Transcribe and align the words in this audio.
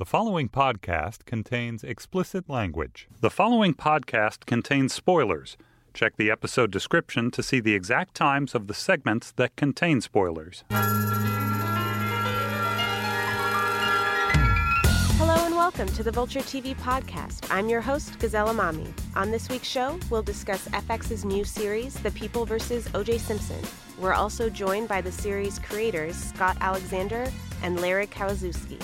The 0.00 0.06
following 0.06 0.48
podcast 0.48 1.26
contains 1.26 1.84
explicit 1.84 2.48
language. 2.48 3.06
The 3.20 3.28
following 3.28 3.74
podcast 3.74 4.46
contains 4.46 4.94
spoilers. 4.94 5.58
Check 5.92 6.16
the 6.16 6.30
episode 6.30 6.70
description 6.70 7.30
to 7.32 7.42
see 7.42 7.60
the 7.60 7.74
exact 7.74 8.14
times 8.14 8.54
of 8.54 8.66
the 8.66 8.72
segments 8.72 9.30
that 9.32 9.56
contain 9.56 10.00
spoilers. 10.00 10.64
Hello 15.18 15.44
and 15.44 15.54
welcome 15.54 15.88
to 15.88 16.02
the 16.02 16.10
Vulture 16.10 16.40
TV 16.40 16.74
podcast. 16.76 17.46
I'm 17.50 17.68
your 17.68 17.82
host, 17.82 18.18
Gazelle 18.18 18.48
Emami. 18.48 18.90
On 19.16 19.30
this 19.30 19.50
week's 19.50 19.68
show, 19.68 20.00
we'll 20.08 20.22
discuss 20.22 20.66
FX's 20.68 21.26
new 21.26 21.44
series, 21.44 21.92
The 21.92 22.12
People 22.12 22.46
vs. 22.46 22.88
O.J. 22.94 23.18
Simpson. 23.18 23.60
We're 23.98 24.14
also 24.14 24.48
joined 24.48 24.88
by 24.88 25.02
the 25.02 25.12
series 25.12 25.58
creators, 25.58 26.16
Scott 26.16 26.56
Alexander 26.62 27.30
and 27.62 27.78
Larry 27.82 28.06
Karaszewski. 28.06 28.82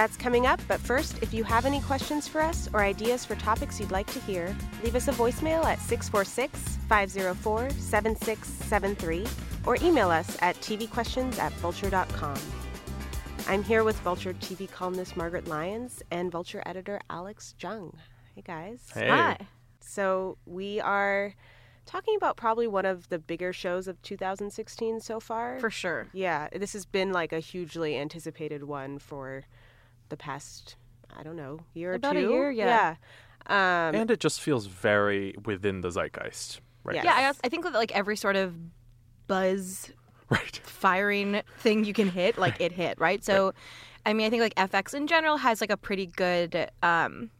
That's 0.00 0.16
coming 0.16 0.46
up, 0.46 0.62
but 0.66 0.80
first, 0.80 1.22
if 1.22 1.34
you 1.34 1.44
have 1.44 1.66
any 1.66 1.82
questions 1.82 2.26
for 2.26 2.40
us 2.40 2.70
or 2.72 2.80
ideas 2.80 3.26
for 3.26 3.34
topics 3.34 3.78
you'd 3.78 3.90
like 3.90 4.10
to 4.14 4.20
hear, 4.20 4.56
leave 4.82 4.96
us 4.96 5.08
a 5.08 5.12
voicemail 5.12 5.62
at 5.66 5.78
646 5.78 6.78
504 6.88 7.68
7673 7.68 9.26
or 9.66 9.76
email 9.82 10.08
us 10.08 10.38
at 10.40 10.56
tvquestions 10.62 11.38
at 11.38 11.52
vulture.com. 11.52 12.38
I'm 13.46 13.62
here 13.62 13.84
with 13.84 14.00
Vulture 14.00 14.32
TV 14.32 14.70
columnist 14.70 15.18
Margaret 15.18 15.46
Lyons 15.46 16.02
and 16.10 16.32
Vulture 16.32 16.62
editor 16.64 16.98
Alex 17.10 17.54
Jung. 17.60 17.94
Hey 18.34 18.42
guys. 18.42 18.90
Hey. 18.94 19.06
Hi. 19.06 19.36
So 19.80 20.38
we 20.46 20.80
are 20.80 21.34
talking 21.84 22.16
about 22.16 22.38
probably 22.38 22.66
one 22.66 22.86
of 22.86 23.10
the 23.10 23.18
bigger 23.18 23.52
shows 23.52 23.86
of 23.86 24.00
2016 24.00 25.00
so 25.00 25.20
far. 25.20 25.60
For 25.60 25.68
sure. 25.68 26.06
Yeah, 26.14 26.48
this 26.56 26.72
has 26.72 26.86
been 26.86 27.12
like 27.12 27.34
a 27.34 27.40
hugely 27.40 27.98
anticipated 27.98 28.64
one 28.64 28.98
for 28.98 29.44
the 30.10 30.16
past, 30.16 30.76
I 31.16 31.22
don't 31.22 31.36
know, 31.36 31.60
year 31.74 31.94
About 31.94 32.16
or 32.16 32.18
a 32.18 32.22
two. 32.22 32.30
year, 32.30 32.50
yeah. 32.50 32.96
Yeah. 33.48 33.88
Um, 33.88 33.94
and 33.94 34.10
it 34.10 34.20
just 34.20 34.40
feels 34.40 34.66
very 34.66 35.34
within 35.44 35.80
the 35.80 35.88
zeitgeist 35.90 36.60
right 36.84 36.94
Yes. 36.94 37.04
Yeah, 37.04 37.32
I, 37.32 37.46
I 37.46 37.48
think 37.48 37.64
that 37.64 37.72
like 37.72 37.92
every 37.92 38.16
sort 38.16 38.36
of 38.36 38.54
buzz 39.26 39.90
right 40.28 40.60
firing 40.62 41.42
thing 41.58 41.84
you 41.84 41.92
can 41.92 42.08
hit, 42.08 42.38
like 42.38 42.60
it 42.60 42.72
hit, 42.72 43.00
right? 43.00 43.24
So, 43.24 43.54
I 44.04 44.12
mean, 44.12 44.26
I 44.26 44.30
think 44.30 44.42
like 44.42 44.54
FX 44.54 44.94
in 44.94 45.06
general 45.06 45.38
has 45.38 45.60
like 45.60 45.70
a 45.70 45.76
pretty 45.76 46.06
good 46.06 46.70
um, 46.82 47.30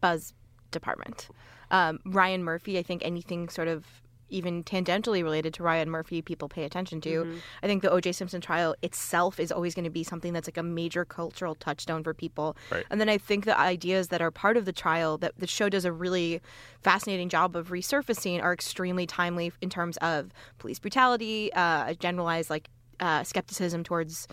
buzz 0.00 0.34
department. 0.70 1.28
Um, 1.70 2.00
Ryan 2.04 2.44
Murphy, 2.44 2.78
I 2.78 2.82
think 2.82 3.02
anything 3.04 3.48
sort 3.48 3.68
of 3.68 3.84
even 4.30 4.62
tangentially 4.64 5.22
related 5.22 5.54
to 5.54 5.62
Ryan 5.62 5.90
Murphy, 5.90 6.22
people 6.22 6.48
pay 6.48 6.64
attention 6.64 7.00
to. 7.02 7.24
Mm-hmm. 7.24 7.38
I 7.62 7.66
think 7.66 7.82
the 7.82 7.90
O.J. 7.90 8.12
Simpson 8.12 8.40
trial 8.40 8.74
itself 8.82 9.40
is 9.40 9.50
always 9.50 9.74
going 9.74 9.84
to 9.84 9.90
be 9.90 10.04
something 10.04 10.32
that's 10.32 10.48
like 10.48 10.56
a 10.56 10.62
major 10.62 11.04
cultural 11.04 11.54
touchstone 11.54 12.02
for 12.04 12.14
people. 12.14 12.56
Right. 12.70 12.84
And 12.90 13.00
then 13.00 13.08
I 13.08 13.18
think 13.18 13.44
the 13.44 13.58
ideas 13.58 14.08
that 14.08 14.20
are 14.20 14.30
part 14.30 14.56
of 14.56 14.64
the 14.64 14.72
trial 14.72 15.18
that 15.18 15.32
the 15.38 15.46
show 15.46 15.68
does 15.68 15.84
a 15.84 15.92
really 15.92 16.40
fascinating 16.82 17.28
job 17.28 17.56
of 17.56 17.68
resurfacing 17.68 18.42
are 18.42 18.52
extremely 18.52 19.06
timely 19.06 19.52
in 19.60 19.70
terms 19.70 19.96
of 19.98 20.30
police 20.58 20.78
brutality, 20.78 21.52
uh, 21.54 21.88
a 21.88 21.94
generalized 21.94 22.50
like 22.50 22.68
uh, 23.00 23.22
skepticism 23.24 23.84
towards 23.84 24.28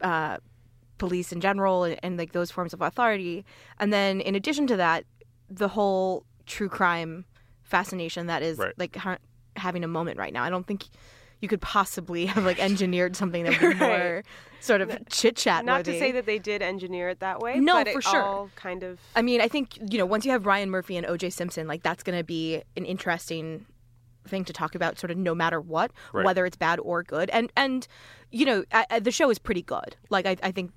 uh, 0.00 0.38
police 0.98 1.32
in 1.32 1.40
general, 1.40 1.84
and, 1.84 1.98
and 2.02 2.16
like 2.18 2.32
those 2.32 2.50
forms 2.50 2.72
of 2.72 2.80
authority. 2.80 3.44
And 3.78 3.92
then 3.92 4.20
in 4.20 4.34
addition 4.34 4.66
to 4.68 4.76
that, 4.76 5.04
the 5.50 5.68
whole 5.68 6.24
true 6.46 6.68
crime 6.68 7.24
fascination 7.62 8.26
that 8.26 8.42
is 8.42 8.58
Right. 8.58 8.72
like 8.78 8.96
having 9.58 9.84
a 9.84 9.88
moment 9.88 10.18
right 10.18 10.32
now. 10.32 10.42
I 10.44 10.50
don't 10.50 10.66
think 10.66 10.84
you 11.40 11.48
could 11.48 11.60
possibly 11.60 12.26
have 12.26 12.44
like 12.44 12.58
engineered 12.62 13.14
something 13.16 13.44
that 13.44 13.60
would 13.60 13.60
be 13.60 13.66
Right. 13.66 13.78
more 14.00 14.22
sort 14.60 14.80
of 14.80 14.90
chit 15.08 15.36
chat. 15.36 15.64
not 15.64 15.84
to 15.84 15.96
say 15.96 16.10
that 16.12 16.26
they 16.26 16.38
did 16.38 16.62
engineer 16.62 17.08
it 17.10 17.20
that 17.20 17.38
way. 17.40 17.60
No, 17.60 17.74
but 17.74 17.92
for 17.92 17.98
it 18.00 18.04
sure. 18.04 18.22
all 18.22 18.50
kind 18.56 18.82
of. 18.82 18.98
I 19.14 19.22
mean, 19.22 19.40
I 19.40 19.46
think 19.48 19.78
you 19.90 19.98
know 19.98 20.06
once 20.06 20.24
you 20.24 20.32
have 20.32 20.46
Ryan 20.46 20.70
Murphy 20.70 20.96
and 20.96 21.06
O.J. 21.06 21.30
Simpson, 21.30 21.68
like 21.68 21.82
that's 21.82 22.02
going 22.02 22.18
to 22.18 22.24
be 22.24 22.62
an 22.76 22.84
interesting 22.84 23.66
thing 24.26 24.44
to 24.44 24.52
talk 24.52 24.74
about, 24.74 24.98
sort 24.98 25.10
of 25.10 25.16
no 25.16 25.34
matter 25.34 25.60
what, 25.60 25.90
Right. 26.12 26.24
whether 26.24 26.44
it's 26.44 26.56
bad 26.56 26.80
or 26.80 27.02
good. 27.02 27.30
And 27.30 27.52
and 27.56 27.86
you 28.32 28.44
know 28.44 28.64
I, 28.72 28.86
I, 28.90 28.98
the 29.00 29.12
show 29.12 29.30
is 29.30 29.38
pretty 29.38 29.62
good. 29.62 29.96
Like 30.10 30.26
I, 30.26 30.36
I 30.42 30.50
think 30.50 30.72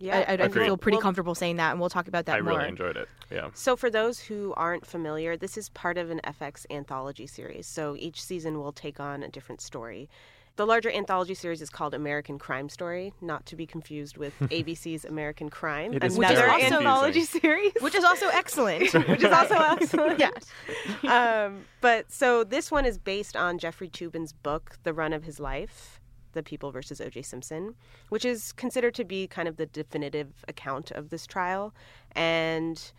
Yeah, 0.00 0.18
I, 0.28 0.32
I, 0.32 0.44
I 0.44 0.48
feel 0.48 0.76
pretty 0.76 0.96
Well, 0.96 1.02
comfortable 1.02 1.34
saying 1.34 1.56
that, 1.56 1.72
and 1.72 1.80
we'll 1.80 1.88
talk 1.90 2.08
about 2.08 2.26
that 2.26 2.36
i 2.36 2.40
more. 2.40 2.54
really 2.58 2.68
enjoyed 2.68 2.96
it 2.96 3.08
yeah 3.30 3.48
So, 3.54 3.76
for 3.76 3.90
those 3.90 4.20
who 4.20 4.54
aren't 4.56 4.86
familiar, 4.86 5.36
this 5.36 5.56
is 5.58 5.68
part 5.70 5.98
of 5.98 6.10
an 6.10 6.20
FX 6.24 6.66
anthology 6.70 7.26
series. 7.26 7.66
So, 7.66 7.96
each 7.98 8.22
season 8.22 8.58
will 8.60 8.72
take 8.72 9.00
on 9.00 9.22
a 9.22 9.28
different 9.28 9.60
story. 9.60 10.08
The 10.56 10.66
larger 10.66 10.90
anthology 10.90 11.34
series 11.34 11.62
is 11.62 11.70
called 11.70 11.94
American 11.94 12.36
Crime 12.36 12.68
Story, 12.68 13.12
not 13.20 13.46
to 13.46 13.54
be 13.54 13.64
confused 13.64 14.16
with 14.16 14.36
ABC's 14.40 15.04
American 15.04 15.50
Crime, 15.50 15.92
It 15.94 16.02
is 16.02 16.16
another 16.16 16.34
very 16.34 16.50
confusing. 16.50 16.76
anthology 16.78 17.20
series. 17.40 17.72
which 17.80 17.94
is 17.94 18.02
also 18.02 18.26
excellent. 18.32 18.92
which 19.08 19.22
is 19.22 19.32
also 19.32 19.54
excellent. 19.54 20.18
yeah. 20.20 21.44
Um, 21.46 21.64
but 21.80 22.10
so 22.10 22.42
this 22.44 22.70
one 22.70 22.84
is 22.86 22.98
based 22.98 23.36
on 23.36 23.58
Jeffrey 23.58 23.88
Toobin's 23.88 24.32
book, 24.32 24.78
The 24.82 24.92
Run 24.92 25.12
of 25.12 25.24
His 25.24 25.38
Life, 25.38 25.97
The 26.32 26.42
People 26.42 26.70
versus 26.70 27.00
O.J. 27.00 27.22
Simpson, 27.22 27.74
which 28.08 28.24
is 28.24 28.52
considered 28.52 28.94
to 28.94 29.04
be 29.04 29.26
kind 29.26 29.48
of 29.48 29.56
the 29.56 29.66
definitive 29.66 30.44
account 30.46 30.90
of 30.90 31.10
this 31.10 31.26
trial. 31.26 31.74
And 32.12 32.92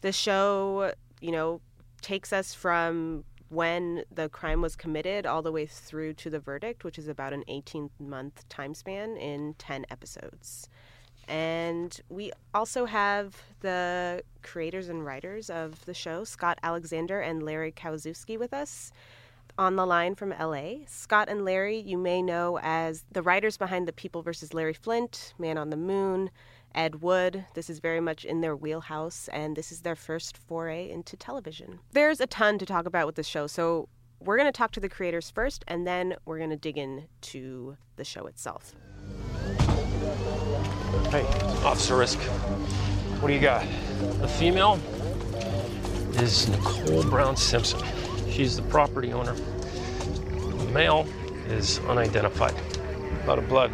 the 0.00 0.12
show, 0.12 0.92
you 1.20 1.32
know, 1.32 1.60
takes 2.02 2.32
us 2.32 2.54
from 2.54 3.24
when 3.48 4.04
the 4.12 4.28
crime 4.28 4.60
was 4.60 4.74
committed 4.74 5.24
all 5.24 5.42
the 5.42 5.52
way 5.52 5.66
through 5.66 6.14
to 6.14 6.30
the 6.30 6.40
verdict, 6.40 6.84
which 6.84 6.98
is 6.98 7.08
about 7.08 7.32
an 7.32 7.44
18 7.48 7.90
month 8.00 8.48
time 8.48 8.74
span 8.74 9.16
in 9.16 9.54
10 9.58 9.86
episodes. 9.90 10.68
And 11.28 11.98
we 12.08 12.32
also 12.54 12.84
have 12.84 13.36
the 13.60 14.22
creators 14.42 14.88
and 14.88 15.04
writers 15.04 15.50
of 15.50 15.84
the 15.84 15.94
show, 15.94 16.24
Scott 16.24 16.58
Alexander 16.62 17.20
and 17.20 17.42
Larry 17.42 17.72
Karaszewski, 17.72 18.38
with 18.38 18.52
us 18.52 18.92
on 19.58 19.76
the 19.76 19.86
line 19.86 20.14
from 20.14 20.30
LA. 20.30 20.84
Scott 20.86 21.28
and 21.28 21.44
Larry, 21.44 21.78
you 21.78 21.96
may 21.96 22.22
know 22.22 22.58
as 22.62 23.04
the 23.12 23.22
writers 23.22 23.56
behind 23.56 23.88
The 23.88 23.92
People 23.92 24.22
versus 24.22 24.54
Larry 24.54 24.74
Flynt, 24.74 25.34
Man 25.38 25.58
on 25.58 25.70
the 25.70 25.76
Moon, 25.76 26.30
Ed 26.74 27.02
Wood. 27.02 27.44
This 27.54 27.70
is 27.70 27.78
very 27.78 28.00
much 28.00 28.24
in 28.24 28.40
their 28.40 28.54
wheelhouse, 28.54 29.28
and 29.32 29.56
this 29.56 29.72
is 29.72 29.80
their 29.80 29.96
first 29.96 30.36
foray 30.36 30.90
into 30.90 31.16
television. 31.16 31.80
There's 31.92 32.20
a 32.20 32.26
ton 32.26 32.58
to 32.58 32.66
talk 32.66 32.86
about 32.86 33.06
with 33.06 33.14
the 33.16 33.22
show, 33.22 33.46
so 33.46 33.88
we're 34.20 34.36
going 34.36 34.48
to 34.48 34.56
talk 34.56 34.72
to 34.72 34.80
the 34.80 34.88
creators 34.88 35.30
first, 35.30 35.64
and 35.68 35.86
then 35.86 36.14
we're 36.24 36.38
going 36.38 36.50
to 36.50 36.56
dig 36.56 36.78
into 36.78 37.76
the 37.96 38.04
show 38.04 38.26
itself. 38.26 38.74
Hey, 41.10 41.24
Officer 41.64 41.94
Riske. 41.94 42.22
what 43.20 43.28
do 43.28 43.34
you 43.34 43.40
got? 43.40 43.66
The 44.20 44.28
female 44.28 44.78
is 46.14 46.48
Nicole 46.48 47.04
Brown 47.04 47.36
Simpson. 47.36 47.80
She's 48.36 48.56
the 48.56 48.62
property 48.64 49.14
owner. 49.14 49.32
The 49.32 50.70
male 50.70 51.06
is 51.48 51.78
unidentified. 51.88 52.54
A 53.24 53.26
lot 53.26 53.38
of 53.38 53.48
blood. 53.48 53.72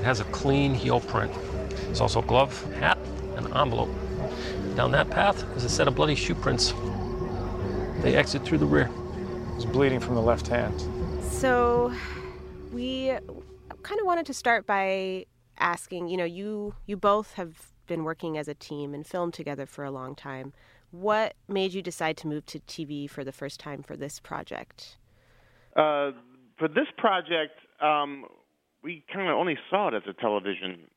It 0.00 0.04
has 0.04 0.18
a 0.18 0.24
clean 0.24 0.74
heel 0.74 0.98
print. 0.98 1.30
It's 1.88 2.00
also 2.00 2.20
a 2.20 2.24
glove, 2.24 2.60
hat, 2.74 2.98
and 3.36 3.46
envelope. 3.54 3.88
Down 4.74 4.90
that 4.90 5.10
path 5.10 5.44
is 5.56 5.62
a 5.62 5.68
set 5.68 5.86
of 5.86 5.94
bloody 5.94 6.16
shoe 6.16 6.34
prints. 6.34 6.74
They 8.00 8.16
exit 8.16 8.44
through 8.44 8.58
the 8.58 8.66
rear. 8.66 8.90
He's 9.54 9.64
bleeding 9.64 10.00
from 10.00 10.16
the 10.16 10.22
left 10.22 10.48
hand. 10.48 10.74
So, 11.30 11.94
we 12.72 13.16
kind 13.84 14.00
of 14.00 14.06
wanted 14.06 14.26
to 14.26 14.34
start 14.34 14.66
by 14.66 15.26
asking. 15.58 16.08
You 16.08 16.16
know, 16.16 16.24
you 16.24 16.74
you 16.84 16.96
both 16.96 17.34
have 17.34 17.70
been 17.86 18.02
working 18.02 18.36
as 18.38 18.48
a 18.48 18.54
team 18.54 18.92
and 18.92 19.06
filmed 19.06 19.34
together 19.34 19.66
for 19.66 19.84
a 19.84 19.90
long 19.92 20.16
time. 20.16 20.52
What 20.90 21.34
made 21.48 21.72
you 21.72 21.82
decide 21.82 22.16
to 22.18 22.26
move 22.26 22.46
to 22.46 22.58
TV 22.60 23.08
for 23.08 23.24
the 23.24 23.32
first 23.32 23.60
time 23.60 23.82
for 23.82 23.96
this 23.96 24.18
project? 24.18 24.96
Uh, 25.76 26.10
for 26.58 26.68
this 26.68 26.88
project, 26.98 27.54
um, 27.80 28.24
we 28.82 29.04
kind 29.12 29.28
of 29.28 29.36
only 29.36 29.56
saw 29.70 29.88
it 29.88 29.94
as 29.94 30.02
a 30.08 30.12
television 30.20 30.88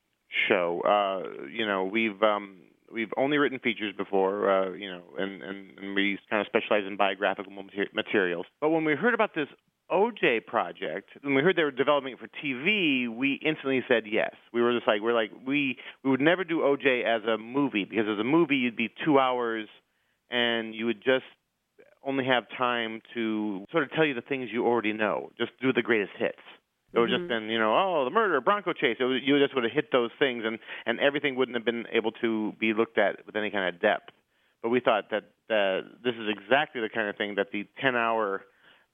show. 0.48 0.80
Uh, 0.84 1.46
you 1.48 1.66
know, 1.66 1.84
we've 1.84 2.20
um, 2.22 2.56
we've 2.92 3.12
only 3.16 3.38
written 3.38 3.58
features 3.58 3.94
before, 3.96 4.50
uh, 4.50 4.72
you 4.72 4.90
know, 4.90 5.02
and, 5.18 5.42
and, 5.42 5.78
and 5.78 5.94
we 5.94 6.18
kind 6.28 6.40
of 6.40 6.46
specialize 6.46 6.86
in 6.86 6.96
biographical 6.96 7.52
materials. 7.92 8.46
But 8.60 8.70
when 8.70 8.84
we 8.84 8.94
heard 8.94 9.14
about 9.14 9.34
this 9.34 9.48
OJ 9.90 10.46
project, 10.46 11.10
when 11.22 11.34
we 11.34 11.42
heard 11.42 11.56
they 11.56 11.62
were 11.62 11.70
developing 11.70 12.12
it 12.12 12.18
for 12.18 12.28
TV, 12.44 13.08
we 13.08 13.40
instantly 13.44 13.84
said 13.86 14.04
yes. 14.10 14.34
We 14.52 14.62
were 14.62 14.72
just 14.72 14.88
like, 14.88 15.02
we're 15.02 15.14
like, 15.14 15.30
we 15.46 15.78
we 16.02 16.10
would 16.10 16.20
never 16.20 16.44
do 16.44 16.60
OJ 16.60 17.04
as 17.04 17.22
a 17.24 17.36
movie 17.38 17.84
because 17.84 18.06
as 18.12 18.18
a 18.18 18.24
movie 18.24 18.56
you'd 18.56 18.76
be 18.76 18.88
two 19.04 19.18
hours, 19.18 19.68
and 20.30 20.74
you 20.74 20.86
would 20.86 21.02
just 21.02 21.24
only 22.04 22.24
have 22.24 22.44
time 22.56 23.00
to 23.14 23.64
sort 23.70 23.84
of 23.84 23.90
tell 23.92 24.04
you 24.04 24.14
the 24.14 24.20
things 24.20 24.50
you 24.52 24.66
already 24.66 24.92
know. 24.92 25.30
Just 25.38 25.52
do 25.60 25.72
the 25.72 25.82
greatest 25.82 26.12
hits. 26.18 26.38
It 26.94 27.00
would 27.00 27.10
just 27.10 27.26
been, 27.26 27.48
you 27.48 27.58
know, 27.58 27.74
oh, 27.74 28.04
the 28.04 28.10
murder, 28.10 28.40
Bronco 28.40 28.72
chase. 28.72 28.96
It 29.00 29.04
was, 29.04 29.20
you 29.24 29.36
just 29.40 29.52
would 29.56 29.64
have 29.64 29.72
hit 29.72 29.90
those 29.90 30.10
things, 30.18 30.44
and 30.46 30.58
and 30.86 31.00
everything 31.00 31.34
wouldn't 31.34 31.56
have 31.56 31.64
been 31.64 31.86
able 31.92 32.12
to 32.22 32.52
be 32.60 32.72
looked 32.72 32.98
at 32.98 33.26
with 33.26 33.34
any 33.34 33.50
kind 33.50 33.74
of 33.74 33.80
depth. 33.80 34.10
But 34.62 34.68
we 34.68 34.78
thought 34.78 35.10
that 35.10 35.24
that 35.48 35.80
this 36.04 36.14
is 36.14 36.28
exactly 36.30 36.80
the 36.80 36.88
kind 36.88 37.08
of 37.08 37.16
thing 37.16 37.34
that 37.34 37.48
the 37.52 37.66
10-hour 37.82 38.42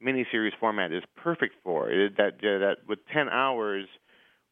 miniseries 0.03 0.57
format 0.59 0.93
is 0.93 1.03
perfect 1.23 1.57
for. 1.63 1.91
It, 1.91 2.17
that 2.17 2.35
uh, 2.41 2.59
that 2.59 2.77
with 2.89 3.01
10 3.13 3.29
hours, 3.29 3.85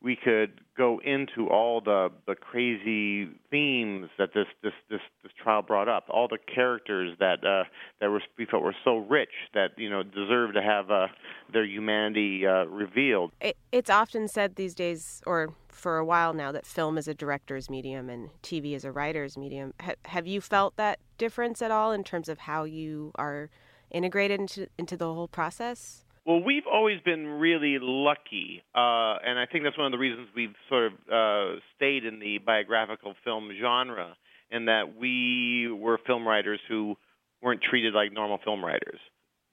we 0.03 0.17
could 0.17 0.61
go 0.77 1.01
into 1.05 1.49
all 1.49 1.81
the 1.81 2.09
the 2.27 2.37
crazy 2.37 3.29
themes 3.51 4.09
that 4.19 4.31
this 4.33 4.47
this 4.63 4.73
this, 4.89 5.01
this 5.23 5.33
trial 5.43 5.63
brought 5.63 5.89
up, 5.89 6.05
all 6.09 6.29
the 6.29 6.39
characters 6.39 7.17
that 7.19 7.45
uh, 7.45 7.65
that 8.01 8.09
were, 8.09 8.23
we 8.39 8.47
felt 8.47 8.63
were 8.63 8.77
so 8.85 8.99
rich 8.99 9.33
that 9.55 9.71
you 9.77 9.91
know 9.91 10.03
deserve 10.03 10.55
to 10.55 10.63
have 10.63 10.91
uh, 10.91 11.09
their 11.53 11.65
humanity 11.65 12.47
uh, 12.47 12.65
revealed. 12.67 13.33
It, 13.41 13.57
it's 13.73 13.91
often 13.91 14.29
said 14.29 14.55
these 14.55 14.75
days, 14.75 15.21
or 15.27 15.55
for 15.69 15.99
a 15.99 16.05
while 16.05 16.33
now, 16.33 16.53
that 16.53 16.65
film 16.67 16.97
is 16.97 17.09
a 17.09 17.15
director's 17.15 17.69
medium 17.69 18.09
and 18.09 18.31
TV 18.43 18.75
is 18.75 18.85
a 18.85 18.93
writer's 18.93 19.37
medium. 19.37 19.75
Ha- 19.81 19.95
have 20.07 20.27
you 20.27 20.41
felt 20.41 20.77
that 20.77 21.01
difference 21.19 21.61
at 21.61 21.73
all 21.73 21.93
in 21.93 22.05
terms 22.05 22.29
of 22.29 22.41
how 22.41 22.65
you 22.65 23.11
are 23.17 23.51
integrated 23.91 24.41
into 24.41 24.69
into 24.79 24.97
the 24.97 25.13
whole 25.13 25.29
process? 25.29 26.05
Well, 26.29 26.43
we've 26.45 26.67
always 26.71 27.01
been 27.01 27.27
really 27.27 27.79
lucky, 27.81 28.63
uh, 28.75 29.17
and 29.25 29.39
I 29.39 29.47
think 29.51 29.65
that's 29.65 29.79
one 29.79 29.87
of 29.87 29.93
the 29.93 29.99
reasons 29.99 30.29
we've 30.37 30.55
sort 30.69 30.93
of 30.93 30.93
uh, 31.11 31.59
stayed 31.75 32.05
in 32.05 32.19
the 32.21 32.37
biographical 32.45 33.15
film 33.25 33.49
genre, 33.59 34.15
in 34.51 34.67
that 34.67 34.95
we 35.01 35.73
were 35.73 35.99
film 36.07 36.29
writers 36.29 36.61
who 36.69 36.97
weren't 37.41 37.63
treated 37.63 37.95
like 37.95 38.13
normal 38.13 38.41
film 38.45 38.63
writers. 38.63 39.01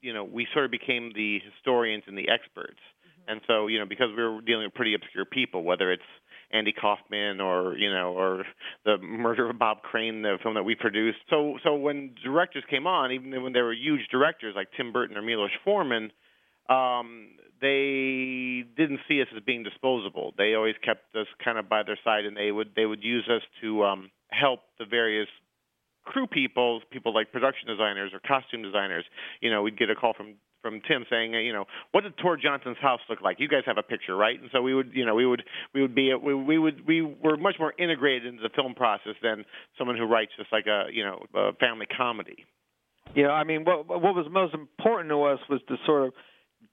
You 0.02 0.14
know, 0.14 0.26
we 0.26 0.48
sort 0.52 0.66
of 0.66 0.72
became 0.72 1.14
the 1.16 1.40
historians 1.40 2.04
and 2.08 2.18
the 2.18 2.28
experts, 2.28 2.76
mm-hmm. 2.76 3.32
and 3.32 3.42
so 3.48 3.68
you 3.68 3.80
know, 3.80 3.86
because 3.86 4.10
we 4.10 4.22
were 4.22 4.42
dealing 4.42 4.66
with 4.66 4.74
pretty 4.74 4.96
obscure 4.96 5.24
people, 5.24 5.64
whether 5.64 5.94
it's 5.94 6.04
Andy 6.52 6.74
Kaufman 6.74 7.40
or 7.40 7.78
you 7.78 7.90
know 7.90 8.18
or 8.18 8.44
the 8.84 8.98
murder 8.98 9.50
of 9.50 9.58
Bob 9.58 9.82
Crane, 9.82 10.24
the 10.24 10.40
film 10.44 10.56
that 10.56 10.64
we 10.64 10.76
produced. 10.76 11.20
So 11.30 11.58
so 11.64 11.76
when 11.76 12.16
directors 12.22 12.66
came 12.70 12.86
on, 12.86 13.14
even 13.14 13.44
when 13.44 13.54
they 13.54 13.62
were 13.62 13.72
huge 13.72 14.10
directors 14.12 14.56
like 14.58 14.68
Tim 14.76 14.92
Burton 14.92 15.16
or 15.16 15.22
Milos 15.22 15.52
Forman 15.64 16.12
um, 16.70 17.30
they 17.62 18.64
didn't 18.78 19.00
see 19.08 19.22
us 19.22 19.28
as 19.36 19.42
being 19.44 19.64
disposable. 19.64 20.34
They 20.38 20.54
always 20.56 20.76
kept 20.84 21.16
us 21.16 21.28
kind 21.44 21.58
of 21.58 21.70
by 21.70 21.84
their 21.84 22.00
side, 22.04 22.26
and 22.26 22.36
they 22.36 22.52
would 22.52 22.72
they 22.76 22.86
would 22.86 23.04
use 23.04 23.28
us 23.30 23.42
to 23.62 23.84
um, 23.84 24.12
help 24.30 24.62
the 24.80 24.86
various 24.86 25.28
crew 26.04 26.28
people, 26.28 26.82
people 26.92 27.14
like 27.14 27.32
production 27.32 27.68
designers 27.68 28.12
or 28.14 28.20
costume 28.20 28.62
designers. 28.62 29.06
You 29.42 29.52
know, 29.52 29.62
we'd 29.62 29.78
get 29.78 29.90
a 29.90 29.96
call 29.96 30.14
from 30.14 30.36
from 30.62 30.82
Tim 30.88 31.06
saying, 31.12 31.34
you 31.34 31.54
know, 31.54 31.66
what 31.92 32.02
did 32.02 32.18
Tor 32.18 32.38
Johnson's 32.38 32.78
house 32.82 33.00
look 33.08 33.22
like? 33.22 33.40
You 33.40 33.48
guys 33.48 33.62
have 33.68 33.78
a 33.78 33.84
picture, 33.84 34.16
right? 34.16 34.42
And 34.42 34.50
so 34.52 34.64
we 34.64 34.74
would, 34.74 34.92
you 34.96 35.06
know, 35.06 35.14
we 35.14 35.26
would 35.26 35.44
we 35.76 35.82
would 35.82 35.94
be 35.94 36.12
we, 36.16 36.34
we 36.34 36.58
would 36.58 36.88
we 36.88 37.02
were 37.02 37.38
much 37.38 37.56
more 37.60 37.74
integrated 37.78 38.26
into 38.26 38.42
the 38.42 38.50
film 38.50 38.74
process 38.74 39.14
than 39.22 39.46
someone 39.78 39.96
who 39.96 40.06
writes 40.06 40.32
just 40.38 40.52
like 40.52 40.66
a 40.66 40.86
you 40.92 41.04
know 41.04 41.24
a 41.36 41.54
family 41.54 41.86
comedy. 41.86 42.46
Yeah, 43.16 43.30
I 43.30 43.44
mean, 43.44 43.64
what 43.64 43.88
what 43.88 44.02
was 44.16 44.26
most 44.32 44.54
important 44.54 45.10
to 45.10 45.24
us 45.24 45.40
was 45.50 45.62
to 45.68 45.76
sort 45.86 46.08
of 46.08 46.14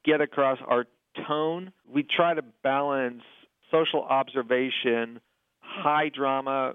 get 0.04 0.20
across 0.20 0.58
our 0.66 0.86
tone. 1.26 1.72
We 1.88 2.04
try 2.04 2.34
to 2.34 2.42
balance 2.62 3.22
social 3.70 4.02
observation, 4.02 5.20
high 5.60 6.10
drama, 6.14 6.74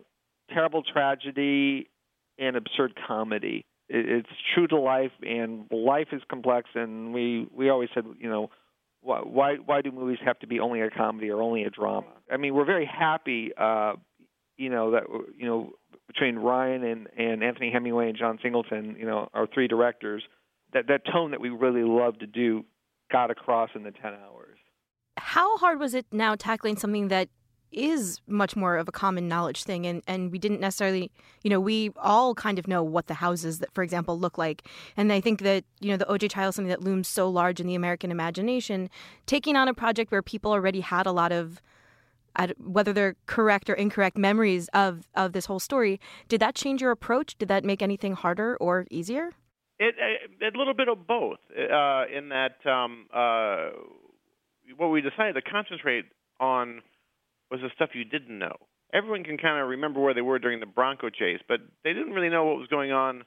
terrible 0.53 0.83
tragedy, 0.83 1.89
and 2.37 2.55
absurd 2.55 2.93
comedy. 3.07 3.65
It's 3.89 4.27
true 4.53 4.67
to 4.67 4.77
life, 4.77 5.11
and 5.21 5.65
life 5.71 6.07
is 6.11 6.21
complex. 6.29 6.69
And 6.75 7.13
we 7.13 7.47
we 7.55 7.69
always 7.69 7.89
said, 7.93 8.03
you 8.19 8.29
know, 8.29 8.49
why 9.01 9.55
why 9.65 9.81
do 9.81 9.91
movies 9.91 10.19
have 10.25 10.39
to 10.39 10.47
be 10.47 10.59
only 10.59 10.81
a 10.81 10.89
comedy 10.89 11.29
or 11.29 11.41
only 11.41 11.63
a 11.63 11.69
drama? 11.69 12.07
I 12.29 12.37
mean, 12.37 12.53
we're 12.53 12.65
very 12.65 12.85
happy, 12.85 13.51
uh, 13.57 13.93
you 14.57 14.69
know, 14.69 14.91
that 14.91 15.03
you 15.37 15.45
know 15.45 15.71
between 16.07 16.35
Ryan 16.35 16.83
and 16.83 17.07
and 17.17 17.43
Anthony 17.43 17.71
Hemingway 17.71 18.09
and 18.09 18.17
John 18.17 18.39
Singleton, 18.43 18.97
you 18.99 19.05
know, 19.05 19.29
our 19.33 19.47
three 19.47 19.69
directors, 19.69 20.23
that 20.73 20.87
that 20.87 21.01
tone 21.09 21.31
that 21.31 21.39
we 21.39 21.49
really 21.49 21.83
love 21.83 22.19
to 22.19 22.27
do 22.27 22.65
got 23.11 23.31
across 23.31 23.69
in 23.75 23.83
the 23.83 23.91
10 23.91 24.13
hours. 24.13 24.57
How 25.17 25.57
hard 25.57 25.79
was 25.79 25.93
it 25.93 26.05
now 26.11 26.35
tackling 26.35 26.77
something 26.77 27.07
that 27.07 27.29
is 27.71 28.21
much 28.27 28.55
more 28.55 28.77
of 28.77 28.87
a 28.87 28.91
common 28.91 29.27
knowledge 29.27 29.63
thing? 29.63 29.85
And, 29.85 30.01
and 30.07 30.31
we 30.31 30.39
didn't 30.39 30.61
necessarily 30.61 31.11
you 31.43 31.49
know 31.49 31.59
we 31.59 31.91
all 31.97 32.33
kind 32.33 32.59
of 32.59 32.67
know 32.67 32.83
what 32.83 33.07
the 33.07 33.15
houses 33.15 33.59
that 33.59 33.73
for 33.73 33.83
example 33.83 34.17
look 34.17 34.37
like. 34.37 34.63
And 34.95 35.11
i 35.11 35.19
think 35.19 35.41
that 35.41 35.65
you 35.79 35.89
know 35.91 35.97
the 35.97 36.05
oj 36.05 36.29
trial 36.29 36.49
is 36.49 36.55
something 36.55 36.69
that 36.69 36.81
looms 36.81 37.07
so 37.07 37.29
large 37.29 37.59
in 37.59 37.67
the 37.67 37.75
american 37.75 38.11
imagination 38.11 38.89
taking 39.25 39.55
on 39.55 39.67
a 39.67 39.73
project 39.73 40.11
where 40.11 40.21
people 40.21 40.51
already 40.51 40.81
had 40.81 41.05
a 41.05 41.11
lot 41.11 41.31
of 41.31 41.61
whether 42.59 42.93
they're 42.93 43.15
correct 43.25 43.69
or 43.69 43.73
incorrect 43.73 44.17
memories 44.17 44.69
of 44.73 45.07
of 45.15 45.33
this 45.33 45.45
whole 45.45 45.59
story 45.59 45.99
did 46.27 46.39
that 46.41 46.55
change 46.55 46.81
your 46.81 46.91
approach? 46.91 47.37
Did 47.37 47.49
that 47.49 47.63
make 47.63 47.81
anything 47.81 48.13
harder 48.13 48.55
or 48.57 48.85
easier 48.89 49.31
it, 49.79 49.95
a, 49.99 50.45
a 50.45 50.57
little 50.57 50.73
bit 50.73 50.87
of 50.87 51.07
both. 51.07 51.39
Uh, 51.51 52.05
in 52.15 52.29
that, 52.29 52.57
um, 52.65 53.07
uh, 53.13 53.69
what 54.77 54.87
we 54.87 55.01
decided 55.01 55.33
to 55.33 55.41
concentrate 55.41 56.05
on 56.39 56.81
was 57.51 57.61
the 57.61 57.69
stuff 57.75 57.89
you 57.93 58.03
didn't 58.03 58.37
know. 58.37 58.55
Everyone 58.93 59.23
can 59.23 59.37
kind 59.37 59.61
of 59.61 59.69
remember 59.69 59.99
where 59.99 60.13
they 60.13 60.21
were 60.21 60.39
during 60.39 60.59
the 60.59 60.65
Bronco 60.65 61.09
chase, 61.09 61.39
but 61.47 61.59
they 61.83 61.93
didn't 61.93 62.13
really 62.13 62.29
know 62.29 62.45
what 62.45 62.57
was 62.57 62.67
going 62.67 62.91
on 62.91 63.23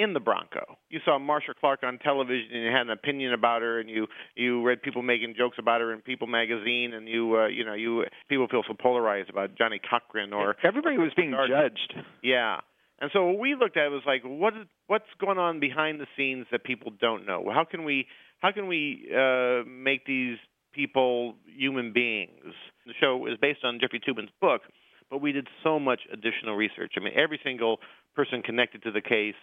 in 0.00 0.14
the 0.14 0.20
Bronco. 0.20 0.78
You 0.88 1.00
saw 1.04 1.18
Marcia 1.18 1.52
Clark 1.58 1.80
on 1.82 1.98
television, 1.98 2.48
and 2.52 2.64
you 2.64 2.70
had 2.70 2.82
an 2.82 2.90
opinion 2.90 3.34
about 3.34 3.62
her, 3.62 3.80
and 3.80 3.88
you 3.88 4.06
you 4.34 4.62
read 4.62 4.82
people 4.82 5.02
making 5.02 5.34
jokes 5.36 5.56
about 5.58 5.80
her 5.80 5.92
in 5.92 6.00
People 6.00 6.26
magazine, 6.26 6.92
and 6.94 7.08
you 7.08 7.36
uh, 7.36 7.46
you 7.48 7.64
know 7.64 7.74
you 7.74 8.04
people 8.28 8.46
feel 8.48 8.62
so 8.66 8.74
polarized 8.74 9.30
about 9.30 9.56
Johnnie 9.56 9.80
Cochran 9.80 10.32
or 10.32 10.56
everybody 10.64 10.96
was 10.96 11.12
being 11.16 11.32
judged. 11.32 11.94
Yeah, 12.22 12.60
and 13.00 13.10
so 13.12 13.26
what 13.26 13.38
we 13.38 13.54
looked 13.54 13.76
at 13.76 13.90
was 13.90 14.02
like, 14.06 14.22
what 14.24 14.54
is, 14.54 14.66
what's 14.86 15.04
going 15.18 15.38
on 15.38 15.58
behind 15.58 16.00
the 16.00 16.06
scenes 16.16 16.46
that 16.52 16.64
people 16.64 16.92
don't 17.00 17.26
know? 17.26 17.44
How 17.52 17.64
can 17.64 17.84
we 17.84 18.06
how 18.40 18.52
can 18.52 18.68
we 18.68 19.08
uh, 19.14 19.62
make 19.68 20.04
these 20.06 20.38
people 20.72 21.34
human 21.46 21.92
beings? 21.92 22.54
The 22.86 22.92
show 23.00 23.26
is 23.26 23.38
based 23.40 23.64
on 23.64 23.78
Jeffrey 23.80 24.00
Toobin's 24.00 24.32
book, 24.40 24.62
but 25.10 25.20
we 25.20 25.32
did 25.32 25.48
so 25.62 25.78
much 25.78 26.00
additional 26.12 26.56
research. 26.56 26.92
I 26.96 27.00
mean, 27.00 27.14
every 27.16 27.40
single 27.42 27.78
person 28.14 28.42
connected 28.42 28.82
to 28.82 28.90
the 28.90 29.00
case 29.00 29.34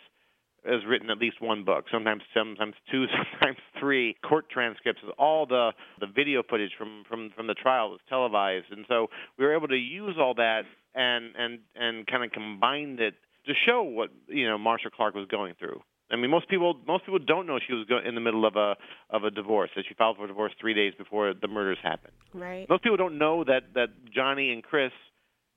has 0.65 0.81
written 0.88 1.09
at 1.09 1.18
least 1.18 1.42
one 1.42 1.63
book, 1.63 1.86
sometimes 1.92 2.21
sometimes 2.36 2.74
two, 2.92 3.06
sometimes 3.31 3.57
three. 3.80 4.15
Court 4.27 4.50
transcripts, 4.51 5.01
all 5.18 5.48
the 5.48 5.71
the 6.00 6.07
video 6.07 6.44
footage 6.48 6.71
from 6.77 7.04
from 7.09 7.31
from 7.36 7.48
the 7.48 7.56
trial 7.56 7.89
was 7.89 8.01
televised, 8.07 8.68
and 8.69 8.86
so 8.88 9.07
we 9.39 9.45
were 9.45 9.56
able 9.56 9.68
to 9.68 9.77
use 9.77 10.15
all 10.19 10.36
that 10.36 10.62
and 10.94 11.33
and 11.38 11.59
and 11.75 12.06
kind 12.06 12.24
of 12.24 12.31
combined 12.31 13.00
it 13.00 13.15
to 13.48 13.54
show 13.66 13.84
what 13.84 14.10
you 14.28 14.48
know 14.48 14.58
Marcia 14.58 14.90
Clark 14.96 15.16
was 15.16 15.28
going 15.30 15.56
through. 15.58 15.82
I 16.10 16.16
mean, 16.16 16.32
most 16.32 16.48
people 16.48 16.76
most 16.88 17.06
people 17.06 17.20
don't 17.20 17.48
know 17.48 17.60
she 17.66 17.74
was 17.74 17.86
in 18.06 18.16
the 18.16 18.22
middle 18.22 18.46
of 18.46 18.56
a 18.56 18.76
of 19.10 19.24
a 19.24 19.32
divorce 19.32 19.70
that 19.76 19.86
she 19.88 19.94
filed 19.94 20.18
for 20.18 20.28
divorce 20.28 20.54
three 20.60 20.74
days 20.74 20.94
before 20.98 21.34
the 21.34 21.48
murders 21.48 21.78
happened. 21.84 22.14
Right. 22.34 22.68
Most 22.70 22.84
people 22.84 22.98
don't 22.98 23.18
know 23.18 23.44
that 23.44 23.74
that 23.76 23.90
Johnny 24.14 24.52
and 24.52 24.64
Chris 24.64 24.92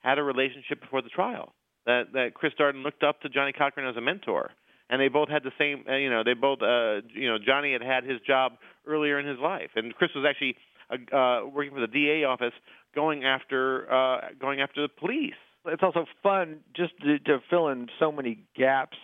had 0.00 0.18
a 0.18 0.22
relationship 0.22 0.80
before 0.80 1.02
the 1.02 1.08
trial. 1.08 1.52
That 1.86 2.12
that 2.14 2.34
Chris 2.34 2.52
Darden 2.58 2.82
looked 2.82 3.02
up 3.02 3.20
to 3.20 3.28
Johnnie 3.28 3.52
Cochran 3.52 3.88
as 3.88 3.96
a 3.96 4.00
mentor, 4.00 4.50
and 4.88 5.00
they 5.00 5.08
both 5.08 5.28
had 5.28 5.44
the 5.44 5.52
same. 5.58 5.84
Uh, 5.88 5.96
you 5.96 6.10
know, 6.10 6.22
they 6.24 6.34
both. 6.34 6.60
Uh, 6.62 7.06
you 7.14 7.28
know, 7.28 7.38
Johnny 7.44 7.72
had 7.72 7.82
had 7.82 8.04
his 8.04 8.20
job 8.26 8.52
earlier 8.86 9.20
in 9.20 9.26
his 9.26 9.38
life, 9.38 9.70
and 9.76 9.94
Chris 9.94 10.10
was 10.14 10.26
actually 10.28 10.56
uh, 10.90 11.16
uh, 11.16 11.46
working 11.46 11.72
for 11.72 11.80
the 11.80 11.86
DA 11.86 12.24
office, 12.24 12.52
going 12.94 13.24
after 13.24 13.90
uh, 13.90 14.20
going 14.40 14.60
after 14.60 14.82
the 14.82 14.88
police 14.88 15.34
it's 15.66 15.82
also 15.82 16.06
fun 16.22 16.60
just 16.74 16.92
to, 17.00 17.18
to 17.20 17.38
fill 17.50 17.68
in 17.68 17.88
so 17.98 18.10
many 18.10 18.44
gaps. 18.56 18.96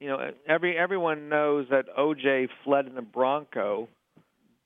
You 0.00 0.08
know, 0.08 0.30
every 0.48 0.76
everyone 0.78 1.28
knows 1.28 1.66
that 1.70 1.84
OJ 1.96 2.48
fled 2.64 2.86
in 2.86 2.94
the 2.94 3.02
Bronco, 3.02 3.88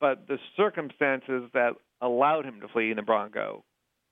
but 0.01 0.29
the 0.29 0.39
circumstances 0.57 1.51
that 1.55 1.73
allowed 2.01 2.45
him 2.45 2.61
to 2.61 2.69
flee 2.69 2.91
in 2.91 2.97
the 2.97 3.03
Bronco. 3.03 3.65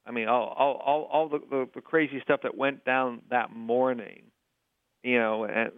I 0.04 0.10
mean, 0.10 0.28
all 0.28 0.54
all 0.58 0.74
all, 0.84 1.08
all 1.12 1.28
the, 1.28 1.38
the 1.48 1.68
the 1.76 1.80
crazy 1.80 2.20
stuff 2.24 2.40
that 2.42 2.56
went 2.56 2.84
down 2.84 3.22
that 3.30 3.54
morning. 3.54 4.22
You 5.04 5.18
know, 5.18 5.44
and 5.44 5.70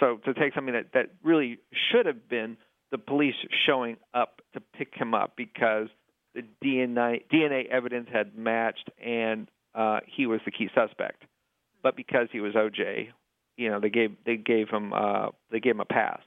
so 0.00 0.18
to 0.24 0.34
take 0.34 0.54
something 0.54 0.74
that 0.74 0.92
that 0.94 1.10
really 1.22 1.58
should 1.90 2.06
have 2.06 2.28
been 2.28 2.56
the 2.90 2.98
police 2.98 3.34
showing 3.66 3.96
up 4.14 4.40
to 4.54 4.60
pick 4.60 4.94
him 4.94 5.14
up 5.14 5.34
because 5.36 5.88
the 6.34 6.42
DNA 6.64 7.22
DNA 7.32 7.68
evidence 7.68 8.08
had 8.10 8.36
matched 8.36 8.88
and 9.02 9.48
uh, 9.76 10.00
he 10.06 10.26
was 10.26 10.40
the 10.44 10.50
key 10.50 10.68
suspect. 10.74 11.22
But 11.82 11.96
because 11.96 12.28
he 12.32 12.40
was 12.40 12.54
OJ, 12.54 13.08
you 13.56 13.70
know, 13.70 13.78
they 13.78 13.90
gave 13.90 14.16
they 14.24 14.36
gave 14.36 14.68
him 14.68 14.92
uh, 14.92 15.28
they 15.50 15.60
gave 15.60 15.76
him 15.76 15.80
a 15.80 15.84
pass, 15.84 16.20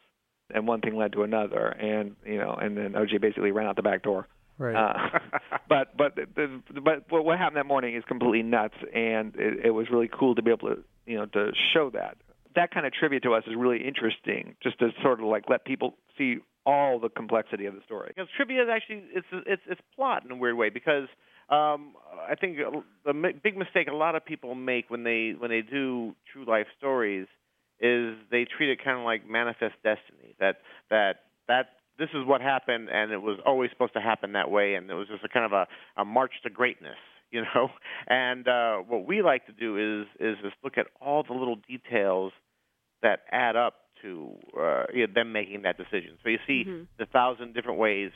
and 0.53 0.68
one 0.68 0.82
thing 0.82 0.96
led 0.96 1.13
to 1.13 1.24
another, 1.24 1.68
and 1.68 2.15
you 2.25 2.38
know, 2.38 2.53
and 2.53 2.77
then 2.77 2.94
OJ 2.94 3.20
basically 3.20 3.51
ran 3.51 3.68
out 3.68 3.75
the 3.75 3.82
back 3.82 4.03
door. 4.03 4.27
Right. 4.58 4.75
Uh, 4.75 5.20
but 5.70 5.98
but 5.98 6.15
the, 6.15 6.62
but 6.74 7.10
what 7.10 7.38
happened 7.38 7.58
that 7.58 7.65
morning 7.65 7.96
is 7.96 8.03
completely 8.08 8.44
nuts, 8.44 8.75
and 8.94 9.36
it, 9.36 9.65
it 9.65 9.72
was 9.72 9.88
really 9.91 10.10
cool 10.12 10.36
to 10.36 10.41
be 10.41 10.51
able 10.51 10.70
to 10.70 10.84
you 11.06 11.18
know 11.18 11.25
to 11.27 11.51
show 11.74 11.89
that. 11.91 12.18
That 12.56 12.72
kind 12.72 12.86
of 12.86 12.94
trivia 12.94 13.20
to 13.22 13.34
us 13.34 13.44
is 13.48 13.53
really 13.56 13.86
interesting, 13.86 14.56
just 14.62 14.79
to 14.79 14.89
sort 15.01 15.20
of 15.20 15.25
like 15.25 15.46
let 15.50 15.65
people 15.65 15.96
see 16.18 16.38
all 16.65 17.00
the 17.00 17.10
complexity 17.10 17.65
of 17.65 17.75
the 17.75 17.82
story. 17.86 18.12
Because 18.15 18.29
trivia 18.36 18.63
is 18.63 18.70
actually 18.72 19.03
it's 19.13 19.27
it's 19.46 19.62
it's 19.68 19.82
plot 19.96 20.24
in 20.25 20.32
a 20.32 20.36
weird 20.36 20.56
way 20.56 20.70
because 20.70 21.08
um, 21.50 21.94
I 22.29 22.36
think 22.36 22.58
the 23.06 23.34
big 23.44 23.58
mistake 23.58 23.88
a 23.88 23.96
lot 23.96 24.15
of 24.15 24.25
people 24.25 24.56
make 24.56 24.89
when 24.89 25.03
they 25.03 25.34
when 25.38 25.50
they 25.50 25.62
do 25.62 26.15
true 26.32 26.46
life 26.46 26.68
stories 26.77 27.27
is 27.79 28.15
they 28.29 28.46
treat 28.46 28.70
it 28.70 28.84
kind 28.84 29.00
of 29.00 29.06
like 29.06 29.27
manifest 29.27 29.75
destiny. 29.84 30.36
That 30.39 30.58
that 30.89 31.13
that 31.48 31.65
this 31.98 32.10
is 32.13 32.25
what 32.25 32.41
happened, 32.41 32.89
and 32.89 33.12
it 33.12 33.22
was 33.22 33.39
always 33.46 33.70
supposed 33.72 33.94
to 33.94 34.01
happen 34.01 34.34
that 34.34 34.50
way, 34.51 34.75
and 34.75 34.89
it 34.89 34.94
was 34.94 35.08
just 35.08 35.24
a 35.24 35.29
kind 35.29 35.46
of 35.46 35.53
a, 35.53 35.68
a 36.01 36.06
march 36.06 36.34
to 36.44 36.50
greatness, 36.50 36.98
you 37.32 37.41
know. 37.41 37.70
And 38.08 38.48
uh, 38.48 38.77
what 38.77 39.06
we 39.08 39.22
like 39.22 39.46
to 39.48 39.51
do 39.51 40.01
is 40.01 40.08
is 40.20 40.38
just 40.44 40.56
look 40.63 40.77
at 40.77 40.88
all 41.01 41.24
the 41.24 41.34
little 41.34 41.58
details 41.68 42.32
that 43.01 43.22
add 43.32 43.56
up 43.56 43.75
to 44.01 44.36
uh, 44.58 44.84
you 44.94 45.08
know, 45.08 45.13
them 45.13 45.32
making 45.34 45.63
that 45.63 45.77
decision. 45.77 46.18
So 46.24 46.29
you 46.29 46.39
see 46.48 46.65
Mhm. 46.65 46.88
the 46.98 47.06
thousand 47.06 47.53
different 47.53 47.79
ways 47.79 48.12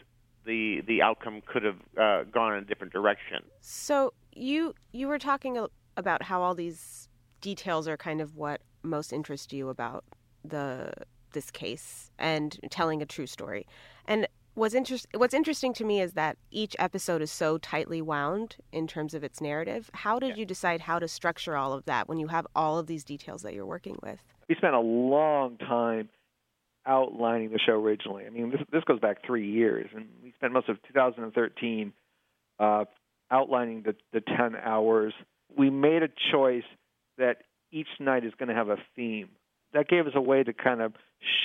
the 0.45 0.81
the 0.87 1.01
outcome 1.01 1.41
could 1.45 1.63
have 1.63 1.77
uh, 1.99 2.23
gone 2.31 2.53
in 2.53 2.63
a 2.63 2.65
different 2.65 2.93
direction. 2.93 3.43
So 3.61 4.13
you 4.33 4.73
you 4.91 5.07
were 5.07 5.19
talking 5.19 5.65
about 5.97 6.23
how 6.23 6.41
all 6.41 6.55
these 6.55 7.09
details 7.41 7.87
are 7.87 7.97
kind 7.97 8.21
of 8.21 8.35
what 8.35 8.61
most 8.83 9.13
interest 9.13 9.53
you 9.53 9.69
about 9.69 10.03
the 10.43 10.91
this 11.33 11.49
case 11.49 12.11
and 12.19 12.59
telling 12.69 13.01
a 13.01 13.05
true 13.05 13.27
story. 13.27 13.65
And 14.05 14.27
what's 14.53 14.75
interest 14.75 15.07
what's 15.15 15.33
interesting 15.33 15.73
to 15.73 15.83
me 15.83 16.01
is 16.01 16.13
that 16.13 16.37
each 16.51 16.75
episode 16.79 17.21
is 17.21 17.31
so 17.31 17.57
tightly 17.57 18.01
wound 18.01 18.57
in 18.71 18.87
terms 18.87 19.13
of 19.13 19.23
its 19.23 19.41
narrative. 19.41 19.89
How 19.93 20.19
did 20.19 20.37
you 20.37 20.45
decide 20.45 20.81
how 20.81 20.99
to 20.99 21.07
structure 21.07 21.55
all 21.55 21.73
of 21.73 21.85
that 21.85 22.07
when 22.07 22.19
you 22.19 22.27
have 22.27 22.45
all 22.55 22.77
of 22.77 22.87
these 22.87 23.03
details 23.03 23.41
that 23.41 23.53
you're 23.53 23.65
working 23.65 23.97
with? 24.03 24.19
we 24.49 24.55
spent 24.55 24.73
a 24.73 24.79
long 24.79 25.57
time 25.57 26.09
outlining 26.85 27.51
the 27.51 27.59
show 27.59 27.73
originally. 27.73 28.25
I 28.25 28.29
mean, 28.29 28.51
this 28.51 28.61
this 28.71 28.83
goes 28.83 28.99
back 28.99 29.25
three 29.25 29.49
years, 29.49 29.89
and 29.95 30.07
we 30.23 30.33
spent 30.33 30.53
most 30.53 30.69
of 30.69 30.77
2013 30.87 31.93
uh, 32.59 32.85
outlining 33.31 33.83
the 33.83 33.95
the 34.11 34.21
10 34.21 34.55
hours. 34.55 35.13
We 35.55 35.69
made 35.69 36.03
a 36.03 36.09
choice 36.31 36.63
that 37.17 37.43
each 37.71 37.87
night 37.99 38.25
is 38.25 38.33
going 38.37 38.49
to 38.49 38.55
have 38.55 38.69
a 38.69 38.77
theme. 38.95 39.29
That 39.73 39.87
gave 39.87 40.05
us 40.07 40.13
a 40.15 40.21
way 40.21 40.43
to 40.43 40.53
kind 40.53 40.81
of 40.81 40.93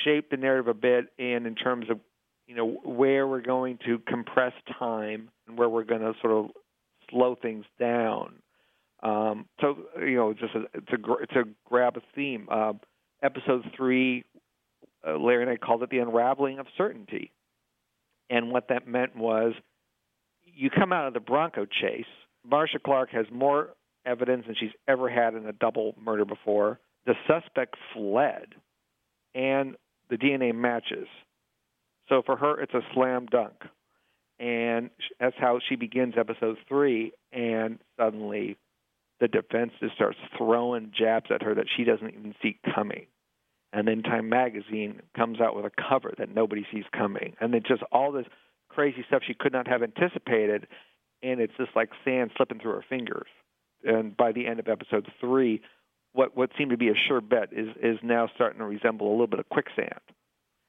shape 0.04 0.30
the 0.30 0.37
narrative 0.37 0.68
a 0.68 0.75
bit, 0.75 1.07
and 1.18 1.47
in 1.47 1.54
terms 1.54 1.87
of 1.90 2.00
you 2.47 2.54
know 2.54 2.78
where 2.85 3.26
we're 3.26 3.40
going 3.40 3.78
to 3.87 3.99
compress 4.07 4.52
time 4.78 5.30
and 5.47 5.59
where 5.59 5.68
we're 5.68 5.85
going 5.85 6.00
to 6.00 6.14
sort 6.21 6.33
of 6.33 6.50
slow 7.11 7.37
things 7.40 7.64
down. 7.78 8.35
Um, 9.02 9.47
so 9.61 9.76
you 10.00 10.16
know, 10.16 10.35
just 10.35 10.54
a, 10.54 10.64
a 10.95 11.45
grab 11.64 11.97
a 11.97 12.00
theme. 12.14 12.49
Uh, 12.50 12.73
episode 13.23 13.64
three, 13.76 14.25
uh, 15.07 15.19
Larry 15.19 15.43
and 15.43 15.50
I 15.50 15.57
called 15.57 15.83
it 15.83 15.90
the 15.90 15.99
unraveling 15.99 16.59
of 16.59 16.67
certainty, 16.76 17.33
and 18.31 18.50
what 18.50 18.69
that 18.69 18.87
meant 18.87 19.17
was 19.17 19.55
you 20.45 20.71
come 20.71 20.93
out 20.93 21.07
of 21.07 21.14
the 21.14 21.21
Bronco 21.21 21.67
chase. 21.67 22.05
Marcia 22.45 22.78
Clark 22.78 23.11
has 23.11 23.26
more 23.33 23.75
evidence 24.05 24.45
than 24.47 24.57
she's 24.59 24.73
ever 24.87 25.09
had 25.09 25.35
in 25.35 25.47
a 25.47 25.52
double 25.52 25.95
murder 26.02 26.25
before. 26.25 26.81
The 27.07 27.14
suspect 27.26 27.76
fled, 27.95 28.55
and 29.35 29.76
the 30.11 30.17
DNA 30.17 30.55
matches. 30.55 31.07
So 32.09 32.23
for 32.25 32.37
her, 32.37 32.61
it's 32.61 32.75
a 32.75 32.81
slam 32.95 33.26
dunk, 33.26 33.55
and 34.38 34.90
that's 35.21 35.37
how 35.38 35.61
she 35.69 35.76
begins 35.76 36.14
episode 36.19 36.57
three. 36.69 37.12
And 37.33 37.78
suddenly, 37.99 38.57
the 39.21 39.28
defense 39.28 39.73
just 39.81 39.95
starts 39.95 40.19
throwing 40.37 40.93
jabs 40.97 41.26
at 41.31 41.43
her 41.43 41.55
that 41.55 41.67
she 41.76 41.85
doesn't 41.85 42.09
even 42.09 42.35
see 42.43 42.59
coming. 42.75 43.07
And 43.72 43.87
then 43.87 44.02
Time 44.02 44.28
Magazine 44.28 45.02
comes 45.16 45.40
out 45.40 45.54
with 45.54 45.66
a 45.66 45.70
cover 45.88 46.14
that 46.18 46.34
nobody 46.34 46.66
sees 46.72 46.84
coming. 46.96 47.34
And 47.40 47.52
then 47.52 47.62
just 47.66 47.82
all 47.92 48.12
this 48.12 48.26
crazy 48.68 49.04
stuff 49.06 49.22
she 49.26 49.34
could 49.34 49.52
not 49.52 49.68
have 49.68 49.82
anticipated. 49.82 50.66
And 51.22 51.40
it's 51.40 51.52
just 51.58 51.70
like 51.76 51.90
sand 52.04 52.30
slipping 52.37 52.60
through 52.60 52.72
her 52.72 52.84
fingers. 52.88 53.28
And 53.84 54.16
by 54.16 54.32
the 54.32 54.46
end 54.46 54.58
of 54.58 54.68
episode 54.68 55.06
three, 55.20 55.60
what, 56.12 56.37
what 56.37 56.50
seemed 56.56 56.70
to 56.70 56.78
be 56.78 56.88
a 56.88 56.94
sure 57.08 57.20
bet 57.20 57.52
is, 57.52 57.68
is 57.82 57.98
now 58.02 58.28
starting 58.34 58.60
to 58.60 58.64
resemble 58.64 59.08
a 59.08 59.12
little 59.12 59.26
bit 59.26 59.40
of 59.40 59.48
quicksand. 59.48 60.00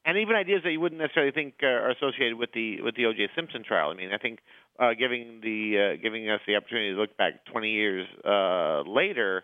and 0.06 0.18
even 0.18 0.36
ideas 0.36 0.62
that 0.63 0.72
you 0.72 0.79
wouldn't 0.79 1.00
necessarily 1.01 1.32
think 1.32 1.56
uh, 1.63 1.68
are 1.68 1.91
associated 1.91 2.38
with 2.38 2.51
the 2.53 2.82
with 2.82 2.96
the 2.96 3.06
O.J. 3.06 3.29
Simpson 3.36 3.63
trial. 3.63 3.89
I 3.89 3.96
mean, 3.96 4.10
I 4.13 4.18
think 4.18 4.39
uh, 4.79 4.94
giving 4.98 5.39
the 5.41 5.94
uh, 5.96 6.01
giving 6.01 6.29
us 6.29 6.41
the 6.48 6.56
opportunity 6.56 6.94
to 6.94 7.00
look 7.00 7.15
back 7.18 7.46
20 7.51 7.70
years 7.70 8.08
uh, 8.25 8.82
later, 8.89 9.44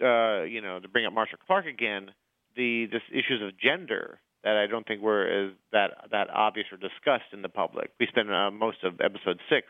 uh, 0.00 0.42
you 0.42 0.60
know, 0.60 0.80
to 0.80 0.88
bring 0.88 1.06
up 1.06 1.12
Marcia 1.12 1.36
Clark 1.46 1.66
again, 1.66 2.10
the 2.56 2.86
just 2.90 3.04
issues 3.10 3.42
of 3.42 3.58
gender 3.58 4.20
that 4.44 4.56
I 4.56 4.66
don't 4.66 4.86
think 4.86 5.02
were 5.02 5.26
as 5.26 5.52
that 5.72 5.90
that 6.10 6.30
obvious 6.30 6.66
or 6.72 6.78
discussed 6.78 7.32
in 7.32 7.42
the 7.42 7.48
public. 7.48 7.90
We 8.00 8.06
spent 8.08 8.30
uh, 8.30 8.50
most 8.50 8.78
of 8.84 9.00
episode 9.00 9.38
six 9.48 9.66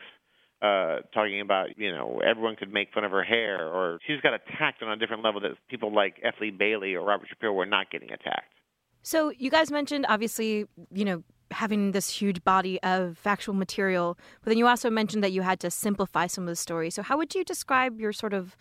uh, 0.61 0.99
talking 1.13 1.41
about, 1.41 1.77
you 1.77 1.91
know, 1.91 2.21
everyone 2.25 2.55
could 2.55 2.71
make 2.71 2.93
fun 2.93 3.03
of 3.03 3.11
her 3.11 3.23
hair, 3.23 3.67
or 3.67 3.99
she's 4.07 4.21
got 4.21 4.33
attacked 4.33 4.81
on 4.81 4.91
a 4.91 4.95
different 4.95 5.23
level 5.23 5.41
that 5.41 5.51
people 5.69 5.93
like 5.93 6.15
F. 6.23 6.35
Lee 6.39 6.51
Bailey 6.51 6.95
or 6.95 7.05
Robert 7.05 7.27
Shapiro 7.29 7.53
were 7.53 7.65
not 7.65 7.91
getting 7.91 8.11
attacked. 8.11 8.53
So 9.01 9.31
you 9.37 9.51
guys 9.51 9.69
mentioned 9.71 10.05
obviously, 10.07 10.65
you 10.91 11.03
know, 11.03 11.23
having 11.51 11.91
this 11.91 12.09
huge 12.09 12.43
body 12.43 12.81
of 12.81 13.17
factual 13.17 13.53
material, 13.53 14.17
but 14.41 14.49
then 14.49 14.57
you 14.57 14.65
also 14.65 14.89
mentioned 14.89 15.23
that 15.23 15.33
you 15.33 15.41
had 15.41 15.59
to 15.59 15.69
simplify 15.69 16.27
some 16.27 16.45
of 16.45 16.47
the 16.47 16.55
story. 16.55 16.89
So 16.89 17.03
how 17.03 17.17
would 17.17 17.35
you 17.35 17.43
describe 17.43 17.99
your 17.99 18.13
sort 18.13 18.33
of 18.33 18.55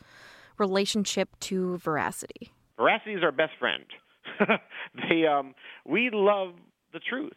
relationship 0.59 1.29
to 1.41 1.79
veracity? 1.79 2.53
Veracity 2.77 3.15
is 3.15 3.23
our 3.23 3.33
best 3.33 3.53
friend. 3.59 3.85
they, 5.09 5.27
um, 5.27 5.55
we 5.87 6.11
love 6.13 6.55
the 6.93 7.01
truth, 7.01 7.33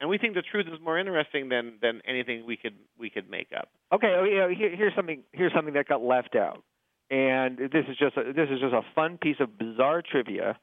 and 0.00 0.08
we 0.08 0.18
think 0.18 0.34
the 0.34 0.42
truth 0.42 0.66
is 0.72 0.78
more 0.82 0.98
interesting 0.98 1.48
than 1.48 1.74
than 1.80 2.00
anything 2.06 2.46
we 2.46 2.56
could 2.56 2.74
we 2.98 3.10
could 3.10 3.30
make 3.30 3.48
up. 3.56 3.68
Okay, 3.92 4.14
oh, 4.16 4.24
yeah, 4.24 4.48
here, 4.54 4.74
here's 4.74 4.94
something. 4.94 5.22
Here's 5.32 5.52
something 5.52 5.74
that 5.74 5.88
got 5.88 6.02
left 6.02 6.34
out, 6.34 6.62
and 7.10 7.58
this 7.58 7.84
is 7.88 7.96
just 7.98 8.16
a, 8.16 8.32
this 8.32 8.48
is 8.50 8.60
just 8.60 8.74
a 8.74 8.82
fun 8.94 9.18
piece 9.18 9.36
of 9.40 9.58
bizarre 9.58 10.02
trivia. 10.02 10.58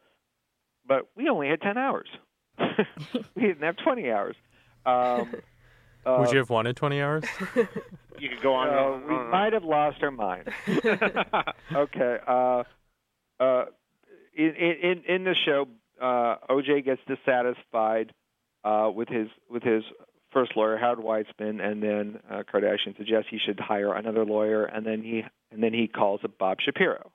But 0.88 1.10
we 1.16 1.30
only 1.30 1.48
had 1.50 1.62
ten 1.62 1.78
hours. 1.78 2.08
we 3.36 3.42
didn't 3.42 3.64
have 3.64 3.78
twenty 3.78 4.12
hours. 4.12 4.36
Um, 4.86 5.36
uh, 6.06 6.18
Would 6.20 6.32
you 6.32 6.38
have 6.40 6.50
wanted 6.50 6.76
20 6.76 7.02
hours? 7.02 7.24
You 8.20 8.30
could 8.30 8.42
go 8.42 8.54
on. 8.54 8.70
uh, 8.70 8.72
we 8.72 8.78
on 8.78 9.02
and 9.04 9.12
on. 9.12 9.32
might 9.32 9.54
have 9.54 9.64
lost 9.64 10.02
our 10.02 10.12
mind. 10.12 10.50
okay. 11.74 12.18
Uh, 12.28 12.64
uh, 13.40 13.66
in, 14.40 14.76
in 14.82 15.04
in 15.08 15.24
the 15.24 15.36
show, 15.46 15.68
uh, 16.02 16.36
OJ 16.50 16.86
gets 16.86 17.02
dissatisfied 17.08 18.14
uh, 18.64 18.90
with 18.94 19.10
his 19.10 19.28
with 19.50 19.64
his 19.64 19.84
first 20.32 20.56
lawyer, 20.56 20.78
Howard 20.78 21.00
Weitzman, 21.00 21.62
and 21.62 21.82
then 21.82 22.20
uh, 22.30 22.44
Kardashian 22.52 22.96
suggests 22.98 23.28
he 23.30 23.40
should 23.44 23.60
hire 23.60 23.94
another 23.94 24.26
lawyer, 24.26 24.66
and 24.66 24.86
then 24.86 25.02
he 25.02 25.24
and 25.52 25.62
then 25.62 25.74
he 25.74 25.88
calls 25.88 26.22
up 26.24 26.38
Bob 26.38 26.58
Shapiro. 26.62 27.12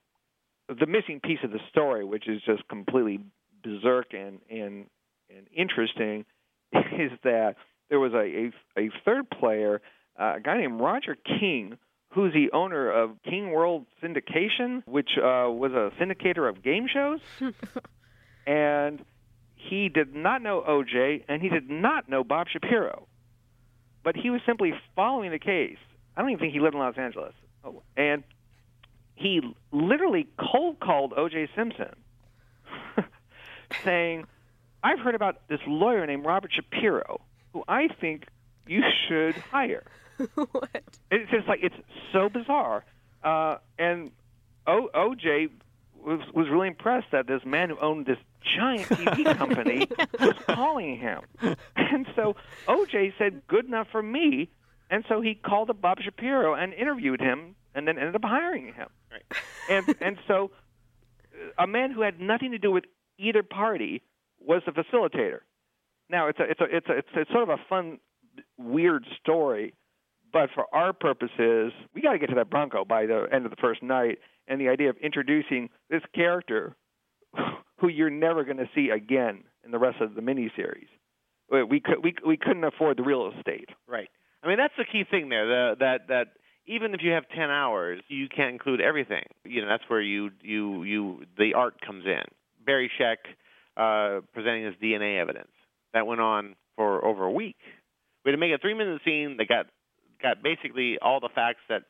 The 0.69 0.87
missing 0.87 1.21
piece 1.21 1.41
of 1.45 1.51
the 1.51 1.61
story, 1.71 2.05
which 2.05 2.29
is 2.29 2.41
just 2.43 2.67
completely 2.69 3.21
berserk 3.63 4.13
and 4.13 4.41
and 4.51 4.87
and 5.31 5.47
interesting, 5.55 6.25
is 6.73 7.13
that 7.23 7.57
there 7.91 8.01
was 8.01 8.13
a 8.13 8.51
a, 8.79 8.87
a 8.87 8.91
third 9.05 9.31
player, 9.31 9.81
uh, 10.19 10.35
a 10.37 10.41
guy 10.41 10.59
named 10.59 10.81
Roger 10.81 11.17
King, 11.17 11.79
who's 12.15 12.33
the 12.33 12.53
owner 12.53 12.91
of 12.91 13.17
King 13.25 13.51
World 13.51 13.87
Syndication, 14.03 14.83
which 14.87 15.11
uh, 15.19 15.51
was 15.51 15.73
a 15.73 15.91
syndicator 16.01 16.49
of 16.49 16.63
game 16.63 16.87
shows. 16.93 17.19
and 18.47 19.05
he 19.57 19.89
did 19.89 20.15
not 20.15 20.41
know 20.41 20.63
OJ, 20.67 21.25
and 21.29 21.43
he 21.43 21.49
did 21.49 21.69
not 21.69 22.09
know 22.09 22.23
Bob 22.23 22.47
Shapiro. 22.49 23.09
But 24.05 24.17
he 24.17 24.31
was 24.31 24.41
simply 24.47 24.75
following 24.95 25.33
the 25.33 25.39
case. 25.39 25.79
I 26.17 26.21
don't 26.21 26.31
even 26.31 26.41
think 26.41 26.53
he 26.53 26.61
lived 26.61 26.75
in 26.75 26.81
Los 26.81 26.97
Angeles. 26.97 27.35
Oh, 27.65 27.83
And 27.97 28.23
he 29.17 29.41
literally 29.73 30.29
cold 30.39 30.79
called 30.79 31.13
OJ 31.13 31.49
Simpson, 31.57 31.97
saying, 33.85 34.27
I've 34.83 35.01
heard 35.01 35.15
about 35.15 35.49
this 35.49 35.61
lawyer 35.67 36.07
named 36.07 36.25
Robert 36.27 36.53
Shapiro, 36.55 37.23
who 37.53 37.65
I 37.67 37.89
think 38.01 38.27
you 38.67 38.83
should 39.09 39.35
hire. 39.35 39.85
what? 40.35 40.83
It's 41.11 41.31
just 41.31 41.49
like 41.49 41.61
it's 41.63 41.75
so 42.13 42.29
bizarre. 42.29 42.85
Uh, 43.23 43.57
and 43.79 44.11
o- 44.67 44.91
OJ 44.95 45.51
was 46.05 46.21
was 46.35 46.49
really 46.51 46.69
impressed 46.69 47.07
that 47.13 47.27
this 47.27 47.43
man 47.45 47.71
who 47.71 47.79
owned 47.79 48.07
this 48.07 48.19
giant 48.57 48.89
TV 48.89 49.37
company 49.37 49.89
was 50.21 50.37
calling 50.47 50.99
him. 50.99 51.21
And 51.77 52.07
so 52.17 52.35
OJ 52.67 53.13
said, 53.19 53.43
"Good 53.47 53.67
enough 53.67 53.87
for 53.93 54.03
me." 54.03 54.51
And 54.91 55.05
so 55.09 55.21
he 55.21 55.35
called 55.35 55.71
up 55.71 55.81
Bob 55.81 55.99
Shapiro 56.01 56.55
and 56.55 56.73
interviewed 56.75 57.21
him, 57.21 57.55
and 57.75 57.87
then 57.87 57.99
ended 57.99 58.17
up 58.17 58.25
hiring 58.25 58.73
him. 58.75 58.89
Right. 59.11 59.23
And 59.71 59.97
and 60.01 60.19
so 60.27 60.51
uh, 61.35 61.63
a 61.63 61.67
man 61.69 61.93
who 61.93 62.01
had 62.03 62.21
nothing 62.21 62.51
to 62.51 62.59
do 62.59 62.73
with 62.73 62.85
either 63.19 63.43
party 63.43 64.03
was 64.41 64.63
the 64.67 64.73
facilitator. 64.73 65.41
Now 66.11 66.29
it's 66.29 66.39
a 66.41 66.45
it's 66.51 66.61
a 66.61 66.65
it's 66.77 66.89
a 66.89 66.99
it's, 66.99 67.09
it's 67.15 67.31
sort 67.31 67.45
of 67.45 67.49
a 67.51 67.63
fun, 67.69 67.99
weird 68.59 69.07
story, 69.21 69.75
but 70.35 70.51
for 70.53 70.67
our 70.75 70.93
purposes, 70.93 71.73
we 71.95 72.03
got 72.03 72.13
to 72.13 72.19
get 72.19 72.29
to 72.31 72.35
that 72.35 72.51
Bronco 72.51 72.85
by 72.85 73.07
the 73.07 73.27
end 73.33 73.45
of 73.45 73.51
the 73.51 73.57
first 73.57 73.83
night. 73.83 74.19
And 74.49 74.61
the 74.61 74.69
idea 74.69 74.91
of 74.91 74.97
introducing 74.99 75.71
this 75.89 76.03
character, 76.13 76.75
who 77.79 77.89
you're 77.89 78.11
never 78.11 78.45
going 78.45 78.59
to 78.59 78.69
see 78.75 78.91
again 78.91 79.45
in 79.65 79.71
the 79.71 79.79
rest 79.79 80.01
of 80.01 80.15
the 80.15 80.21
miniseries, 80.21 80.89
we 81.49 81.81
could 81.81 82.03
we 82.03 82.15
we 82.27 82.37
couldn't 82.37 82.65
afford 82.65 82.99
the 82.99 83.05
real 83.05 83.31
estate. 83.39 83.69
Right. 83.89 84.09
I 84.43 84.49
mean, 84.49 84.59
that's 84.59 84.75
the 84.77 84.85
key 84.85 85.05
thing 85.09 85.29
there. 85.29 85.47
The, 85.47 85.77
that 85.79 86.09
that 86.09 86.25
even 86.67 86.95
if 86.95 87.01
you 87.03 87.13
have 87.13 87.25
ten 87.35 87.51
hours, 87.51 88.01
you 88.09 88.27
can't 88.29 88.51
include 88.51 88.81
everything. 88.81 89.25
You 89.45 89.63
know, 89.63 89.69
that's 89.69 89.85
where 89.89 90.01
you 90.01 90.31
you 90.43 90.83
you 90.83 91.23
the 91.39 91.55
art 91.55 91.81
comes 91.81 92.05
in. 92.07 92.23
Barry 92.67 92.91
Scheck 92.99 93.19
uh, 93.77 94.23
presenting 94.33 94.65
his 94.65 94.75
DNA 94.83 95.21
evidence 95.21 95.53
that 95.93 96.07
went 96.07 96.21
on 96.21 96.57
for 96.77 97.05
over 97.05 97.25
a 97.25 97.31
week. 97.31 97.57
We 98.25 98.31
had 98.31 98.37
to 98.37 98.41
make 98.41 98.53
a 98.53 98.59
three-minute 98.59 99.03
scene 99.05 99.37
that 99.37 99.49
got 99.49 99.67
got 100.25 100.43
basically 100.43 100.99
all 101.01 101.21
the 101.21 101.29
facts 101.35 101.61
that 101.69 101.83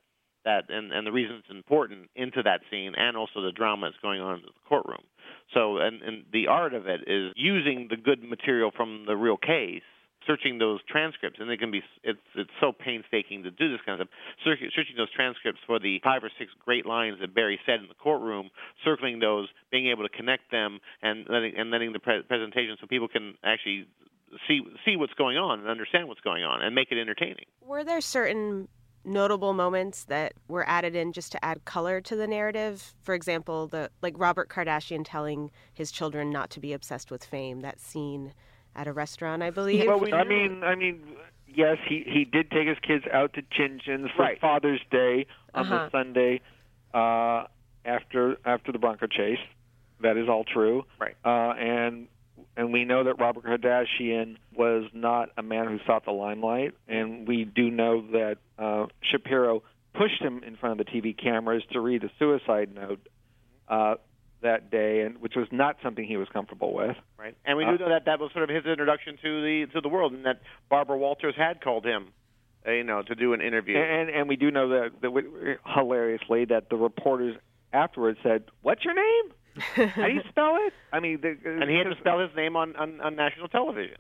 that 0.45 0.65
and, 0.69 0.93
and 0.93 1.07
the 1.07 1.13
reasons 1.13 1.45
important 1.49 2.11
into 2.15 2.43
that 2.43 2.61
scene, 2.71 2.93
and 2.97 3.17
also 3.17 3.41
the 3.41 3.53
drama 3.53 3.89
that's 3.89 4.03
going 4.03 4.21
on 4.21 4.37
in 4.37 4.43
the 4.43 4.53
courtroom. 4.69 5.05
So, 5.55 5.79
and, 5.79 6.03
and 6.03 6.25
the 6.33 6.49
art 6.49 6.75
of 6.75 6.87
it 6.87 7.09
is 7.09 7.33
using 7.35 7.89
the 7.89 7.97
good 7.97 8.23
material 8.23 8.71
from 8.77 9.05
the 9.07 9.17
real 9.17 9.39
case 9.39 9.83
searching 10.27 10.59
those 10.59 10.81
transcripts, 10.89 11.39
and 11.41 11.51
it 11.51 11.59
can 11.59 11.71
be 11.71 11.83
it's 12.03 12.19
it's 12.35 12.51
so 12.61 12.73
painstaking 12.73 13.43
to 13.43 13.51
do 13.51 13.71
this 13.71 13.81
kind 13.85 14.01
of 14.01 14.09
stuff. 14.09 14.17
Searching, 14.45 14.71
searching 14.75 14.97
those 14.97 15.13
transcripts 15.13 15.61
for 15.67 15.79
the 15.79 16.01
five 16.03 16.25
or 16.25 16.31
six 16.39 16.51
great 16.65 16.87
lines 16.87 17.19
that 17.21 17.35
Barry 17.35 17.59
said 17.67 17.81
in 17.81 17.89
the 17.89 17.95
courtroom, 17.95 18.51
circling 18.85 19.19
those, 19.19 19.49
being 19.71 19.89
able 19.89 20.03
to 20.03 20.09
connect 20.09 20.51
them, 20.51 20.81
and 21.03 21.27
letting 21.29 21.55
and 21.57 21.71
letting 21.71 21.93
the 21.93 22.01
pre- 22.01 22.23
presentation 22.23 22.77
so 22.81 22.87
people 22.87 23.09
can 23.09 23.35
actually 23.45 23.87
see 24.49 24.61
see 24.85 24.97
what's 24.97 25.15
going 25.15 25.37
on 25.37 25.61
and 25.61 25.69
understand 25.69 26.09
what's 26.09 26.21
going 26.21 26.43
on 26.45 26.63
and 26.63 26.75
make 26.75 26.91
it 26.91 26.99
entertaining. 26.99 27.45
Were 27.61 27.85
there 27.85 28.01
certain 28.01 28.69
notable 29.07 29.53
moments 29.53 30.05
that 30.05 30.33
were 30.49 30.67
added 30.69 30.95
in 30.95 31.13
just 31.13 31.31
to 31.33 31.45
add 31.45 31.65
color 31.65 32.01
to 32.01 32.17
the 32.17 32.27
narrative? 32.27 32.95
For 33.03 33.15
example, 33.15 33.67
the 33.67 33.91
like 34.03 34.15
Robert 34.17 34.49
Kardashian 34.49 35.03
telling 35.05 35.51
his 35.73 35.91
children 35.93 36.31
not 36.31 36.51
to 36.51 36.61
be 36.61 36.73
obsessed 36.73 37.11
with 37.11 37.25
fame. 37.25 37.61
That 37.61 37.81
scene 37.81 38.33
at 38.77 38.87
a 38.87 38.93
restaurant, 38.93 39.43
I 39.43 39.51
believe. 39.51 39.87
Well, 39.87 40.01
we, 40.01 40.13
I 40.13 40.25
mean, 40.25 40.63
I 40.65 40.75
mean, 40.75 41.01
yes, 41.47 41.79
he 41.89 42.05
he 42.07 42.25
did 42.25 42.51
take 42.51 42.67
his 42.67 42.79
kids 42.87 43.05
out 43.13 43.35
to 43.35 43.43
Chin 43.53 43.81
Chin's 43.85 44.11
for 44.17 44.23
Right. 44.23 44.41
Father's 44.41 44.81
Day 44.91 45.27
on 45.55 45.67
Uh-huh. 45.67 45.85
the 45.85 45.91
Sunday 45.91 46.41
uh, 46.93 47.45
after 47.85 48.39
after 48.45 48.73
the 48.73 48.79
Bronco 48.79 49.07
chase. 49.07 49.39
That 50.01 50.17
is 50.17 50.29
all 50.29 50.45
true. 50.45 50.85
Right. 50.99 51.15
Uh, 51.25 51.55
and 51.59 52.09
and 52.57 52.73
we 52.73 52.85
know 52.85 53.05
that 53.05 53.21
Robert 53.21 53.45
Kardashian 53.45 54.37
was 54.57 54.85
not 54.93 55.31
a 55.37 55.43
man 55.43 55.67
who 55.67 55.79
sought 55.87 56.05
the 56.05 56.13
limelight, 56.13 56.75
and 56.89 57.27
we 57.27 57.45
do 57.45 57.71
know 57.71 58.03
that 58.13 58.37
uh, 58.59 58.87
Shapiro 59.03 59.63
pushed 59.95 60.21
him 60.21 60.43
in 60.45 60.57
front 60.57 60.81
of 60.81 60.87
the 60.87 60.93
TV 60.93 61.17
cameras 61.17 61.63
to 61.73 61.81
read 61.81 62.03
a 62.05 62.11
suicide 62.19 62.75
note 62.75 63.01
uh, 63.69 63.95
that 64.43 64.71
day, 64.71 65.01
and 65.01 65.19
which 65.19 65.35
was 65.37 65.47
not 65.51 65.77
something 65.83 66.05
he 66.05 66.17
was 66.17 66.29
comfortable 66.33 66.75
with. 66.75 66.97
Right. 67.19 67.37
And 67.45 67.57
we 67.57 67.65
Uh, 67.65 67.73
do 67.73 67.79
know 67.79 67.89
that 67.91 68.05
that 68.07 68.21
was 68.21 68.31
sort 68.33 68.49
of 68.49 68.55
his 68.55 68.67
introduction 68.67 69.17
to 69.23 69.43
the 69.43 69.67
to 69.73 69.81
the 69.81 69.89
world, 69.89 70.13
and 70.13 70.27
that 70.27 70.41
Barbara 70.69 70.99
Walters 70.99 71.35
had 71.37 71.61
called 71.63 71.85
him, 71.85 72.09
uh, 72.67 72.73
you 72.73 72.85
know, 72.85 73.03
to 73.03 73.15
do 73.15 73.33
an 73.33 73.41
interview. 73.41 73.79
And 73.79 74.11
and 74.11 74.29
we 74.29 74.37
do 74.37 74.51
know 74.51 74.69
that, 74.69 75.01
that 75.01 75.11
we- 75.13 75.57
hilariously 75.65 76.47
that 76.47 76.69
the 76.69 76.77
reporters 76.77 77.37
afterwards 77.73 78.19
said, 78.23 78.45
"What's 78.63 78.85
your 78.85 78.95
name? 78.95 79.33
How 79.57 80.07
do 80.07 80.13
you 80.13 80.23
spell 80.29 80.57
it?" 80.61 80.73
I 80.93 81.01
mean, 81.01 81.21
the, 81.21 81.37
and 81.45 81.71
he 81.71 81.77
had 81.77 81.85
to 81.85 81.97
spell 82.01 82.21
his 82.21 82.31
name 82.37 82.57
on, 82.57 82.75
on, 82.77 83.01
on 83.01 83.17
national 83.17 83.49
television. 83.49 83.97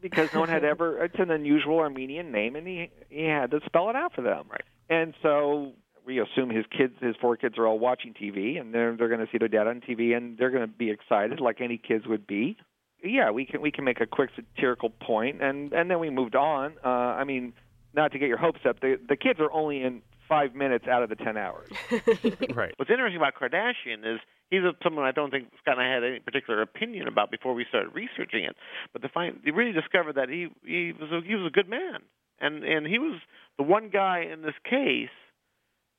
because 0.00 0.32
no 0.32 0.40
one 0.40 0.48
had 0.48 0.64
ever. 0.64 1.04
It's 1.04 1.18
an 1.18 1.30
unusual 1.30 1.78
Armenian 1.78 2.32
name, 2.32 2.56
and 2.56 2.66
he 2.66 2.90
he 3.08 3.24
had 3.24 3.50
to 3.52 3.60
spell 3.66 3.90
it 3.90 3.96
out 3.96 4.14
for 4.14 4.22
them. 4.22 4.44
Right. 4.50 4.64
And 4.90 5.14
so 5.22 5.72
we 6.06 6.20
assume 6.20 6.48
his 6.50 6.64
kids, 6.66 6.94
his 7.00 7.14
four 7.20 7.36
kids, 7.36 7.58
are 7.58 7.66
all 7.66 7.78
watching 7.78 8.14
TV, 8.14 8.60
and 8.60 8.74
they're 8.74 8.96
they're 8.96 9.08
going 9.08 9.20
to 9.20 9.30
see 9.30 9.38
their 9.38 9.48
dad 9.48 9.66
on 9.66 9.80
TV, 9.80 10.16
and 10.16 10.38
they're 10.38 10.50
going 10.50 10.66
to 10.66 10.72
be 10.72 10.90
excited 10.90 11.40
like 11.40 11.60
any 11.60 11.78
kids 11.78 12.06
would 12.06 12.26
be. 12.26 12.56
Yeah, 13.02 13.30
we 13.30 13.44
can 13.44 13.60
we 13.60 13.70
can 13.70 13.84
make 13.84 14.00
a 14.00 14.06
quick 14.06 14.30
satirical 14.34 14.90
point, 14.90 15.42
and 15.42 15.72
and 15.72 15.90
then 15.90 16.00
we 16.00 16.10
moved 16.10 16.34
on. 16.34 16.74
Uh, 16.84 16.88
I 16.88 17.24
mean, 17.24 17.52
not 17.94 18.12
to 18.12 18.18
get 18.18 18.28
your 18.28 18.38
hopes 18.38 18.60
up, 18.66 18.80
the 18.80 18.98
the 19.08 19.16
kids 19.16 19.38
are 19.38 19.52
only 19.52 19.82
in 19.82 20.02
five 20.28 20.54
minutes 20.54 20.86
out 20.86 21.02
of 21.02 21.08
the 21.08 21.16
ten 21.16 21.36
hours. 21.36 21.70
Right. 22.54 22.72
What's 22.76 22.90
interesting 22.90 23.16
about 23.20 23.34
Kardashian 23.34 24.00
is 24.14 24.20
he's 24.50 24.62
a, 24.62 24.72
someone 24.82 25.04
I 25.04 25.12
don't 25.12 25.30
think 25.30 25.48
Scott 25.60 25.78
and 25.78 25.86
I 25.86 25.92
had 25.92 26.02
any 26.02 26.18
particular 26.20 26.60
opinion 26.62 27.06
about 27.08 27.30
before 27.30 27.54
we 27.54 27.64
started 27.68 27.90
researching 27.94 28.44
it. 28.44 28.56
But 28.92 29.02
to 29.02 29.08
find, 29.08 29.38
we 29.44 29.50
really 29.52 29.72
discovered 29.72 30.14
that 30.16 30.28
he 30.28 30.48
he 30.64 30.92
was 30.98 31.10
a, 31.12 31.20
he 31.26 31.34
was 31.34 31.46
a 31.46 31.50
good 31.50 31.68
man, 31.68 32.00
and 32.40 32.64
and 32.64 32.86
he 32.86 32.98
was 32.98 33.20
the 33.58 33.64
one 33.64 33.90
guy 33.90 34.24
in 34.32 34.42
this 34.42 34.54
case 34.68 35.08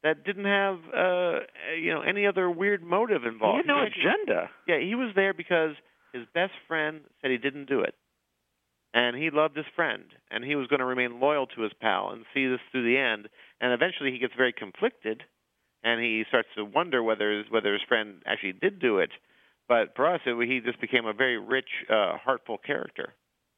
that 0.03 0.23
didn't 0.25 0.45
have 0.45 0.75
uh 0.95 1.39
you 1.79 1.93
know 1.93 2.01
any 2.01 2.25
other 2.25 2.49
weird 2.49 2.83
motive 2.83 3.23
involved. 3.25 3.63
He 3.63 3.67
had 3.67 3.75
no 3.75 3.83
He 3.85 4.01
agenda. 4.01 4.49
Yeah, 4.67 4.79
he 4.79 4.95
was 4.95 5.11
there 5.15 5.33
because 5.33 5.75
his 6.13 6.23
best 6.33 6.53
friend 6.67 7.01
said 7.21 7.31
he 7.31 7.37
didn't 7.37 7.67
do 7.69 7.81
it. 7.81 7.93
And 8.93 9.15
he 9.15 9.29
loved 9.29 9.55
his 9.55 9.67
friend, 9.75 10.05
and 10.31 10.43
he 10.43 10.55
was 10.55 10.67
going 10.67 10.79
to 10.79 10.85
remain 10.85 11.19
loyal 11.19 11.45
to 11.47 11.61
his 11.61 11.73
pal 11.79 12.09
and 12.09 12.25
see 12.33 12.47
this 12.47 12.59
through 12.71 12.85
the 12.85 12.97
end. 12.97 13.29
And 13.61 13.71
eventually, 13.71 14.11
he 14.11 14.17
gets 14.17 14.33
very 14.35 14.51
conflicted, 14.51 15.21
and 15.83 16.01
he 16.01 16.23
starts 16.27 16.49
to 16.55 16.65
wonder 16.65 17.03
whether 17.03 17.37
his, 17.37 17.45
whether 17.51 17.73
his 17.73 17.83
friend 17.87 18.23
actually 18.25 18.53
did 18.53 18.79
do 18.79 18.97
it. 18.97 19.11
But 19.67 19.95
for 19.95 20.11
us, 20.11 20.21
it, 20.25 20.35
he 20.47 20.59
just 20.59 20.81
became 20.81 21.05
a 21.05 21.13
very 21.13 21.37
rich, 21.37 21.69
uh, 21.87 22.17
heartful 22.17 22.57
character. 22.57 23.13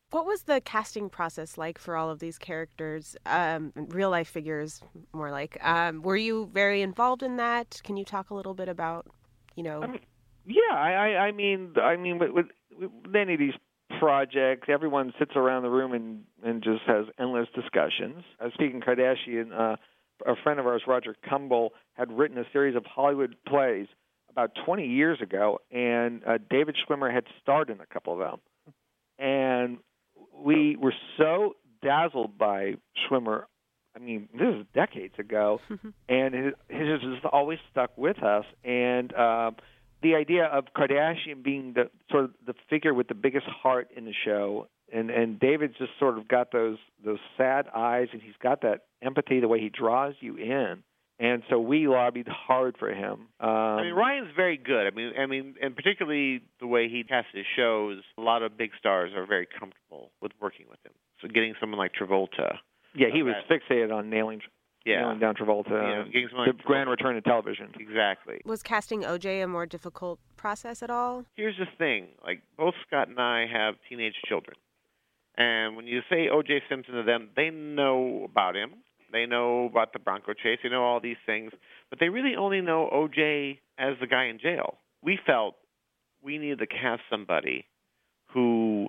What 0.09 0.25
was 0.25 0.43
the 0.43 0.59
casting 0.59 1.09
process 1.09 1.57
like 1.57 1.77
for 1.77 1.95
all 1.95 2.09
of 2.09 2.19
these 2.19 2.37
characters, 2.37 3.15
um, 3.25 3.71
real 3.75 4.09
life 4.09 4.27
figures, 4.27 4.81
more 5.13 5.31
like? 5.31 5.57
Um, 5.63 6.01
were 6.01 6.17
you 6.17 6.49
very 6.51 6.81
involved 6.81 7.23
in 7.23 7.37
that? 7.37 7.79
Can 7.85 7.95
you 7.95 8.03
talk 8.03 8.29
a 8.29 8.33
little 8.33 8.53
bit 8.53 8.67
about, 8.67 9.07
you 9.55 9.63
know? 9.63 9.81
I 9.81 9.87
mean, 9.87 10.01
yeah, 10.45 10.75
I, 10.75 10.91
I, 10.91 11.17
I 11.27 11.31
mean, 11.31 11.75
I 11.81 11.95
mean, 11.95 12.19
with, 12.19 12.31
with, 12.31 12.47
with 12.77 13.15
any 13.15 13.35
of 13.35 13.39
these 13.39 13.53
projects, 13.99 14.67
everyone 14.69 15.13
sits 15.19 15.31
around 15.35 15.63
the 15.63 15.69
room 15.69 15.93
and 15.93 16.23
and 16.43 16.63
just 16.63 16.81
has 16.87 17.05
endless 17.19 17.47
discussions. 17.55 18.23
Uh, 18.39 18.49
speaking 18.53 18.81
Kardashian, 18.81 19.51
uh, 19.53 19.75
a 20.25 20.35
friend 20.43 20.59
of 20.59 20.67
ours, 20.67 20.83
Roger 20.87 21.15
Kumble, 21.27 21.73
had 21.93 22.11
written 22.11 22.37
a 22.37 22.45
series 22.51 22.75
of 22.75 22.85
Hollywood 22.85 23.35
plays 23.47 23.87
about 24.29 24.51
20 24.65 24.87
years 24.87 25.19
ago, 25.21 25.59
and 25.71 26.23
uh, 26.25 26.37
David 26.49 26.75
Schwimmer 26.77 27.13
had 27.13 27.25
starred 27.41 27.69
in 27.69 27.79
a 27.81 27.85
couple 27.85 28.13
of 28.13 28.19
them. 28.19 28.39
And 29.19 29.77
we 30.33 30.77
were 30.77 30.93
so 31.17 31.55
dazzled 31.83 32.37
by 32.37 32.75
Schwimmer. 32.97 33.43
I 33.95 33.99
mean, 33.99 34.29
this 34.33 34.55
is 34.55 34.65
decades 34.73 35.15
ago, 35.19 35.59
and 36.09 36.33
his, 36.33 36.53
his 36.69 37.01
has 37.01 37.23
always 37.31 37.59
stuck 37.71 37.97
with 37.97 38.23
us. 38.23 38.45
And 38.63 39.13
uh, 39.13 39.51
the 40.01 40.15
idea 40.15 40.45
of 40.45 40.65
Kardashian 40.75 41.43
being 41.43 41.73
the 41.73 41.89
sort 42.09 42.25
of 42.25 42.31
the 42.45 42.53
figure 42.69 42.93
with 42.93 43.07
the 43.07 43.15
biggest 43.15 43.45
heart 43.45 43.89
in 43.95 44.05
the 44.05 44.13
show, 44.25 44.67
and 44.93 45.09
and 45.09 45.39
David's 45.39 45.77
just 45.77 45.91
sort 45.99 46.17
of 46.17 46.27
got 46.27 46.51
those 46.51 46.77
those 47.03 47.19
sad 47.37 47.67
eyes, 47.75 48.07
and 48.13 48.21
he's 48.21 48.35
got 48.41 48.61
that 48.61 48.85
empathy, 49.01 49.39
the 49.39 49.47
way 49.47 49.59
he 49.59 49.69
draws 49.69 50.15
you 50.19 50.37
in. 50.37 50.83
And 51.19 51.43
so 51.51 51.59
we 51.59 51.87
lobbied 51.87 52.27
hard 52.27 52.77
for 52.79 52.89
him. 52.89 53.27
Um, 53.39 53.49
I 53.49 53.83
mean, 53.83 53.93
Ryan's 53.93 54.31
very 54.35 54.57
good. 54.57 54.87
I 54.87 54.89
mean, 54.89 55.11
I 55.19 55.27
mean, 55.27 55.53
and 55.61 55.75
particularly 55.75 56.41
the 56.59 56.65
way 56.65 56.89
he 56.89 57.03
casts 57.03 57.29
his 57.31 57.45
shows. 57.55 57.99
A 58.17 58.21
lot 58.21 58.41
of 58.41 58.57
big 58.57 58.71
stars 58.79 59.11
are 59.15 59.27
very 59.27 59.47
comfortable 59.47 60.09
with 60.19 60.31
working 60.41 60.65
with 60.67 60.79
him. 60.83 60.93
So 61.21 61.27
getting 61.27 61.53
someone 61.59 61.77
like 61.77 61.91
Travolta, 61.93 62.57
yeah, 62.95 63.09
he 63.13 63.21
was 63.21 63.35
that- 63.47 63.61
fixated 63.61 63.93
on 63.93 64.09
nailing 64.09 64.41
yeah, 64.85 65.01
nailing 65.01 65.19
down 65.19 65.35
Travolta. 65.35 65.69
You 65.69 65.75
know, 65.75 66.03
getting 66.05 66.27
someone 66.29 66.47
the 66.47 66.53
like 66.53 66.63
grand 66.65 66.89
return 66.89 67.15
to 67.15 67.21
television. 67.21 67.69
exactly. 67.79 68.41
Was 68.45 68.63
casting 68.63 69.01
OJ 69.03 69.43
a 69.43 69.47
more 69.47 69.65
difficult 69.65 70.19
process 70.37 70.81
at 70.81 70.89
all? 70.89 71.23
here's 71.35 71.55
the 71.57 71.67
thing 71.77 72.07
like 72.25 72.41
both 72.57 72.73
scott 72.87 73.07
and 73.07 73.19
i 73.19 73.45
have 73.45 73.75
teenage 73.87 74.15
children 74.27 74.57
and 75.37 75.75
when 75.75 75.85
you 75.85 75.99
say 76.09 76.27
oj 76.33 76.59
simpson 76.67 76.95
to 76.95 77.03
them 77.03 77.29
they 77.35 77.51
know 77.51 78.23
about 78.25 78.55
him 78.55 78.71
they 79.11 79.27
know 79.27 79.65
about 79.65 79.93
the 79.93 79.99
bronco 79.99 80.33
chase 80.33 80.57
they 80.63 80.69
know 80.69 80.83
all 80.83 80.99
these 80.99 81.21
things 81.27 81.51
but 81.91 81.99
they 81.99 82.09
really 82.09 82.35
only 82.35 82.59
know 82.59 82.89
oj 82.91 83.59
as 83.77 83.93
the 84.01 84.07
guy 84.07 84.25
in 84.25 84.39
jail 84.39 84.79
we 85.03 85.19
felt 85.27 85.55
we 86.23 86.39
needed 86.39 86.57
to 86.57 86.65
cast 86.67 87.01
somebody 87.07 87.65
who 88.33 88.87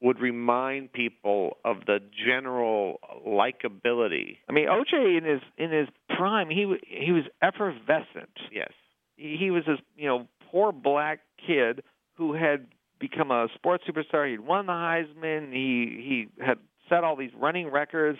would 0.00 0.20
remind 0.20 0.92
people 0.92 1.56
of 1.64 1.78
the 1.86 1.98
general 2.26 3.00
likability 3.26 4.38
I 4.48 4.52
mean, 4.52 4.68
OJ 4.68 5.18
in 5.18 5.24
his 5.24 5.40
in 5.56 5.70
his 5.70 5.88
prime, 6.10 6.50
he 6.50 6.76
he 6.86 7.12
was 7.12 7.24
effervescent. 7.42 8.36
yes 8.52 8.72
He 9.16 9.36
he 9.38 9.50
was 9.50 9.64
this 9.66 9.78
you 9.96 10.06
know 10.08 10.28
poor 10.50 10.72
black 10.72 11.20
kid 11.46 11.82
who 12.14 12.34
had 12.34 12.66
become 12.98 13.30
a 13.30 13.48
sports 13.54 13.84
superstar. 13.88 14.30
He'd 14.30 14.40
won 14.40 14.66
the 14.66 14.72
Heisman. 14.72 15.52
He 15.52 16.28
he 16.38 16.44
had 16.44 16.58
set 16.88 17.04
all 17.04 17.16
these 17.16 17.32
running 17.38 17.70
records, 17.70 18.18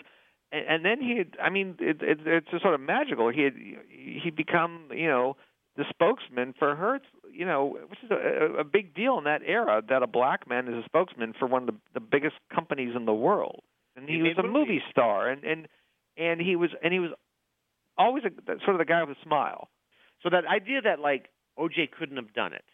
and, 0.51 0.65
and 0.67 0.85
then 0.85 1.01
he 1.01 1.17
had. 1.17 1.37
I 1.41 1.49
mean, 1.49 1.75
it, 1.79 2.01
it, 2.01 2.19
it's 2.25 2.47
just 2.51 2.63
sort 2.63 2.75
of 2.75 2.81
magical. 2.81 3.29
He 3.29 3.43
had 3.43 3.53
he'd 3.53 4.35
become 4.35 4.89
you 4.91 5.07
know 5.07 5.35
the 5.75 5.85
spokesman 5.89 6.53
for 6.57 6.75
Hertz. 6.75 7.05
You 7.37 7.45
know, 7.45 7.77
which 7.89 7.99
is 8.03 8.09
a, 8.09 8.59
a 8.61 8.63
big 8.63 8.95
deal 8.95 9.17
in 9.19 9.25
that 9.25 9.41
era 9.45 9.81
that 9.89 10.01
a 10.01 10.07
black 10.07 10.49
man 10.49 10.67
is 10.67 10.73
a 10.73 10.83
spokesman 10.85 11.33
for 11.37 11.47
one 11.47 11.63
of 11.63 11.67
the, 11.67 11.75
the 11.93 11.99
biggest 11.99 12.35
companies 12.53 12.95
in 12.95 13.05
the 13.05 13.13
world. 13.13 13.61
And 13.95 14.09
he, 14.09 14.15
He 14.15 14.21
was 14.23 14.37
a 14.39 14.43
movie 14.43 14.81
star, 14.89 15.29
and 15.29 15.43
and 15.43 15.67
and 16.17 16.41
he 16.41 16.55
was 16.55 16.71
and 16.83 16.91
he 16.91 16.99
was 16.99 17.11
always 17.97 18.23
a, 18.25 18.29
sort 18.63 18.69
of 18.75 18.79
the 18.79 18.85
guy 18.85 19.03
with 19.03 19.17
a 19.17 19.21
smile. 19.23 19.69
So 20.23 20.29
that 20.31 20.45
idea 20.45 20.81
that 20.81 20.99
like 20.99 21.29
OJ 21.59 21.91
couldn't 21.97 22.17
have 22.17 22.33
done 22.33 22.53
it, 22.53 22.65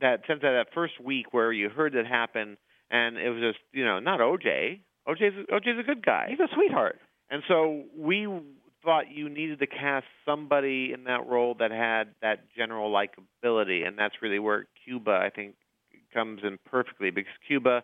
that 0.00 0.20
sense 0.26 0.40
that 0.42 0.52
that 0.52 0.66
first 0.74 0.94
week 1.00 1.32
where 1.34 1.52
you 1.52 1.68
heard 1.68 1.94
it 1.94 2.06
happen, 2.06 2.56
and 2.90 3.18
it 3.18 3.28
was 3.30 3.40
just 3.42 3.58
you 3.72 3.84
know 3.84 4.00
not 4.00 4.20
OJ. 4.20 4.80
OJ's 5.06 5.46
OJ's 5.50 5.80
a 5.80 5.82
good 5.82 6.04
guy, 6.04 6.28
He's 6.30 6.40
a 6.40 6.48
sweetheart. 6.54 6.98
and 7.30 7.42
so 7.48 7.82
we 7.96 8.26
thought 8.84 9.10
you 9.10 9.28
needed 9.28 9.60
to 9.60 9.66
cast 9.66 10.06
somebody 10.24 10.92
in 10.92 11.04
that 11.04 11.26
role 11.26 11.54
that 11.58 11.70
had 11.70 12.14
that 12.20 12.44
general 12.56 12.92
likability, 12.92 13.86
and 13.86 13.98
that's 13.98 14.14
really 14.22 14.38
where 14.38 14.66
Cuba 14.84 15.10
I 15.12 15.30
think 15.30 15.54
comes 16.12 16.40
in 16.44 16.58
perfectly 16.70 17.10
because 17.10 17.32
Cuba 17.46 17.82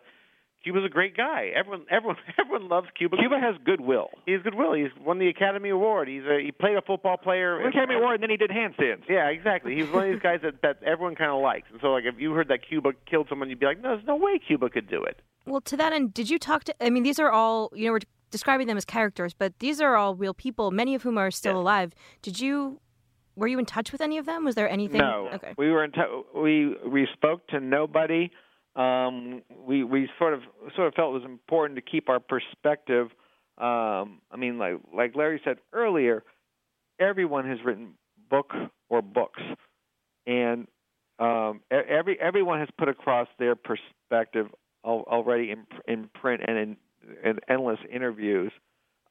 Cuba's 0.63 0.83
a 0.85 0.89
great 0.89 1.15
guy. 1.15 1.51
Everyone, 1.55 1.85
everyone, 1.91 2.17
everyone 2.37 2.67
loves 2.67 2.87
Cuba. 2.97 3.17
Cuba 3.17 3.39
has 3.39 3.55
goodwill. 3.63 4.09
He's 4.25 4.41
goodwill. 4.43 4.73
He's 4.73 4.91
won 4.99 5.19
the 5.19 5.29
Academy 5.29 5.69
Award. 5.69 6.07
He's 6.07 6.23
a, 6.23 6.39
he 6.43 6.51
played 6.51 6.75
a 6.75 6.81
football 6.81 7.17
player. 7.17 7.55
Won 7.55 7.63
the 7.63 7.69
Academy 7.69 7.95
Award, 7.95 8.15
and 8.15 8.23
then 8.23 8.29
he 8.29 8.37
did 8.37 8.51
handstands. 8.51 9.03
Yeah, 9.07 9.27
exactly. 9.29 9.75
He's 9.75 9.89
one 9.89 10.07
of 10.07 10.13
these 10.13 10.21
guys 10.21 10.39
that 10.43 10.61
that 10.61 10.83
everyone 10.83 11.15
kind 11.15 11.31
of 11.31 11.41
likes. 11.41 11.67
And 11.71 11.79
so, 11.81 11.87
like, 11.87 12.03
if 12.05 12.19
you 12.19 12.33
heard 12.33 12.49
that 12.49 12.59
Cuba 12.67 12.91
killed 13.09 13.27
someone, 13.29 13.49
you'd 13.49 13.59
be 13.59 13.65
like, 13.65 13.81
no, 13.81 13.95
there's 13.95 14.07
no 14.07 14.17
way 14.17 14.39
Cuba 14.45 14.69
could 14.69 14.89
do 14.89 15.03
it. 15.03 15.21
Well, 15.45 15.61
to 15.61 15.77
that 15.77 15.93
end, 15.93 16.13
did 16.13 16.29
you 16.29 16.37
talk 16.37 16.65
to? 16.65 16.83
I 16.83 16.89
mean, 16.89 17.03
these 17.03 17.19
are 17.19 17.31
all 17.31 17.71
you 17.73 17.87
know. 17.87 17.93
We're 17.93 17.99
describing 18.31 18.67
them 18.67 18.77
as 18.77 18.85
characters, 18.85 19.33
but 19.33 19.57
these 19.59 19.79
are 19.81 19.95
all 19.95 20.15
real 20.15 20.33
people. 20.33 20.71
Many 20.71 20.95
of 20.95 21.03
whom 21.03 21.17
are 21.17 21.31
still 21.31 21.53
Yeah. 21.55 21.59
alive. 21.61 21.93
Did 22.21 22.39
you? 22.39 22.79
Were 23.35 23.47
you 23.47 23.57
in 23.59 23.65
touch 23.65 23.91
with 23.93 24.01
any 24.01 24.17
of 24.17 24.25
them? 24.25 24.43
Was 24.43 24.55
there 24.55 24.69
anything? 24.69 24.99
No, 24.99 25.29
Okay. 25.33 25.53
we 25.57 25.71
were 25.71 25.83
in 25.83 25.91
t- 25.91 26.23
we 26.35 26.75
we 26.85 27.07
spoke 27.13 27.47
to 27.47 27.59
nobody. 27.59 28.31
Um, 28.75 29.41
we 29.65 29.83
we 29.83 30.09
sort 30.17 30.33
of 30.33 30.41
sort 30.75 30.87
of 30.89 30.93
felt 30.95 31.11
it 31.11 31.19
was 31.21 31.23
important 31.25 31.75
to 31.77 31.81
keep 31.81 32.09
our 32.09 32.19
perspective. 32.19 33.11
Um, 33.57 34.21
I 34.31 34.35
mean, 34.37 34.57
like 34.57 34.75
like 34.93 35.15
Larry 35.15 35.39
said 35.43 35.57
earlier, 35.73 36.23
everyone 36.99 37.45
has 37.47 37.59
written 37.63 37.93
book 38.29 38.51
or 38.89 39.01
books, 39.01 39.41
and 40.27 40.67
um, 41.17 41.61
every 41.71 42.19
everyone 42.19 42.59
has 42.59 42.69
put 42.77 42.89
across 42.89 43.27
their 43.37 43.55
perspective 43.55 44.47
al- 44.85 45.05
already 45.07 45.51
in 45.51 45.65
in 45.87 46.09
print 46.13 46.41
and 46.45 46.57
in, 46.57 46.77
in 47.23 47.39
endless 47.49 47.79
interviews. 47.91 48.51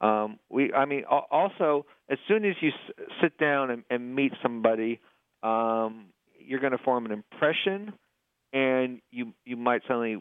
Um, 0.01 0.39
we, 0.49 0.71
I 0.73 0.85
mean, 0.85 1.03
also 1.05 1.85
as 2.09 2.17
soon 2.27 2.45
as 2.45 2.55
you 2.61 2.69
s- 2.69 3.05
sit 3.21 3.37
down 3.37 3.69
and, 3.69 3.83
and 3.89 4.15
meet 4.15 4.31
somebody, 4.41 4.99
um, 5.43 6.07
you're 6.39 6.61
going 6.61 6.71
to 6.71 6.77
form 6.77 7.05
an 7.05 7.11
impression, 7.11 7.93
and 8.53 9.01
you 9.11 9.33
you 9.45 9.57
might 9.57 9.81
suddenly 9.87 10.17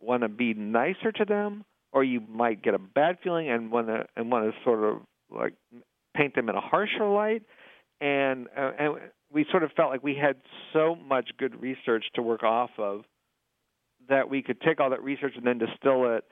want 0.00 0.22
to 0.22 0.28
be 0.28 0.54
nicer 0.54 1.10
to 1.12 1.24
them, 1.24 1.64
or 1.92 2.04
you 2.04 2.20
might 2.20 2.62
get 2.62 2.74
a 2.74 2.78
bad 2.78 3.18
feeling 3.22 3.50
and 3.50 3.70
want 3.70 3.88
to 3.88 4.06
and 4.16 4.30
want 4.30 4.52
to 4.52 4.60
sort 4.62 4.84
of 4.84 5.02
like 5.30 5.54
paint 6.16 6.34
them 6.34 6.48
in 6.48 6.54
a 6.54 6.60
harsher 6.60 7.08
light, 7.08 7.42
and 8.00 8.46
uh, 8.56 8.70
and 8.78 8.94
we 9.32 9.44
sort 9.50 9.64
of 9.64 9.72
felt 9.72 9.90
like 9.90 10.04
we 10.04 10.14
had 10.14 10.36
so 10.72 10.94
much 10.94 11.30
good 11.38 11.60
research 11.60 12.04
to 12.14 12.22
work 12.22 12.44
off 12.44 12.70
of 12.78 13.02
that 14.08 14.28
we 14.30 14.42
could 14.42 14.60
take 14.60 14.80
all 14.80 14.90
that 14.90 15.02
research 15.02 15.32
and 15.36 15.46
then 15.46 15.58
distill 15.58 16.14
it 16.16 16.24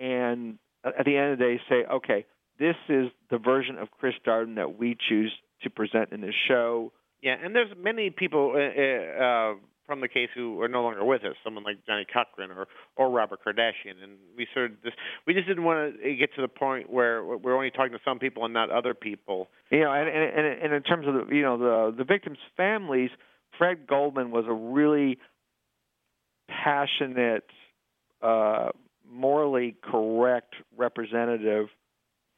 and 0.00 0.58
at 0.84 1.04
the 1.04 1.16
end 1.16 1.32
of 1.32 1.38
the 1.38 1.44
day 1.44 1.60
say, 1.68 1.84
okay, 1.92 2.26
this 2.58 2.76
is 2.88 3.08
the 3.30 3.38
version 3.38 3.78
of 3.78 3.88
Chris 3.98 4.14
Darden 4.26 4.56
that 4.56 4.78
we 4.78 4.96
choose 5.08 5.32
to 5.62 5.70
present 5.70 6.12
in 6.12 6.20
this 6.20 6.34
show. 6.48 6.92
Yeah, 7.22 7.36
and 7.42 7.54
there's 7.54 7.70
many 7.78 8.10
people 8.10 8.54
uh, 8.54 9.22
uh, 9.22 9.54
from 9.86 10.00
the 10.00 10.08
case 10.08 10.28
who 10.34 10.60
are 10.62 10.68
no 10.68 10.82
longer 10.82 11.04
with 11.04 11.22
us. 11.24 11.34
Someone 11.44 11.64
like 11.64 11.84
Johnnie 11.86 12.06
Cochran 12.10 12.50
or 12.50 12.66
or 12.96 13.10
Robert 13.10 13.40
Kardashian, 13.44 14.02
and 14.02 14.12
we 14.36 14.46
sort 14.54 14.70
of 14.70 14.82
just 14.82 14.96
we 15.26 15.34
just 15.34 15.46
didn't 15.46 15.64
want 15.64 16.00
to 16.02 16.14
get 16.16 16.34
to 16.36 16.42
the 16.42 16.48
point 16.48 16.90
where 16.90 17.24
we're 17.24 17.54
only 17.54 17.70
talking 17.70 17.92
to 17.92 17.98
some 18.04 18.18
people 18.18 18.44
and 18.44 18.54
not 18.54 18.70
other 18.70 18.94
people. 18.94 19.48
You 19.70 19.80
know, 19.80 19.92
and 19.92 20.08
and, 20.08 20.38
and, 20.38 20.62
and 20.62 20.74
in 20.74 20.82
terms 20.82 21.06
of 21.06 21.14
the, 21.14 21.34
you 21.34 21.42
know 21.42 21.58
the 21.58 21.96
the 21.98 22.04
victims' 22.04 22.38
families, 22.56 23.10
Fred 23.58 23.86
Goldman 23.86 24.30
was 24.30 24.44
a 24.48 24.52
really 24.54 25.18
passionate, 26.48 27.44
uh, 28.22 28.70
morally 29.10 29.76
correct 29.82 30.54
representative 30.76 31.68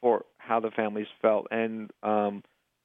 for 0.01 0.25
how 0.37 0.59
the 0.59 0.71
families 0.71 1.07
felt, 1.21 1.47
and 1.51 1.91
um, 2.01 2.43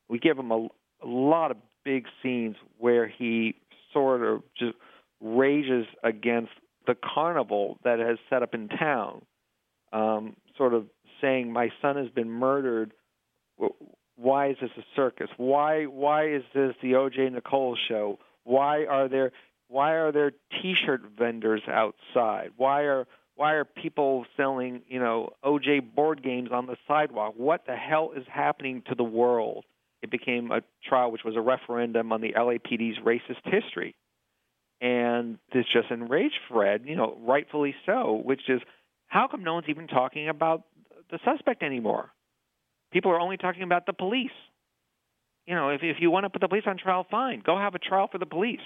we 0.08 0.18
give 0.18 0.38
him 0.38 0.50
a, 0.52 0.68
a 1.02 1.06
lot 1.06 1.50
of 1.50 1.56
big 1.84 2.06
scenes 2.22 2.56
where 2.78 3.06
he 3.06 3.56
sort 3.92 4.22
of 4.22 4.42
just 4.56 4.74
rages 5.20 5.86
against 6.04 6.52
the 6.86 6.94
carnival 6.94 7.78
that 7.84 7.98
has 7.98 8.18
set 8.30 8.42
up 8.42 8.54
in 8.54 8.68
town, 8.68 9.22
um, 9.92 10.36
sort 10.56 10.74
of 10.74 10.86
saying, 11.20 11.52
"My 11.52 11.70
son 11.82 11.96
has 11.96 12.08
been 12.08 12.30
murdered. 12.30 12.92
Why 14.16 14.50
is 14.50 14.56
this 14.60 14.70
a 14.76 14.84
circus? 14.94 15.30
Why 15.36 15.84
why 15.84 16.28
is 16.28 16.42
this 16.54 16.74
the 16.82 16.96
O.J. 16.96 17.30
Nicole 17.30 17.76
show? 17.76 18.18
Why 18.44 18.84
are 18.86 19.08
there 19.08 19.32
why 19.68 19.92
are 19.92 20.12
there 20.12 20.32
T-shirt 20.50 21.02
vendors 21.16 21.62
outside? 21.68 22.52
Why 22.56 22.82
are 22.82 23.06
why 23.38 23.52
are 23.52 23.64
people 23.64 24.26
selling 24.36 24.82
you 24.88 24.98
know 24.98 25.30
OJ 25.44 25.94
board 25.94 26.24
games 26.24 26.50
on 26.52 26.66
the 26.66 26.76
sidewalk? 26.88 27.34
What 27.36 27.66
the 27.66 27.76
hell 27.76 28.10
is 28.14 28.24
happening 28.28 28.82
to 28.88 28.96
the 28.96 29.04
world? 29.04 29.64
It 30.02 30.10
became 30.10 30.50
a 30.50 30.60
trial 30.84 31.12
which 31.12 31.22
was 31.24 31.36
a 31.36 31.40
referendum 31.40 32.12
on 32.12 32.20
the 32.20 32.32
LAPD's 32.32 32.98
racist 32.98 33.44
history, 33.44 33.94
and 34.80 35.38
this 35.52 35.64
just 35.72 35.90
enraged 35.92 36.34
Fred, 36.48 36.82
you 36.84 36.96
know, 36.96 37.16
rightfully 37.24 37.76
so. 37.86 38.20
Which 38.24 38.42
is 38.48 38.60
how 39.06 39.28
come 39.28 39.44
no 39.44 39.54
one's 39.54 39.68
even 39.68 39.86
talking 39.86 40.28
about 40.28 40.64
the 41.12 41.20
suspect 41.24 41.62
anymore? 41.62 42.10
People 42.92 43.12
are 43.12 43.20
only 43.20 43.36
talking 43.36 43.62
about 43.62 43.86
the 43.86 43.92
police. 43.92 44.30
You 45.46 45.54
know, 45.54 45.68
if 45.68 45.82
if 45.84 45.98
you 46.00 46.10
want 46.10 46.24
to 46.24 46.30
put 46.30 46.40
the 46.40 46.48
police 46.48 46.64
on 46.66 46.76
trial, 46.76 47.06
fine, 47.08 47.40
go 47.46 47.56
have 47.56 47.76
a 47.76 47.78
trial 47.78 48.08
for 48.10 48.18
the 48.18 48.26
police. 48.26 48.58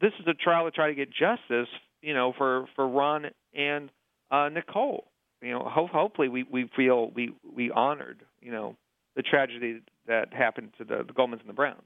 This 0.00 0.12
is 0.20 0.26
a 0.26 0.32
trial 0.32 0.64
to 0.64 0.70
try 0.70 0.88
to 0.88 0.94
get 0.94 1.10
justice, 1.10 1.68
you 2.04 2.14
know, 2.14 2.32
for 2.36 2.66
for 2.76 2.86
Ron 2.86 3.26
and 3.54 3.90
uh, 4.30 4.48
Nicole. 4.52 5.08
You 5.42 5.52
know, 5.52 5.68
ho- 5.68 5.88
hopefully 5.90 6.28
we 6.28 6.44
we 6.44 6.70
feel 6.76 7.10
we 7.14 7.34
we 7.54 7.70
honored, 7.70 8.22
you 8.40 8.52
know, 8.52 8.76
the 9.16 9.22
tragedy 9.22 9.80
that 10.06 10.32
happened 10.32 10.72
to 10.78 10.84
the, 10.84 10.98
the 10.98 11.12
Goldmans 11.12 11.40
and 11.40 11.48
the 11.48 11.54
Browns. 11.54 11.82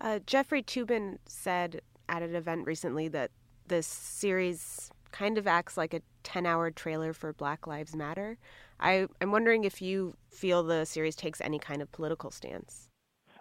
Uh, 0.00 0.20
Jeffrey 0.26 0.62
Toobin 0.62 1.18
said 1.26 1.80
at 2.08 2.22
an 2.22 2.34
event 2.34 2.66
recently 2.66 3.08
that 3.08 3.30
this 3.68 3.86
series 3.86 4.90
kind 5.10 5.38
of 5.38 5.46
acts 5.46 5.76
like 5.76 5.94
a 5.94 6.00
10 6.22 6.46
hour 6.46 6.70
trailer 6.70 7.12
for 7.12 7.32
Black 7.32 7.66
Lives 7.66 7.94
Matter. 7.94 8.38
I, 8.80 9.06
I'm 9.20 9.30
wondering 9.30 9.64
if 9.64 9.82
you 9.82 10.16
feel 10.28 10.62
the 10.62 10.84
series 10.84 11.14
takes 11.14 11.40
any 11.40 11.58
kind 11.58 11.82
of 11.82 11.92
political 11.92 12.30
stance. 12.30 12.88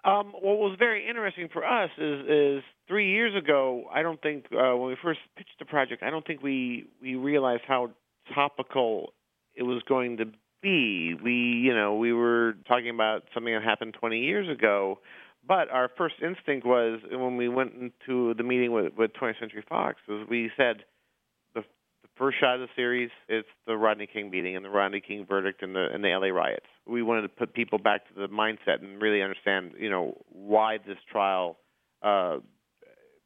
Um, 0.04 0.32
what 0.34 0.58
was 0.58 0.76
very 0.80 1.08
interesting 1.08 1.47
for 1.52 1.63
us 1.63 1.91
is 1.97 2.21
is 2.28 2.63
three 2.91 3.10
years 3.10 3.34
ago. 3.41 3.86
I 3.91 4.01
don't 4.01 4.21
think 4.21 4.45
uh, 4.51 4.75
when 4.75 4.89
we 4.89 4.97
first 5.01 5.21
pitched 5.38 5.58
the 5.60 5.65
project, 5.65 6.04
I 6.04 6.10
don't 6.10 6.27
think 6.27 6.43
we 6.43 6.88
we 7.01 7.15
realized 7.15 7.63
how 7.65 7.91
topical 8.36 9.13
it 9.56 9.63
was 9.63 9.82
going 9.88 10.17
to 10.17 10.25
be. 10.62 11.15
We 11.23 11.32
you 11.32 11.73
know 11.73 11.95
we 11.95 12.12
were 12.12 12.56
talking 12.67 12.89
about 12.89 13.23
something 13.34 13.54
that 13.54 13.63
happened 13.63 13.95
20 13.97 14.19
years 14.19 14.49
ago, 14.49 14.99
but 15.47 15.69
our 15.71 15.89
first 15.97 16.15
instinct 16.21 16.67
was 16.67 16.99
when 17.10 17.38
we 17.38 17.47
went 17.47 17.71
into 17.73 18.34
the 18.34 18.43
meeting 18.43 18.73
with 18.73 18.91
with 18.97 19.12
20th 19.13 19.39
Century 19.39 19.63
Fox 19.69 20.01
was 20.10 20.27
we 20.30 20.51
said 20.58 20.84
the 21.56 21.62
the 22.04 22.10
first 22.17 22.41
shot 22.41 22.56
of 22.56 22.60
the 22.60 22.67
series 22.75 23.10
is 23.30 23.45
the 23.67 23.77
Rodney 23.77 24.08
King 24.12 24.30
beating 24.32 24.58
and 24.58 24.65
the 24.65 24.69
Rodney 24.69 24.99
King 24.99 25.25
verdict 25.25 25.63
and 25.63 25.73
the 25.73 25.88
and 25.93 26.04
the 26.04 26.10
LA 26.10 26.27
riots. 26.27 26.67
We 26.86 27.04
wanted 27.04 27.21
to 27.21 27.30
put 27.30 27.54
people 27.54 27.80
back 27.80 28.06
to 28.10 28.13
the 28.15 28.27
mindset 28.27 28.82
and 28.82 29.01
really 29.01 29.21
understand, 29.21 29.75
you 29.80 29.89
know, 29.89 30.17
why 30.27 30.80
this 30.86 30.97
trial 31.10 31.58
uh, 32.04 32.39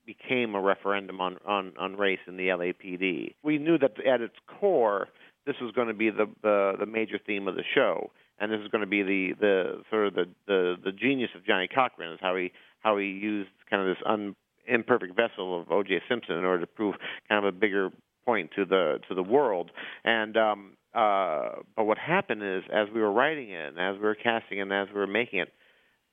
became 0.06 0.56
a 0.56 0.62
referendum 0.62 1.22
on, 1.22 1.38
on, 1.46 1.74
on 1.80 1.96
race 1.96 2.20
in 2.28 2.38
the 2.38 2.48
LAPD. 2.48 3.36
We 3.44 3.58
knew 3.58 3.78
that 3.78 3.94
at 4.06 4.22
its 4.22 4.36
core, 4.60 5.08
this 5.46 5.56
was 5.62 5.72
going 5.74 5.88
to 5.88 5.94
be 5.94 6.10
the, 6.10 6.26
the, 6.42 6.74
the 6.80 6.86
major 6.86 7.20
theme 7.26 7.48
of 7.48 7.56
the 7.56 7.64
show, 7.74 8.12
and 8.40 8.52
this 8.52 8.60
is 8.62 8.68
going 8.70 8.82
to 8.82 8.88
be 8.88 9.04
the, 9.04 9.34
the 9.40 9.82
sort 9.90 10.08
of 10.08 10.14
the, 10.16 10.26
the, 10.48 10.76
the 10.84 10.92
genius 10.92 11.30
of 11.36 11.46
Johnnie 11.46 11.70
Cochran 11.74 12.14
is 12.14 12.20
how 12.22 12.36
he 12.36 12.52
how 12.80 12.98
he 12.98 13.06
used 13.06 13.50
kind 13.68 13.82
of 13.82 13.88
this 13.88 14.04
un, 14.06 14.36
imperfect 14.68 15.16
vessel 15.16 15.60
of 15.60 15.72
O.J. 15.72 16.02
Simpson 16.08 16.36
in 16.36 16.46
order 16.46 16.62
to 16.62 16.68
prove 16.68 16.96
kind 17.28 17.44
of 17.44 17.54
a 17.54 17.58
bigger 17.58 17.90
point 18.26 18.52
to 18.56 18.66
the 18.66 19.00
to 19.08 19.16
the 19.16 19.24
world. 19.24 19.72
And 20.04 20.38
um, 20.38 20.72
uh, 20.94 21.62
but 21.76 21.86
what 21.86 21.98
happened 21.98 22.42
is, 22.44 22.64
as 22.74 22.88
we 22.94 23.02
were 23.02 23.12
writing 23.12 23.50
it, 23.52 23.74
and 23.74 23.80
as 23.80 23.96
we 23.96 24.06
were 24.06 24.16
casting 24.16 24.60
it, 24.60 24.62
and 24.62 24.74
as 24.74 24.88
we 24.94 25.00
were 25.00 25.08
making 25.08 25.40
it, 25.40 25.50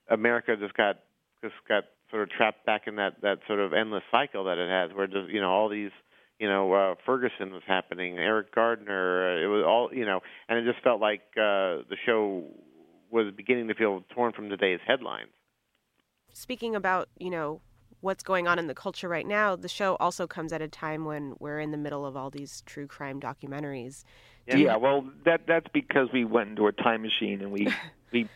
America 0.08 0.56
just 0.58 0.74
got 0.74 0.96
just 1.42 1.54
got 1.68 1.84
sort 2.12 2.22
of 2.22 2.30
trapped 2.30 2.64
back 2.64 2.82
in 2.86 2.96
that 2.96 3.14
that 3.22 3.38
sort 3.48 3.58
of 3.58 3.72
endless 3.72 4.04
cycle 4.12 4.44
that 4.44 4.58
it 4.58 4.70
has, 4.70 4.96
where 4.96 5.08
just 5.08 5.28
you 5.30 5.40
know 5.40 5.50
all 5.50 5.68
these 5.68 5.90
you 6.38 6.48
know 6.48 6.72
uh, 6.72 6.94
Ferguson 7.04 7.52
was 7.52 7.62
happening, 7.66 8.18
Eric 8.18 8.54
Gardner, 8.54 9.38
uh, 9.38 9.44
it 9.44 9.46
was 9.46 9.64
all 9.66 9.90
you 9.92 10.04
know, 10.04 10.20
and 10.48 10.58
it 10.58 10.70
just 10.70 10.84
felt 10.84 11.00
like 11.00 11.22
uh, 11.36 11.82
the 11.88 11.96
show 12.06 12.44
was 13.10 13.32
beginning 13.36 13.68
to 13.68 13.74
feel 13.74 14.04
torn 14.14 14.32
from 14.32 14.48
today's 14.48 14.80
headlines. 14.86 15.30
Speaking 16.32 16.74
about, 16.74 17.08
you 17.18 17.28
know, 17.28 17.60
what's 18.00 18.22
going 18.22 18.48
on 18.48 18.58
in 18.58 18.66
the 18.66 18.74
culture 18.74 19.08
right 19.08 19.26
now, 19.26 19.54
the 19.54 19.68
show 19.68 19.96
also 20.00 20.26
comes 20.26 20.52
at 20.52 20.62
a 20.62 20.68
time 20.68 21.04
when 21.04 21.34
we're 21.38 21.60
in 21.60 21.72
the 21.72 21.76
middle 21.76 22.06
of 22.06 22.16
all 22.16 22.30
these 22.30 22.62
true 22.66 22.86
crime 22.86 23.20
documentaries. 23.20 24.04
Yeah, 24.46 24.76
well, 24.76 25.04
that 25.24 25.42
that's 25.46 25.66
because 25.72 26.08
we 26.12 26.24
went 26.24 26.50
into 26.50 26.66
a 26.66 26.72
time 26.72 27.02
machine 27.02 27.40
and 27.42 27.52
we 27.52 27.68
we 28.12 28.28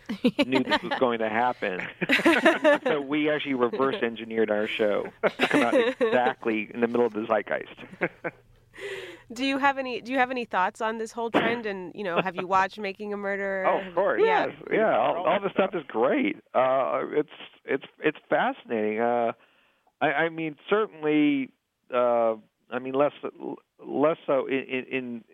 knew 0.46 0.62
this 0.62 0.82
was 0.82 0.92
going 0.98 1.18
to 1.18 1.28
happen. 1.28 1.86
so 2.84 3.00
we 3.00 3.30
actually 3.30 3.54
reverse 3.54 3.96
engineered 4.02 4.50
our 4.50 4.66
show 4.66 5.08
to 5.22 5.48
come 5.48 5.62
out 5.62 5.74
exactly 5.74 6.70
in 6.72 6.80
the 6.80 6.88
middle 6.88 7.06
of 7.06 7.12
the 7.12 7.26
zeitgeist. 7.26 8.10
Do 9.32 9.44
you 9.44 9.58
have 9.58 9.78
any 9.78 10.00
do 10.00 10.12
you 10.12 10.18
have 10.18 10.30
any 10.30 10.44
thoughts 10.44 10.80
on 10.80 10.98
this 10.98 11.12
whole 11.12 11.30
trend 11.30 11.66
and, 11.66 11.92
you 11.94 12.04
know, 12.04 12.20
have 12.20 12.36
you 12.36 12.46
watched 12.46 12.78
Making 12.78 13.12
a 13.12 13.16
Murderer? 13.16 13.66
Oh, 13.66 13.88
of 13.88 13.94
course. 13.94 14.22
Yeah. 14.24 14.46
Yes, 14.46 14.56
yeah. 14.70 14.96
All, 14.96 15.26
all 15.26 15.40
this 15.40 15.52
stuff 15.52 15.70
is 15.74 15.82
great. 15.88 16.36
Uh, 16.54 17.00
it's 17.10 17.28
it's 17.64 17.84
it's 18.00 18.18
fascinating. 18.28 19.00
Uh, 19.00 19.32
I, 20.00 20.06
I 20.06 20.28
mean, 20.28 20.56
certainly. 20.70 21.50
Uh, 21.92 22.36
I 22.70 22.78
mean, 22.80 22.94
less 22.94 23.12
less 23.84 24.16
so 24.26 24.46
in 24.46 24.84
in 24.90 25.24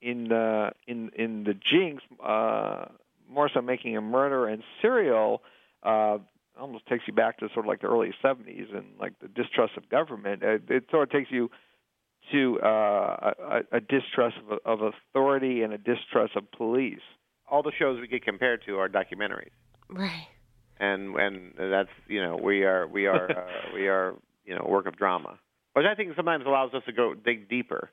in 0.00 0.32
uh, 0.32 0.70
in 0.86 1.10
in 1.16 1.44
the 1.44 1.54
Jinx, 1.54 2.02
uh, 2.24 2.86
more 3.32 3.50
so 3.52 3.60
making 3.62 3.96
a 3.96 4.00
murder 4.00 4.46
and 4.46 4.62
serial. 4.80 5.42
Uh, 5.82 6.18
almost 6.60 6.86
takes 6.86 7.04
you 7.06 7.14
back 7.14 7.38
to 7.38 7.48
sort 7.54 7.64
of 7.64 7.68
like 7.68 7.80
the 7.80 7.86
early 7.88 8.12
70s 8.22 8.76
and 8.76 8.84
like 9.00 9.18
the 9.20 9.28
distrust 9.28 9.72
of 9.76 9.88
government. 9.88 10.42
It, 10.42 10.62
it 10.68 10.84
sort 10.90 11.04
of 11.04 11.10
takes 11.10 11.30
you 11.30 11.50
to 12.30 12.60
uh, 12.62 13.32
a, 13.40 13.60
a 13.72 13.80
distrust 13.80 14.36
of, 14.50 14.58
of 14.64 14.92
authority 14.94 15.62
and 15.62 15.72
a 15.72 15.78
distrust 15.78 16.36
of 16.36 16.50
police. 16.52 17.00
All 17.50 17.62
the 17.62 17.72
shows 17.78 18.00
we 18.00 18.06
get 18.06 18.24
compared 18.24 18.64
to 18.66 18.76
are 18.78 18.88
documentaries, 18.88 19.50
Right. 19.90 20.26
and 20.78 21.14
and 21.16 21.52
that's 21.58 21.90
you 22.06 22.22
know 22.22 22.38
we 22.42 22.64
are 22.64 22.86
we 22.86 23.06
are 23.06 23.30
uh, 23.30 23.50
we 23.74 23.88
are 23.88 24.14
you 24.44 24.54
know 24.54 24.62
a 24.64 24.70
work 24.70 24.86
of 24.86 24.96
drama, 24.96 25.38
which 25.74 25.84
I 25.90 25.94
think 25.94 26.12
sometimes 26.16 26.44
allows 26.46 26.72
us 26.74 26.82
to 26.86 26.92
go 26.92 27.14
dig 27.14 27.48
deeper. 27.48 27.90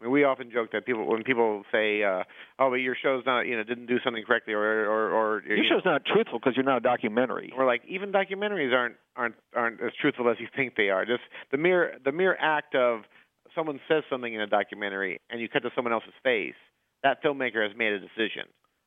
I 0.00 0.04
mean, 0.04 0.12
we 0.12 0.24
often 0.24 0.50
joke 0.50 0.70
that 0.72 0.86
people 0.86 1.06
when 1.06 1.22
people 1.24 1.62
say, 1.70 2.02
uh, 2.02 2.24
"Oh, 2.58 2.70
but 2.70 2.76
your 2.76 2.96
show's 3.00 3.24
not 3.26 3.42
you 3.42 3.56
know 3.56 3.64
didn't 3.64 3.86
do 3.86 3.98
something 4.02 4.24
correctly," 4.24 4.54
or 4.54 4.62
or 4.62 5.10
or 5.10 5.42
Your 5.46 5.58
you 5.58 5.64
show's 5.68 5.84
know, 5.84 5.92
not 5.92 6.04
truthful 6.06 6.38
because 6.38 6.56
you're 6.56 6.64
not 6.64 6.78
a 6.78 6.80
documentary. 6.80 7.52
We're 7.56 7.66
like 7.66 7.82
even 7.86 8.12
documentaries 8.12 8.74
aren't 8.74 8.96
aren't 9.16 9.34
aren't 9.54 9.80
as 9.82 9.92
truthful 10.00 10.30
as 10.30 10.38
you 10.40 10.48
think 10.56 10.74
they 10.76 10.88
are. 10.90 11.04
Just 11.04 11.22
the 11.50 11.58
mere 11.58 11.98
the 12.04 12.12
mere 12.12 12.36
act 12.40 12.74
of 12.74 13.02
someone 13.54 13.80
says 13.88 14.02
something 14.08 14.32
in 14.32 14.40
a 14.40 14.46
documentary 14.46 15.20
and 15.28 15.40
you 15.40 15.48
cut 15.48 15.62
to 15.62 15.70
someone 15.74 15.92
else's 15.92 16.14
face, 16.22 16.54
that 17.02 17.22
filmmaker 17.22 17.66
has 17.66 17.76
made 17.76 17.92
a 17.92 17.98
decision. 17.98 18.44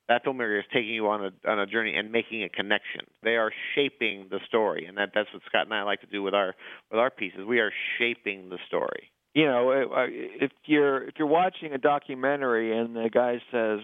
That 0.10 0.26
filmmaker 0.26 0.60
is 0.60 0.66
taking 0.74 0.94
you 0.94 1.08
on 1.08 1.26
a 1.26 1.50
on 1.50 1.60
a 1.60 1.66
journey 1.66 1.96
and 1.96 2.12
making 2.12 2.44
a 2.44 2.50
connection. 2.50 3.02
They 3.22 3.36
are 3.38 3.52
shaping 3.76 4.28
the 4.30 4.40
story, 4.48 4.86
and 4.86 4.98
that 4.98 5.12
that's 5.16 5.32
what 5.34 5.44
Scott 5.46 5.66
and 5.66 5.74
I 5.74 5.84
like 5.84 6.02
to 6.02 6.08
do 6.08 6.24
with 6.24 6.34
our 6.34 6.56
with 6.92 7.00
our 7.00 7.10
pieces. 7.10 7.46
We 7.48 7.60
are 7.60 7.72
shaping 7.98 8.50
the 8.50 8.58
story. 8.68 9.13
You 9.34 9.46
know, 9.46 9.72
if 9.96 10.52
you're 10.66 11.04
if 11.08 11.16
you're 11.18 11.28
watching 11.28 11.74
a 11.74 11.80
documentary 11.80 12.78
and 12.78 12.96
the 12.96 13.10
guy 13.12 13.42
says, 13.52 13.80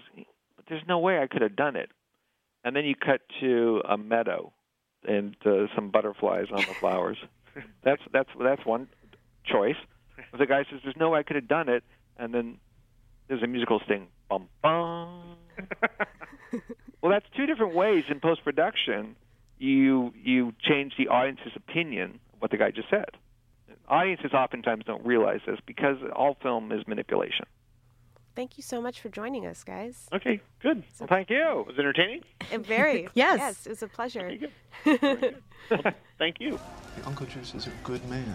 there's 0.68 0.82
no 0.86 1.00
way 1.00 1.18
I 1.18 1.26
could 1.26 1.42
have 1.42 1.56
done 1.56 1.74
it," 1.74 1.90
and 2.62 2.76
then 2.76 2.84
you 2.84 2.94
cut 2.94 3.20
to 3.40 3.82
a 3.88 3.98
meadow 3.98 4.52
and 5.06 5.34
uh, 5.44 5.66
some 5.74 5.90
butterflies 5.90 6.46
on 6.52 6.58
the 6.58 6.74
flowers. 6.78 7.18
that's 7.84 8.02
that's 8.12 8.28
that's 8.40 8.64
one 8.64 8.88
choice. 9.44 9.76
If 10.32 10.38
the 10.38 10.46
guy 10.46 10.64
says, 10.70 10.80
"There's 10.84 10.96
no 10.96 11.10
way 11.10 11.18
I 11.18 11.22
could 11.24 11.36
have 11.36 11.48
done 11.48 11.68
it," 11.68 11.82
and 12.16 12.32
then 12.32 12.58
there's 13.28 13.42
a 13.42 13.46
musical 13.46 13.80
sting, 13.84 14.08
bum 14.28 14.48
bum. 14.62 15.36
well, 17.02 17.10
that's 17.10 17.26
two 17.36 17.46
different 17.46 17.74
ways 17.74 18.04
in 18.08 18.20
post 18.20 18.44
production. 18.44 19.16
You 19.58 20.12
you 20.14 20.52
change 20.60 20.92
the 20.96 21.08
audience's 21.08 21.52
opinion 21.56 22.20
of 22.32 22.40
what 22.40 22.50
the 22.50 22.56
guy 22.56 22.70
just 22.70 22.88
said. 22.88 23.10
Audiences 23.90 24.32
oftentimes 24.32 24.84
don't 24.86 25.04
realize 25.04 25.40
this 25.46 25.58
because 25.66 25.96
all 26.14 26.36
film 26.40 26.70
is 26.70 26.86
manipulation. 26.86 27.44
Thank 28.36 28.56
you 28.56 28.62
so 28.62 28.80
much 28.80 29.00
for 29.00 29.08
joining 29.08 29.46
us, 29.46 29.64
guys. 29.64 30.06
Okay, 30.12 30.40
good. 30.62 30.84
Well, 31.00 31.08
thank 31.08 31.28
you. 31.28 31.64
Was 31.66 31.74
it 31.76 31.80
entertaining? 31.80 32.22
And 32.52 32.64
very. 32.64 33.08
Yes. 33.14 33.38
Yes, 33.38 33.66
it 33.66 33.70
was 33.70 33.82
a 33.82 33.88
pleasure. 33.88 34.20
Okay, 34.20 34.36
good. 34.38 34.52
Very 35.00 35.16
good. 35.16 35.42
Well, 35.70 35.94
thank 36.18 36.40
you. 36.40 36.58
Uncle 37.04 37.26
Juice 37.26 37.54
is 37.54 37.66
a 37.66 37.72
good 37.82 38.02
man. 38.08 38.32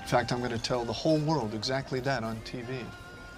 In 0.00 0.06
fact, 0.06 0.32
I'm 0.32 0.40
going 0.40 0.50
to 0.50 0.58
tell 0.58 0.84
the 0.84 0.92
whole 0.92 1.18
world 1.20 1.54
exactly 1.54 2.00
that 2.00 2.24
on 2.24 2.36
TV. 2.40 2.84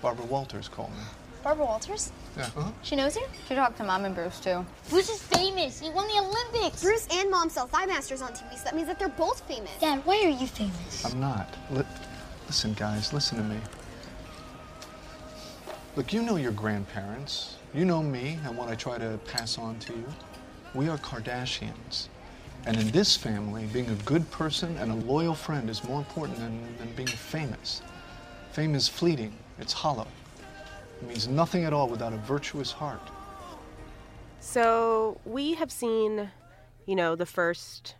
Barbara 0.00 0.24
Walters 0.26 0.68
called 0.68 0.90
me. 0.92 1.04
Barbara 1.44 1.66
Walters? 1.66 2.10
Yeah. 2.38 2.44
Uh-huh. 2.44 2.70
She 2.82 2.96
knows 2.96 3.14
you? 3.14 3.26
She 3.46 3.54
talked 3.54 3.76
to 3.76 3.84
Mom 3.84 4.06
and 4.06 4.14
Bruce 4.14 4.40
too. 4.40 4.64
Bruce 4.88 5.10
is 5.10 5.22
famous. 5.22 5.78
He 5.78 5.90
won 5.90 6.08
the 6.08 6.26
Olympics. 6.26 6.82
Bruce 6.82 7.06
and 7.12 7.30
Mom 7.30 7.50
sell 7.50 7.66
Thigh 7.66 7.84
Masters 7.84 8.22
on 8.22 8.30
TV, 8.32 8.56
so 8.56 8.64
that 8.64 8.74
means 8.74 8.88
that 8.88 8.98
they're 8.98 9.10
both 9.10 9.42
famous. 9.46 9.70
Dad, 9.78 10.00
why 10.06 10.22
are 10.24 10.30
you 10.30 10.46
famous? 10.46 11.04
I'm 11.04 11.20
not. 11.20 11.54
Li- 11.70 11.84
listen, 12.46 12.72
guys, 12.72 13.12
listen 13.12 13.36
to 13.36 13.44
me. 13.44 13.58
Look, 15.96 16.14
you 16.14 16.22
know 16.22 16.36
your 16.36 16.52
grandparents. 16.52 17.56
You 17.74 17.84
know 17.84 18.02
me 18.02 18.38
and 18.46 18.56
what 18.56 18.70
I 18.70 18.74
try 18.74 18.96
to 18.96 19.20
pass 19.26 19.58
on 19.58 19.78
to 19.80 19.92
you. 19.92 20.06
We 20.74 20.88
are 20.88 20.96
Kardashians. 20.98 22.08
And 22.66 22.78
in 22.78 22.90
this 22.90 23.18
family, 23.18 23.66
being 23.66 23.90
a 23.90 23.94
good 24.06 24.28
person 24.30 24.78
and 24.78 24.90
a 24.90 24.94
loyal 25.06 25.34
friend 25.34 25.68
is 25.68 25.84
more 25.84 25.98
important 25.98 26.38
than, 26.38 26.58
than 26.78 26.90
being 26.92 27.06
famous. 27.06 27.82
Fame 28.52 28.74
is 28.74 28.88
fleeting, 28.88 29.34
it's 29.58 29.74
hollow. 29.74 30.06
It 31.00 31.08
means 31.08 31.28
nothing 31.28 31.64
at 31.64 31.72
all 31.72 31.88
without 31.88 32.12
a 32.12 32.16
virtuous 32.18 32.70
heart. 32.72 33.00
So 34.40 35.20
we 35.24 35.54
have 35.54 35.70
seen, 35.70 36.30
you 36.86 36.96
know, 36.96 37.16
the 37.16 37.26
first 37.26 37.96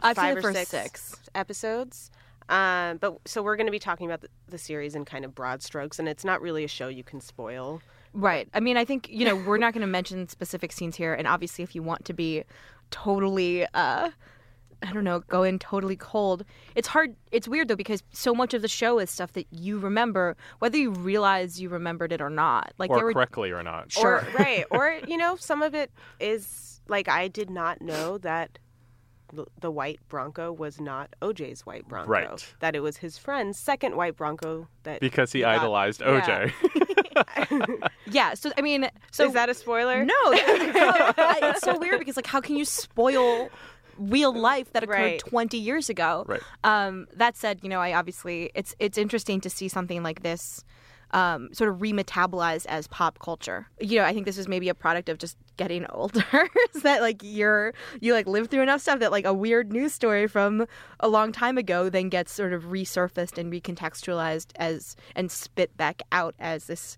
I've 0.00 0.16
seen 0.16 0.24
five 0.24 0.34
the 0.34 0.38
or 0.38 0.42
first 0.42 0.70
six, 0.70 1.02
six. 1.02 1.20
episodes. 1.34 2.10
Um, 2.48 2.98
but 2.98 3.18
so 3.24 3.42
we're 3.42 3.56
going 3.56 3.66
to 3.66 3.72
be 3.72 3.78
talking 3.78 4.06
about 4.06 4.20
the, 4.20 4.28
the 4.48 4.58
series 4.58 4.94
in 4.94 5.04
kind 5.04 5.24
of 5.24 5.34
broad 5.34 5.62
strokes, 5.62 5.98
and 5.98 6.08
it's 6.08 6.24
not 6.24 6.42
really 6.42 6.64
a 6.64 6.68
show 6.68 6.88
you 6.88 7.04
can 7.04 7.20
spoil. 7.20 7.80
Right. 8.12 8.48
I 8.52 8.60
mean, 8.60 8.76
I 8.76 8.84
think, 8.84 9.08
you 9.08 9.24
know, 9.24 9.36
we're 9.36 9.56
not 9.56 9.72
going 9.72 9.80
to 9.80 9.86
mention 9.86 10.28
specific 10.28 10.72
scenes 10.72 10.96
here. 10.96 11.14
And 11.14 11.26
obviously, 11.26 11.62
if 11.64 11.74
you 11.74 11.82
want 11.82 12.04
to 12.04 12.12
be 12.12 12.44
totally, 12.90 13.66
uh, 13.72 14.10
I 14.82 14.92
don't 14.92 15.04
know, 15.04 15.20
go 15.20 15.42
in 15.42 15.58
totally 15.58 15.96
cold, 15.96 16.44
it's 16.74 16.88
hard. 16.88 17.14
It's 17.30 17.46
weird, 17.48 17.68
though, 17.68 17.76
because 17.76 18.02
so 18.12 18.34
much 18.34 18.52
of 18.54 18.62
the 18.62 18.68
show 18.68 18.98
is 18.98 19.10
stuff 19.10 19.32
that 19.32 19.46
you 19.50 19.78
remember, 19.78 20.36
whether 20.58 20.76
you 20.76 20.90
realize 20.90 21.60
you 21.60 21.68
remembered 21.68 22.12
it 22.12 22.20
or 22.20 22.30
not. 22.30 22.72
Like, 22.78 22.90
or 22.90 22.96
there 22.96 23.04
were. 23.06 23.12
correctly 23.12 23.50
or 23.52 23.62
not. 23.62 23.92
Sure. 23.92 24.16
Or, 24.16 24.26
right. 24.38 24.64
Or, 24.70 24.98
you 25.06 25.16
know, 25.16 25.36
some 25.36 25.62
of 25.62 25.74
it 25.74 25.90
is 26.20 26.80
like 26.88 27.08
I 27.08 27.28
did 27.28 27.48
not 27.50 27.80
know 27.80 28.18
that 28.18 28.58
the- 29.32 29.46
the 29.60 29.70
white 29.70 29.98
Bronco 30.08 30.52
was 30.52 30.78
not 30.80 31.14
OJ's 31.22 31.64
white 31.64 31.88
Bronco. 31.88 32.10
Right. 32.10 32.54
That 32.60 32.74
it 32.76 32.80
was 32.80 32.98
his 32.98 33.16
friend's 33.16 33.58
second 33.58 33.96
white 33.96 34.16
Bronco 34.16 34.68
that 34.82 35.00
Because 35.00 35.32
he 35.32 35.40
got- 35.40 35.56
idolized 35.58 36.00
Yeah. 36.02 36.48
OJ. 36.52 37.88
Yeah. 38.10 38.34
So, 38.34 38.50
I 38.58 38.60
mean, 38.62 38.90
so. 39.10 39.26
is 39.26 39.32
that 39.32 39.48
a 39.48 39.54
spoiler? 39.54 40.04
No. 40.04 40.12
that- 40.32 41.38
it's 41.42 41.60
so 41.62 41.78
weird 41.78 41.98
because, 41.98 42.16
like, 42.16 42.26
how 42.26 42.40
can 42.40 42.56
you 42.56 42.64
spoil 42.64 43.48
real 44.10 44.32
life 44.34 44.72
that 44.72 44.82
occurred 44.82 44.92
Right. 44.92 45.18
20 45.20 45.58
years 45.58 45.88
ago? 45.88 46.24
Right. 46.26 46.42
Um, 46.64 47.06
that 47.14 47.36
said, 47.36 47.60
you 47.62 47.68
know, 47.68 47.80
I 47.80 47.92
obviously 47.94 48.50
it's 48.54 48.74
it's 48.78 48.98
interesting 48.98 49.40
to 49.42 49.50
see 49.50 49.68
something 49.68 50.02
like 50.02 50.22
this 50.22 50.64
um, 51.12 51.52
sort 51.52 51.68
of 51.70 51.76
remetabolized 51.76 52.64
as 52.66 52.86
pop 52.86 53.18
culture. 53.18 53.66
You 53.80 53.98
know, 53.98 54.04
I 54.06 54.14
think 54.14 54.24
this 54.24 54.38
is 54.38 54.48
maybe 54.48 54.68
a 54.70 54.74
product 54.74 55.08
of 55.10 55.18
just 55.18 55.36
getting 55.58 55.84
older. 55.90 56.24
is 56.74 56.82
that 56.82 57.02
like 57.02 57.20
you're 57.22 57.74
you 58.00 58.14
like 58.14 58.26
live 58.26 58.48
through 58.48 58.62
enough 58.62 58.80
stuff 58.80 58.98
that 59.00 59.12
like 59.12 59.26
a 59.26 59.34
weird 59.34 59.72
news 59.72 59.92
story 59.92 60.26
from 60.26 60.66
a 61.00 61.08
long 61.08 61.30
time 61.32 61.58
ago 61.58 61.88
then 61.90 62.08
gets 62.08 62.32
sort 62.32 62.52
of 62.52 62.64
resurfaced 62.64 63.36
and 63.36 63.52
recontextualized 63.52 64.52
as 64.56 64.96
and 65.14 65.30
spit 65.30 65.76
back 65.76 66.00
out 66.12 66.34
as 66.38 66.66
this 66.66 66.96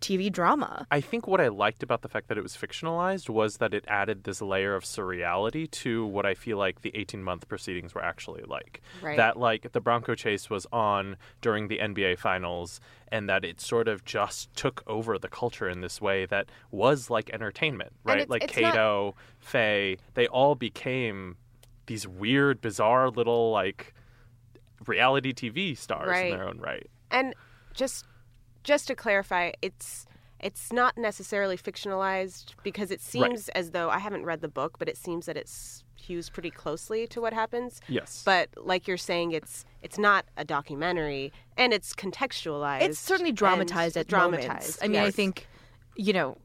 TV 0.00 0.32
drama. 0.32 0.86
I 0.90 1.00
think 1.00 1.26
what 1.26 1.40
I 1.40 1.48
liked 1.48 1.82
about 1.82 2.02
the 2.02 2.08
fact 2.08 2.28
that 2.28 2.38
it 2.38 2.42
was 2.42 2.56
fictionalized 2.56 3.28
was 3.28 3.58
that 3.58 3.74
it 3.74 3.84
added 3.86 4.24
this 4.24 4.40
layer 4.40 4.74
of 4.74 4.84
surreality 4.84 5.70
to 5.72 6.06
what 6.06 6.24
I 6.24 6.34
feel 6.34 6.56
like 6.56 6.80
the 6.80 6.90
18 6.94 7.22
month 7.22 7.48
proceedings 7.48 7.94
were 7.94 8.02
actually 8.02 8.42
like. 8.46 8.80
Right. 9.02 9.16
That, 9.16 9.36
like, 9.38 9.72
the 9.72 9.80
Bronco 9.80 10.14
chase 10.14 10.48
was 10.48 10.66
on 10.72 11.16
during 11.42 11.68
the 11.68 11.78
NBA 11.78 12.18
finals, 12.18 12.80
and 13.08 13.28
that 13.28 13.44
it 13.44 13.60
sort 13.60 13.88
of 13.88 14.04
just 14.04 14.54
took 14.54 14.82
over 14.86 15.18
the 15.18 15.28
culture 15.28 15.68
in 15.68 15.80
this 15.80 16.00
way 16.00 16.24
that 16.26 16.48
was 16.70 17.10
like 17.10 17.28
entertainment, 17.30 17.92
right? 18.04 18.18
it's- 18.22 18.28
like 18.30 18.44
it's 18.44 18.58
not- 18.58 18.72
Kato, 18.72 19.14
Faye, 19.38 19.98
they 20.14 20.26
all 20.28 20.54
became 20.54 21.36
these 21.86 22.06
weird, 22.06 22.60
bizarre 22.60 23.10
little, 23.10 23.50
like, 23.50 23.92
reality 24.86 25.32
TV 25.32 25.74
stars 25.76 26.08
Right. 26.08 26.30
in 26.32 26.38
their 26.38 26.48
own 26.48 26.58
right. 26.58 26.86
And 27.10 27.34
just 27.74 28.06
just 28.64 28.86
to 28.88 28.94
clarify, 28.94 29.52
it's 29.62 30.06
it's 30.40 30.72
not 30.72 30.96
necessarily 30.96 31.56
fictionalized 31.56 32.54
because 32.62 32.90
it 32.90 33.02
seems 33.02 33.50
as 33.50 33.72
though 33.72 33.90
I 33.90 33.98
haven't 33.98 34.24
read 34.24 34.40
the 34.40 34.48
book, 34.48 34.78
but 34.78 34.88
it 34.88 34.96
seems 34.96 35.26
that 35.26 35.36
it's 35.36 35.84
hews 35.94 36.30
pretty 36.30 36.50
closely 36.50 37.06
to 37.08 37.20
what 37.20 37.32
happens. 37.32 37.80
Yes. 37.88 38.22
But 38.24 38.48
like 38.56 38.88
you're 38.88 38.96
saying, 38.96 39.32
it's 39.32 39.64
it's 39.82 39.98
not 39.98 40.24
a 40.36 40.44
documentary 40.44 41.32
and 41.56 41.72
it's 41.72 41.94
contextualized. 41.94 42.82
It's 42.82 42.98
certainly 42.98 43.32
dramatized 43.32 43.96
at 43.96 44.06
dramatized. 44.06 44.48
moments. 44.48 44.78
I 44.82 44.88
mean, 44.88 45.00
I 45.00 45.10
think, 45.10 45.46
you 45.94 46.12
know, 46.12 46.38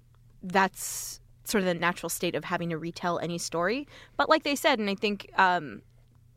that's 0.44 1.22
sort 1.46 1.62
of 1.62 1.66
the 1.66 1.74
natural 1.74 2.10
state 2.10 2.36
of 2.36 2.44
having 2.44 2.70
to 2.70 2.78
retell 2.78 3.20
any 3.20 3.38
story. 3.38 3.88
But 4.18 4.30
like 4.30 4.44
they 4.44 4.56
said, 4.56 4.80
and 4.80 4.90
I 4.90 4.96
think 4.96 5.32
um, 5.38 5.82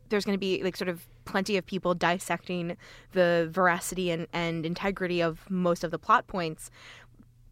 there's 0.08 0.24
going 0.24 0.34
to 0.34 0.40
be 0.40 0.62
like 0.62 0.76
sort 0.76 0.88
of 0.88 1.06
plenty 1.28 1.56
of 1.56 1.64
people 1.66 1.94
dissecting 1.94 2.76
the 3.12 3.48
veracity 3.52 4.10
and, 4.10 4.26
and 4.32 4.64
integrity 4.66 5.20
of 5.20 5.48
most 5.50 5.84
of 5.84 5.90
the 5.90 5.98
plot 5.98 6.26
points. 6.26 6.70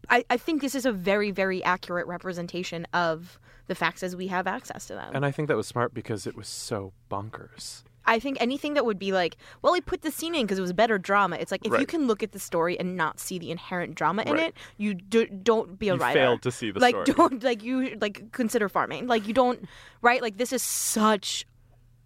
I, 0.09 0.23
I 0.29 0.37
think 0.37 0.61
this 0.61 0.75
is 0.75 0.85
a 0.85 0.91
very, 0.91 1.31
very 1.31 1.63
accurate 1.63 2.07
representation 2.07 2.87
of 2.93 3.39
the 3.67 3.75
facts 3.75 4.03
as 4.03 4.15
we 4.15 4.27
have 4.27 4.47
access 4.47 4.85
to 4.87 4.93
them. 4.93 5.11
And 5.13 5.25
I 5.25 5.31
think 5.31 5.47
that 5.49 5.57
was 5.57 5.67
smart 5.67 5.93
because 5.93 6.25
it 6.25 6.35
was 6.35 6.47
so 6.47 6.93
bonkers. 7.11 7.83
I 8.09 8.19
think 8.19 8.37
anything 8.39 8.73
that 8.75 8.85
would 8.85 8.97
be 8.97 9.11
like, 9.11 9.35
well, 9.61 9.73
he 9.73 9.81
put 9.81 10.01
the 10.01 10.11
scene 10.11 10.33
in 10.33 10.43
because 10.45 10.57
it 10.57 10.61
was 10.61 10.71
better 10.71 10.97
drama. 10.97 11.35
It's 11.35 11.51
like 11.51 11.65
if 11.65 11.77
you 11.77 11.85
can 11.85 12.07
look 12.07 12.23
at 12.23 12.31
the 12.31 12.39
story 12.39 12.79
and 12.79 12.95
not 12.95 13.19
see 13.19 13.37
the 13.37 13.51
inherent 13.51 13.95
drama 13.95 14.21
in 14.23 14.31
Right. 14.35 14.43
it, 14.47 14.53
you 14.77 14.93
do, 14.93 15.25
don't 15.27 15.77
be 15.77 15.89
a 15.89 15.95
You 15.95 15.99
writer. 15.99 16.17
failed 16.19 16.41
to 16.43 16.51
see 16.51 16.71
the 16.71 16.79
like 16.79 16.95
story. 17.05 17.05
don't 17.29 17.43
like 17.49 17.63
you 17.63 17.97
like 17.99 18.31
consider 18.31 18.69
farming. 18.69 19.07
Like 19.07 19.27
you 19.27 19.33
don't 19.33 19.65
right. 20.01 20.21
Like 20.21 20.37
this 20.37 20.53
is 20.53 20.63
such 20.63 21.45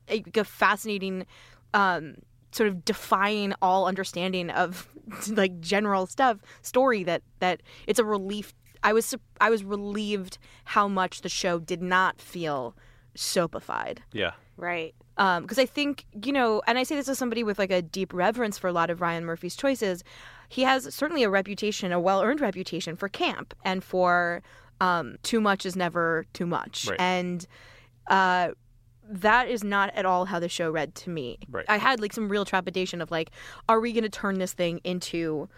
a, 0.10 0.24
a 0.34 0.44
fascinating 0.44 1.28
um, 1.74 2.16
sort 2.52 2.68
of 2.70 2.84
defying 2.86 3.54
all 3.62 3.88
understanding 3.88 4.50
of 4.50 4.88
like 5.30 5.60
general 5.62 6.06
stuff 6.06 6.38
story 6.62 7.04
that 7.04 7.22
that 7.40 7.62
it's 7.88 8.00
a 8.00 8.06
relief 8.06 8.54
i 8.84 8.92
was 8.94 9.14
i 9.40 9.50
was 9.50 9.64
relieved 9.64 10.38
how 10.66 10.88
much 10.88 11.22
the 11.22 11.30
show 11.30 11.60
did 11.60 11.82
not 11.82 12.20
feel 12.22 12.76
soapified 13.16 14.00
Yeah. 14.14 14.32
Right. 14.58 14.94
um 15.18 15.42
because 15.44 15.58
I 15.60 15.66
think 15.66 16.06
you 16.26 16.32
know, 16.32 16.62
and 16.68 16.78
I 16.78 16.84
say 16.84 16.96
this 16.96 17.10
as 17.10 17.18
somebody 17.18 17.44
with 17.44 17.58
like 17.60 17.72
a 17.72 17.82
deep 17.82 18.14
reverence 18.14 18.58
for 18.58 18.68
a 18.68 18.74
lot 18.74 18.90
of 18.90 19.02
Ryan 19.02 19.26
Murphy's 19.26 19.56
choices. 19.56 20.04
He 20.50 20.64
has 20.64 20.94
certainly 20.94 21.24
a 21.24 21.30
reputation, 21.30 21.92
a 21.92 22.00
well-earned 22.00 22.42
reputation 22.42 22.96
for 22.96 23.08
camp 23.10 23.54
and 23.66 23.84
for 23.84 24.44
um, 24.82 25.16
too 25.24 25.40
much 25.42 25.66
is 25.66 25.76
never 25.76 26.26
too 26.34 26.46
much, 26.46 26.88
Right. 26.90 27.00
and 27.00 27.48
uh, 28.08 28.50
that 29.12 29.50
is 29.50 29.64
not 29.64 29.94
at 29.96 30.06
all 30.06 30.26
how 30.26 30.40
the 30.40 30.50
show 30.50 30.72
read 30.72 30.96
to 30.96 31.10
me. 31.10 31.38
Right. 31.50 31.66
I 31.68 31.78
had 31.78 32.00
like 32.00 32.14
some 32.14 32.30
real 32.30 32.46
trepidation 32.46 33.02
of 33.02 33.12
like, 33.12 33.32
are 33.68 33.80
we 33.80 33.92
going 33.92 34.04
to 34.04 34.10
turn 34.10 34.40
this 34.40 34.54
thing 34.54 34.80
into 34.84 35.50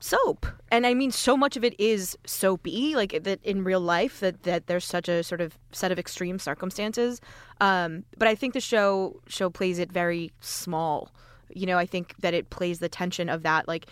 soap? 0.00 0.46
And 0.70 0.86
i 0.86 0.92
mean 0.92 1.10
so 1.10 1.36
much 1.36 1.56
of 1.56 1.64
it 1.64 1.78
is 1.80 2.18
soapy 2.26 2.94
like 2.94 3.22
that 3.22 3.42
in 3.42 3.64
real 3.64 3.80
life 3.80 4.20
that 4.20 4.42
that 4.42 4.66
there's 4.66 4.84
such 4.84 5.08
a 5.08 5.22
sort 5.22 5.40
of 5.40 5.56
set 5.72 5.92
of 5.92 5.98
extreme 5.98 6.38
circumstances. 6.38 7.20
Um 7.60 8.04
but 8.18 8.28
i 8.28 8.34
think 8.34 8.54
the 8.54 8.60
show 8.60 9.20
show 9.28 9.48
plays 9.50 9.78
it 9.78 9.92
very 9.92 10.30
small. 10.40 11.10
You 11.54 11.66
know 11.66 11.78
i 11.78 11.86
think 11.86 12.14
that 12.20 12.34
it 12.34 12.50
plays 12.50 12.80
the 12.80 12.88
tension 12.88 13.28
of 13.28 13.44
that 13.44 13.66
like 13.68 13.86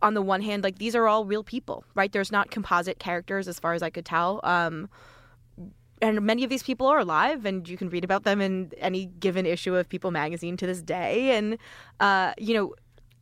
on 0.00 0.14
the 0.14 0.22
one 0.22 0.40
hand 0.40 0.62
like 0.64 0.78
these 0.78 0.96
are 0.96 1.06
all 1.06 1.24
real 1.24 1.44
people 1.44 1.84
right? 1.94 2.12
There's 2.12 2.32
not 2.32 2.50
composite 2.50 2.98
characters 2.98 3.48
as 3.48 3.58
far 3.58 3.74
as 3.74 3.82
i 3.82 3.90
could 3.90 4.06
tell. 4.06 4.40
Um 4.44 4.88
and 6.02 6.20
many 6.20 6.42
of 6.42 6.50
these 6.50 6.64
people 6.64 6.88
are 6.88 6.98
alive 6.98 7.46
and 7.46 7.68
you 7.68 7.76
can 7.78 7.88
read 7.88 8.04
about 8.04 8.24
them 8.24 8.40
in 8.40 8.72
any 8.78 9.06
given 9.06 9.46
issue 9.46 9.74
of 9.76 9.88
people 9.88 10.10
magazine 10.10 10.56
to 10.58 10.66
this 10.66 10.82
day. 10.82 11.36
And 11.36 11.56
uh 12.00 12.32
you 12.36 12.52
know 12.52 12.74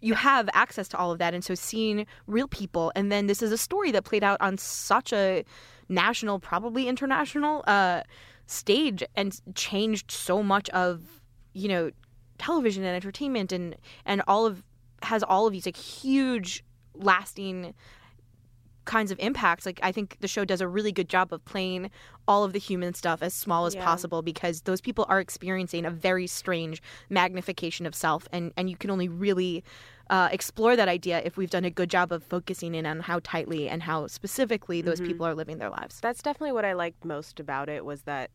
you 0.02 0.14
have 0.14 0.48
access 0.54 0.88
to 0.88 0.96
all 0.96 1.12
of 1.12 1.18
that 1.18 1.34
and 1.34 1.44
so 1.44 1.54
seeing 1.54 2.06
real 2.26 2.48
people 2.48 2.90
and 2.96 3.12
then 3.12 3.26
this 3.26 3.42
is 3.42 3.52
a 3.52 3.58
story 3.58 3.90
that 3.92 4.04
played 4.04 4.24
out 4.24 4.40
on 4.40 4.56
such 4.56 5.12
a 5.12 5.44
national 5.90 6.38
probably 6.38 6.88
international 6.88 7.62
uh 7.66 8.02
stage 8.46 9.04
and 9.14 9.40
changed 9.54 10.10
so 10.10 10.42
much 10.42 10.70
of 10.70 11.20
you 11.52 11.68
know 11.68 11.90
television 12.38 12.82
and 12.82 12.96
entertainment 12.96 13.52
and 13.52 13.76
and 14.06 14.22
all 14.26 14.46
of 14.46 14.64
has 15.02 15.22
all 15.22 15.46
of 15.46 15.52
these 15.52 15.66
like 15.66 15.76
huge 15.76 16.64
lasting 16.94 17.74
kinds 18.90 19.12
of 19.12 19.18
impacts 19.20 19.64
like 19.64 19.78
i 19.84 19.92
think 19.92 20.16
the 20.18 20.26
show 20.34 20.44
does 20.44 20.60
a 20.60 20.66
really 20.76 20.90
good 20.90 21.08
job 21.08 21.32
of 21.32 21.40
playing 21.44 21.88
all 22.26 22.42
of 22.42 22.52
the 22.52 22.58
human 22.58 22.92
stuff 22.92 23.22
as 23.22 23.32
small 23.32 23.64
as 23.66 23.74
Yeah. 23.76 23.84
possible 23.84 24.20
because 24.20 24.62
those 24.62 24.80
people 24.80 25.04
are 25.08 25.20
experiencing 25.20 25.84
a 25.86 25.90
very 26.08 26.26
strange 26.26 26.82
magnification 27.08 27.86
of 27.86 27.94
self 27.94 28.26
and 28.32 28.52
and 28.56 28.68
you 28.68 28.76
can 28.76 28.90
only 28.90 29.08
really 29.08 29.62
uh, 30.16 30.28
explore 30.32 30.74
that 30.74 30.88
idea 30.88 31.22
if 31.24 31.36
we've 31.36 31.50
done 31.50 31.64
a 31.64 31.70
good 31.70 31.88
job 31.88 32.10
of 32.10 32.24
focusing 32.24 32.74
in 32.74 32.84
on 32.84 32.98
how 32.98 33.20
tightly 33.22 33.68
and 33.68 33.84
how 33.84 34.08
specifically 34.08 34.82
those 34.82 35.00
Mhm. 35.00 35.06
people 35.06 35.24
are 35.24 35.36
living 35.36 35.58
their 35.58 35.70
lives 35.70 36.00
That's 36.00 36.20
definitely 36.28 36.54
what 36.58 36.64
I 36.64 36.72
liked 36.72 37.04
most 37.04 37.38
about 37.38 37.68
it 37.68 37.84
was 37.84 38.02
that 38.10 38.26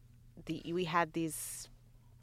the 0.46 0.62
we 0.78 0.86
had 0.86 1.12
these 1.12 1.68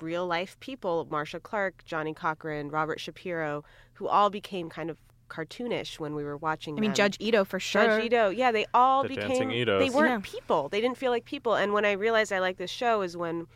real 0.01 0.27
life 0.27 0.59
people, 0.59 1.07
Marcia 1.11 1.39
Clark, 1.39 1.85
Johnnie 1.85 2.15
Cochran, 2.15 2.71
Robert 2.71 2.99
Shapiro, 2.99 3.63
who 3.99 4.09
all 4.09 4.31
became 4.31 4.69
kind 4.71 4.91
of 4.91 4.99
cartoonish 5.37 5.99
when 6.03 6.13
we 6.19 6.23
were 6.31 6.37
watching 6.49 6.77
i 6.77 6.81
mean 6.81 6.91
them. 6.91 6.95
judge 7.01 7.17
ito 7.29 7.41
for 7.53 7.59
sure 7.59 7.85
Judge 7.87 8.05
Ito, 8.07 8.23
yeah, 8.43 8.51
they 8.53 8.67
all 8.75 9.03
The 9.03 9.09
became. 9.15 9.29
dancing 9.29 9.49
They 9.83 9.91
weren't 9.99 10.25
Yeah. 10.27 10.31
people. 10.39 10.63
They 10.73 10.81
didn't 10.85 10.99
feel 11.03 11.11
like 11.17 11.25
people. 11.25 11.55
And 11.61 11.69
when 11.77 11.85
I 11.85 11.93
realized 12.07 12.31
I 12.33 12.41
like 12.49 12.57
this 12.65 12.71
show 12.83 12.95
is 13.07 13.17
when, 13.17 13.47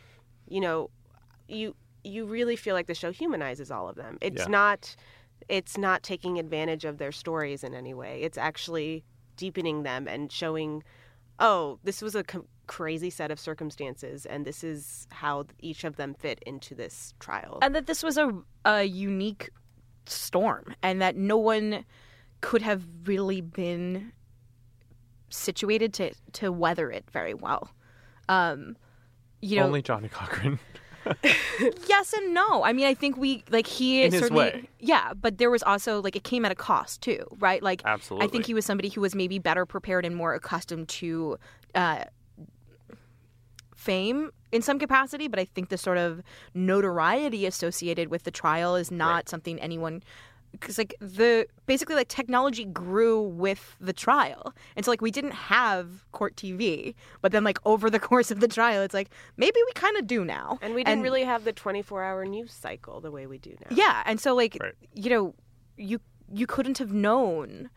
you 0.55 0.61
know, 0.65 0.89
you 1.47 1.75
you 2.03 2.21
really 2.37 2.55
feel 2.55 2.73
like 2.79 2.87
the 2.87 2.95
show 3.03 3.11
humanizes 3.11 3.69
all 3.75 3.87
of 3.91 3.95
them. 3.95 4.17
It's 4.21 4.43
Yeah. 4.43 4.59
not, 4.61 4.95
it's 5.57 5.77
not 5.77 6.03
taking 6.03 6.39
advantage 6.39 6.83
of 6.85 6.97
their 7.01 7.11
stories 7.23 7.63
in 7.67 7.73
any 7.73 7.93
way. 7.93 8.13
It's 8.27 8.37
actually 8.49 9.03
deepening 9.35 9.83
them 9.83 10.07
and 10.07 10.31
showing, 10.31 10.83
oh, 11.39 11.79
this 11.83 12.01
was 12.01 12.15
a 12.15 12.23
com- 12.23 12.47
crazy 12.65 13.09
set 13.19 13.29
of 13.29 13.39
circumstances, 13.39 14.25
and 14.25 14.45
this 14.45 14.63
is 14.63 15.07
how 15.11 15.45
each 15.59 15.83
of 15.83 15.95
them 15.97 16.13
fit 16.13 16.39
into 16.51 16.73
this 16.75 17.13
trial. 17.19 17.59
and 17.61 17.75
that 17.75 17.85
this 17.87 18.01
was 18.03 18.17
a 18.17 18.27
a 18.65 18.83
unique 18.83 19.49
storm 20.07 20.73
and 20.81 21.01
that 21.01 21.15
no 21.15 21.37
one 21.37 21.85
could 22.41 22.61
have 22.61 22.83
really 23.05 23.41
been 23.41 24.11
situated 25.29 25.93
to 25.93 26.11
to 26.31 26.51
weather 26.51 26.89
it 26.91 27.03
very 27.11 27.33
well 27.33 27.71
um 28.29 28.77
you 29.41 29.57
know 29.59 29.65
Only 29.65 29.81
Johnnie 29.81 30.09
Cochran. 30.09 30.59
yes 31.87 32.13
and 32.13 32.33
no 32.33 32.63
i 32.63 32.73
mean 32.73 32.85
i 32.85 32.93
think 32.93 33.15
we 33.17 33.43
like 33.49 33.65
he 33.67 34.03
In 34.03 34.11
his 34.11 34.21
certainly 34.21 34.43
way. 34.43 34.69
yeah 34.79 35.13
but 35.13 35.37
there 35.37 35.49
was 35.49 35.63
also 35.63 36.01
like 36.01 36.15
it 36.15 36.23
came 36.23 36.43
at 36.43 36.51
a 36.51 36.55
cost 36.55 37.01
too 37.01 37.25
right 37.39 37.63
like 37.63 37.81
absolutely. 37.85 38.27
i 38.27 38.29
think 38.29 38.45
he 38.45 38.53
was 38.53 38.65
somebody 38.65 38.89
who 38.89 38.99
was 39.01 39.15
maybe 39.15 39.39
better 39.39 39.65
prepared 39.65 40.05
and 40.05 40.15
more 40.15 40.33
accustomed 40.33 40.89
to 40.89 41.37
uh 41.75 42.03
fame 43.75 44.31
in 44.51 44.61
some 44.61 44.79
capacity 44.79 45.27
but 45.27 45.39
i 45.39 45.45
think 45.45 45.69
the 45.69 45.77
sort 45.77 45.97
of 45.97 46.21
notoriety 46.53 47.45
associated 47.45 48.09
with 48.09 48.23
the 48.23 48.31
trial 48.31 48.75
is 48.75 48.91
not 48.91 49.29
something 49.29 49.59
anyone 49.59 50.01
because 50.53 50.77
like 50.77 50.95
the 50.99 51.45
basically 51.65 51.93
like 51.95 52.07
technology 52.07 52.63
grew 52.65 53.21
with 53.21 53.75
the 53.81 53.93
trial 53.93 54.53
and 54.75 54.85
so 54.85 54.91
like 54.91 55.01
we 55.01 55.11
didn't 55.11 55.31
have 55.33 56.05
court 56.13 56.35
tv 56.35 56.93
but 57.21 57.31
then 57.31 57.43
like 57.43 57.59
over 57.65 57.89
the 57.89 57.99
course 58.09 58.31
of 58.31 58.39
the 58.39 58.47
trial 58.47 58.81
it's 58.81 58.93
like 58.93 59.09
maybe 59.37 59.59
we 59.65 59.71
kind 59.73 59.97
of 59.97 60.07
do 60.07 60.23
now 60.25 60.57
and 60.61 60.73
we 60.73 60.83
didn't 60.83 61.03
really 61.03 61.23
have 61.23 61.43
the 61.43 61.53
24 61.53 62.03
hour 62.03 62.25
news 62.25 62.51
cycle 62.53 63.01
the 63.01 63.11
way 63.11 63.27
we 63.27 63.37
do 63.37 63.51
now. 63.61 63.67
yeah 63.75 64.01
and 64.05 64.19
so 64.19 64.33
like 64.33 64.57
Right. 64.61 64.73
you 64.93 65.09
know 65.09 65.35
you 65.77 65.99
you 66.33 66.47
couldn't 66.47 66.77
have 66.77 66.91
known 66.93 67.69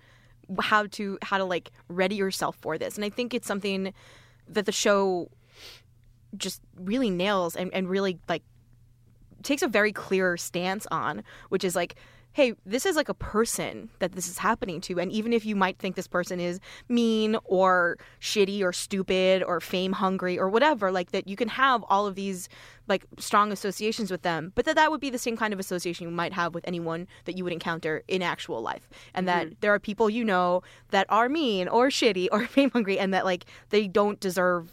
how 0.60 0.86
to 0.86 1.18
how 1.22 1.38
to 1.38 1.44
like 1.44 1.70
ready 1.88 2.14
yourself 2.16 2.56
for 2.60 2.78
this 2.78 2.96
and 2.96 3.04
i 3.04 3.10
think 3.10 3.34
it's 3.34 3.46
something 3.46 3.92
that 4.48 4.66
the 4.66 4.72
show 4.72 5.28
just 6.36 6.60
really 6.76 7.10
nails 7.10 7.56
and, 7.56 7.72
and 7.74 7.88
really 7.88 8.18
like 8.28 8.42
takes 9.42 9.62
a 9.62 9.68
very 9.68 9.92
clear 9.92 10.36
stance 10.36 10.86
on 10.90 11.22
which 11.48 11.64
is 11.64 11.74
like 11.74 11.96
hey 12.32 12.54
this 12.64 12.86
is 12.86 12.96
like 12.96 13.08
a 13.08 13.14
person 13.14 13.90
that 13.98 14.12
this 14.12 14.28
is 14.28 14.38
happening 14.38 14.80
to. 14.80 14.98
And 15.00 15.10
even 15.10 15.32
if 15.32 15.44
you 15.44 15.56
might 15.56 15.78
think 15.78 15.96
this 15.96 16.06
person 16.06 16.38
is 16.38 16.60
mean 16.88 17.36
or 17.44 17.98
shitty 18.20 18.62
or 18.62 18.72
stupid 18.72 19.42
or 19.42 19.60
fame 19.60 19.92
hungry 19.92 20.38
or 20.38 20.48
whatever 20.48 20.92
like 20.92 21.10
that 21.10 21.26
you 21.26 21.36
can 21.36 21.48
have 21.48 21.84
all 21.88 22.06
of 22.06 22.14
these 22.14 22.48
like 22.86 23.04
strong 23.18 23.52
associations 23.52 24.10
with 24.10 24.22
them 24.22 24.52
but 24.54 24.64
that 24.64 24.76
that 24.76 24.90
would 24.90 25.00
be 25.00 25.10
the 25.10 25.18
same 25.18 25.36
kind 25.36 25.52
of 25.52 25.60
association 25.60 26.08
you 26.08 26.14
might 26.14 26.32
have 26.32 26.54
with 26.54 26.66
anyone 26.66 27.06
that 27.24 27.36
you 27.36 27.44
would 27.44 27.52
encounter 27.52 28.02
in 28.08 28.22
actual 28.22 28.60
life. 28.62 28.88
And 29.14 29.26
that 29.26 29.46
mm-hmm. 29.46 29.54
there 29.60 29.74
are 29.74 29.80
people 29.80 30.08
you 30.08 30.24
know 30.24 30.62
that 30.90 31.06
are 31.08 31.28
mean 31.28 31.68
or 31.68 31.88
shitty 31.88 32.28
or 32.30 32.46
fame 32.46 32.70
hungry 32.70 32.98
and 32.98 33.12
that 33.12 33.24
like 33.24 33.44
they 33.70 33.88
don't 33.88 34.20
deserve 34.20 34.70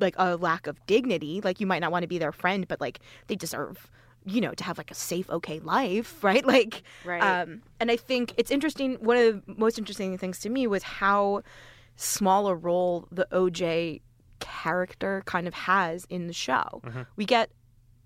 like 0.00 0.14
a 0.18 0.36
lack 0.36 0.66
of 0.66 0.84
dignity 0.86 1.40
like 1.42 1.60
you 1.60 1.66
might 1.66 1.80
not 1.80 1.90
want 1.92 2.02
to 2.02 2.08
be 2.08 2.18
their 2.18 2.32
friend 2.32 2.66
but 2.68 2.80
like 2.80 3.00
they 3.26 3.36
deserve 3.36 3.90
you 4.24 4.40
know 4.40 4.52
to 4.52 4.64
have 4.64 4.76
like 4.78 4.90
a 4.90 4.94
safe 4.94 5.28
okay 5.30 5.58
life 5.60 6.22
right 6.28 6.44
like 6.44 6.82
Right. 7.04 7.22
um 7.22 7.62
and 7.80 7.90
i 7.90 7.96
think 7.96 8.34
it's 8.36 8.50
interesting 8.50 8.94
one 8.96 9.16
of 9.16 9.46
the 9.46 9.54
most 9.56 9.78
interesting 9.78 10.16
things 10.18 10.38
to 10.40 10.48
me 10.48 10.66
was 10.66 10.82
how 10.82 11.42
small 11.96 12.46
a 12.48 12.54
role 12.54 13.06
the 13.10 13.26
oj 13.32 14.00
character 14.40 15.22
kind 15.26 15.46
of 15.48 15.54
has 15.54 16.06
in 16.10 16.26
the 16.26 16.32
show 16.32 16.80
we 17.16 17.24
get 17.24 17.50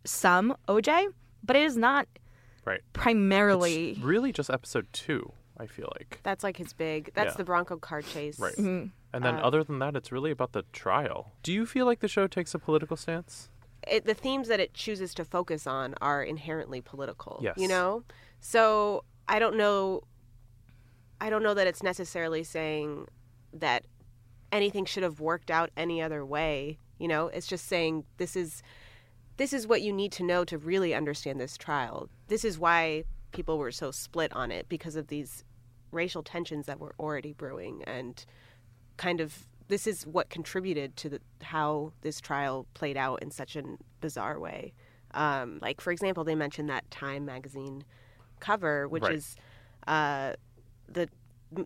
some 0.04 0.56
oj 0.68 1.06
but 1.42 1.56
it 1.56 1.62
is 1.62 1.76
not 1.76 2.06
Right. 2.64 2.80
primarily 2.92 3.90
It's 3.90 4.00
really 4.00 4.30
just 4.30 4.48
episode 4.48 4.86
two, 4.92 5.32
I 5.58 5.66
feel 5.66 5.88
like. 5.98 6.20
That's 6.22 6.44
like 6.44 6.56
his 6.58 6.72
big. 6.72 7.10
That's 7.12 7.32
Yeah. 7.32 7.38
the 7.38 7.42
Bronco 7.44 7.76
car 7.76 8.02
chase. 8.02 8.38
Right. 8.38 8.54
Mhm. 8.54 8.92
And 9.12 9.24
then 9.24 9.36
Uh, 9.36 9.42
other 9.42 9.62
than 9.62 9.78
that, 9.80 9.94
it's 9.94 10.10
really 10.10 10.30
about 10.30 10.52
the 10.52 10.64
trial. 10.72 11.32
Do 11.42 11.52
you 11.52 11.66
feel 11.66 11.86
like 11.86 12.00
the 12.00 12.08
show 12.08 12.26
takes 12.26 12.54
a 12.54 12.58
political 12.58 12.96
stance? 12.96 13.50
it, 13.86 14.04
the 14.04 14.14
themes 14.14 14.48
that 14.48 14.60
it 14.60 14.74
chooses 14.74 15.14
to 15.14 15.24
focus 15.24 15.66
on 15.66 15.94
are 16.00 16.22
inherently 16.22 16.80
political. 16.80 17.40
Yes. 17.42 17.56
You 17.58 17.68
know? 17.68 18.04
So 18.40 19.04
I 19.28 19.38
don't 19.38 19.56
know 19.56 20.02
I 21.20 21.30
don't 21.30 21.42
know 21.42 21.54
that 21.54 21.66
it's 21.68 21.82
necessarily 21.82 22.42
saying 22.42 23.06
that 23.52 23.84
anything 24.50 24.84
should 24.84 25.04
have 25.04 25.20
worked 25.20 25.50
out 25.50 25.70
any 25.76 26.02
other 26.02 26.26
way. 26.26 26.78
You 26.98 27.06
know, 27.08 27.28
it's 27.28 27.46
just 27.46 27.66
saying 27.66 28.04
this 28.16 28.36
is 28.36 28.62
this 29.36 29.52
is 29.52 29.66
what 29.66 29.82
you 29.82 29.92
need 29.92 30.12
to 30.12 30.22
know 30.22 30.44
to 30.44 30.58
really 30.58 30.94
understand 30.94 31.40
this 31.40 31.56
trial. 31.56 32.08
This 32.28 32.44
is 32.44 32.58
why 32.58 33.04
people 33.32 33.58
were 33.58 33.72
so 33.72 33.90
split 33.90 34.32
on 34.34 34.50
it 34.50 34.68
because 34.68 34.94
of 34.94 35.08
these 35.08 35.44
racial 35.90 36.22
tensions 36.22 36.66
that 36.66 36.80
were 36.80 36.94
already 36.98 37.32
brewing 37.32 37.82
and 37.86 38.24
kind 39.02 39.20
of 39.20 39.46
this 39.68 39.86
is 39.86 40.06
what 40.06 40.28
contributed 40.28 40.96
to 40.96 41.08
the, 41.08 41.20
how 41.40 41.92
this 42.02 42.20
trial 42.20 42.66
played 42.74 42.96
out 42.96 43.22
in 43.22 43.30
such 43.30 43.56
a 43.56 43.62
bizarre 44.00 44.38
way. 44.38 44.72
Um, 45.14 45.58
like, 45.62 45.80
for 45.80 45.90
example, 45.92 46.24
they 46.24 46.34
mentioned 46.34 46.68
that 46.68 46.84
Time 46.90 47.24
magazine 47.24 47.84
cover, 48.40 48.86
which 48.88 49.02
Right. 49.02 49.14
is 49.14 49.36
uh, 49.86 50.34
the 50.88 51.08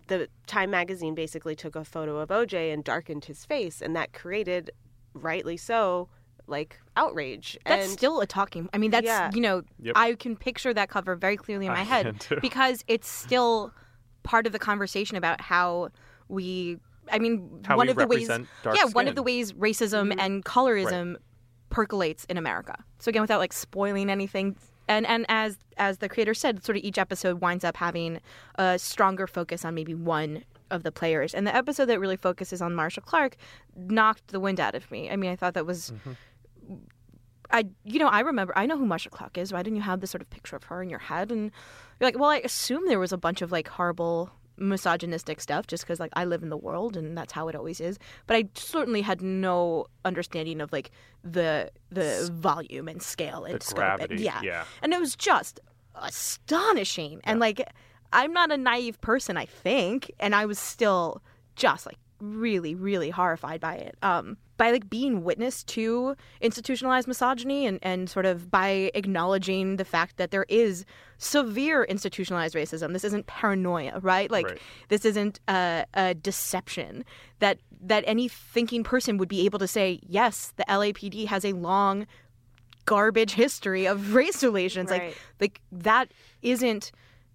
the 0.08 0.28
Time 0.46 0.70
magazine 0.70 1.14
basically 1.14 1.54
took 1.54 1.76
a 1.76 1.84
photo 1.84 2.18
of 2.18 2.28
OJ 2.30 2.72
and 2.72 2.82
darkened 2.82 3.24
his 3.26 3.44
face, 3.44 3.80
and 3.80 3.94
that 3.94 4.12
created, 4.12 4.70
rightly 5.14 5.56
so, 5.56 6.08
like 6.48 6.80
outrage. 6.96 7.56
That's 7.66 7.84
and 7.86 7.92
still 7.98 8.20
a 8.20 8.26
talking. 8.26 8.68
I 8.72 8.78
mean, 8.78 8.90
that's 8.90 9.06
Yeah. 9.06 9.30
you 9.32 9.40
know, 9.40 9.62
Yep. 9.80 9.94
I 9.96 10.14
can 10.14 10.36
picture 10.36 10.72
that 10.74 10.88
cover 10.88 11.14
very 11.16 11.36
clearly 11.36 11.66
in 11.66 11.72
my 11.72 11.80
I 11.80 11.84
head 11.84 12.26
because 12.40 12.84
it's 12.88 13.08
still 13.08 13.72
part 14.22 14.46
of 14.46 14.52
the 14.52 14.58
conversation 14.58 15.16
about 15.16 15.40
how 15.40 15.90
we. 16.28 16.78
I 17.10 17.18
mean, 17.18 17.62
How 17.64 17.76
one 17.76 17.86
we 17.86 17.90
of 17.92 17.96
the 17.96 18.06
ways, 18.06 18.28
represent 18.28 18.48
dark 18.62 18.76
yeah, 18.76 18.84
one 18.84 19.08
of 19.08 19.14
the 19.14 19.22
ways 19.22 19.52
racism 19.52 20.10
mm-hmm. 20.10 20.20
and 20.20 20.44
colorism 20.44 21.16
percolates 21.70 22.24
in 22.26 22.36
America. 22.38 22.76
So 22.98 23.08
again, 23.08 23.22
without 23.22 23.38
like 23.38 23.52
spoiling 23.52 24.10
anything, 24.10 24.56
and 24.88 25.06
and 25.06 25.26
as 25.28 25.58
as 25.76 25.98
the 25.98 26.08
creator 26.08 26.34
said, 26.34 26.64
sort 26.64 26.76
of 26.76 26.84
each 26.84 26.98
episode 26.98 27.40
winds 27.40 27.64
up 27.64 27.76
having 27.76 28.20
a 28.56 28.78
stronger 28.78 29.26
focus 29.26 29.64
on 29.64 29.74
maybe 29.74 29.94
one 29.94 30.44
of 30.70 30.82
the 30.82 30.92
players. 30.92 31.34
And 31.34 31.46
the 31.46 31.54
episode 31.54 31.86
that 31.86 32.00
really 32.00 32.16
focuses 32.16 32.60
on 32.60 32.74
Marcia 32.74 33.00
Clark 33.00 33.36
knocked 33.76 34.28
the 34.28 34.40
wind 34.40 34.60
out 34.60 34.74
of 34.74 34.90
me. 34.90 35.10
I 35.10 35.16
mean, 35.16 35.30
I 35.30 35.36
thought 35.36 35.54
that 35.54 35.66
was. 35.66 35.92
Mm-hmm. 35.92 36.12
I, 37.48 37.64
you 37.84 38.00
know, 38.00 38.08
I 38.08 38.20
remember, 38.20 38.52
I 38.58 38.66
know 38.66 38.76
who 38.76 38.86
Marcia 38.86 39.08
Clark 39.08 39.38
is. 39.38 39.52
Why 39.52 39.62
didn't 39.62 39.76
you 39.76 39.82
have 39.82 40.00
this 40.00 40.10
sort 40.10 40.20
of 40.20 40.28
picture 40.30 40.56
of 40.56 40.64
her 40.64 40.82
in 40.82 40.90
your 40.90 40.98
head? 40.98 41.30
And 41.30 41.52
you're 42.00 42.08
like, 42.08 42.18
well, 42.18 42.30
I 42.30 42.38
assume 42.38 42.88
there 42.88 42.98
was 42.98 43.12
a 43.12 43.16
bunch 43.16 43.40
of 43.40 43.52
like 43.52 43.68
horrible 43.68 44.32
misogynistic 44.58 45.40
stuff 45.40 45.66
just 45.66 45.84
because 45.84 46.00
like 46.00 46.12
I 46.14 46.24
live 46.24 46.42
in 46.42 46.48
the 46.48 46.56
world 46.56 46.96
and 46.96 47.16
that's 47.16 47.32
how 47.32 47.48
it 47.48 47.54
always 47.54 47.80
is. 47.80 47.98
But 48.26 48.36
I 48.36 48.48
certainly 48.54 49.02
had 49.02 49.20
no 49.22 49.86
understanding 50.04 50.60
of 50.60 50.72
like 50.72 50.90
the 51.22 51.70
the 51.90 52.28
volume 52.32 52.88
and 52.88 53.02
scale 53.02 53.44
and 53.44 53.60
The 53.60 53.64
scope. 53.64 54.00
and- 54.10 54.20
yeah. 54.20 54.40
yeah. 54.42 54.64
And 54.82 54.92
it 54.92 55.00
was 55.00 55.14
just 55.16 55.60
astonishing. 55.94 57.20
And 57.24 57.40
like, 57.40 57.60
I'm 58.12 58.32
not 58.32 58.50
a 58.52 58.56
naive 58.56 59.00
person, 59.00 59.36
I 59.36 59.46
think, 59.46 60.10
and 60.20 60.34
I 60.34 60.46
was 60.46 60.58
still 60.58 61.22
just 61.56 61.86
like 61.86 61.98
really, 62.20 62.74
really 62.74 63.10
horrified 63.10 63.60
by 63.60 63.74
it. 63.76 63.96
Um, 64.02 64.36
by 64.56 64.70
like 64.70 64.88
being 64.88 65.22
witness 65.22 65.62
to 65.64 66.16
institutionalized 66.40 67.06
misogyny 67.06 67.66
and, 67.66 67.78
and 67.82 68.08
sort 68.08 68.24
of 68.24 68.50
by 68.50 68.90
acknowledging 68.94 69.76
the 69.76 69.84
fact 69.84 70.16
that 70.16 70.30
there 70.30 70.46
is 70.48 70.86
severe 71.18 71.84
institutionalized 71.84 72.54
racism. 72.54 72.94
This 72.94 73.04
isn't 73.04 73.26
paranoia, 73.26 73.98
right? 74.00 74.30
Like 74.30 74.46
Right. 74.46 74.58
this 74.88 75.04
isn't 75.04 75.40
a, 75.48 75.84
a 75.94 76.14
deception 76.14 77.04
that 77.40 77.58
that 77.82 78.02
any 78.06 78.28
thinking 78.28 78.82
person 78.82 79.18
would 79.18 79.28
be 79.28 79.44
able 79.44 79.58
to 79.58 79.68
say, 79.68 80.00
yes, 80.02 80.54
the 80.56 80.64
LAPD 80.68 81.26
has 81.26 81.44
a 81.44 81.52
long 81.52 82.06
garbage 82.86 83.34
history 83.34 83.86
of 83.86 84.14
race 84.14 84.42
relations. 84.42 84.90
Right. 84.90 85.08
Like 85.08 85.16
like 85.40 85.60
that 85.70 86.12
isn't 86.40 86.92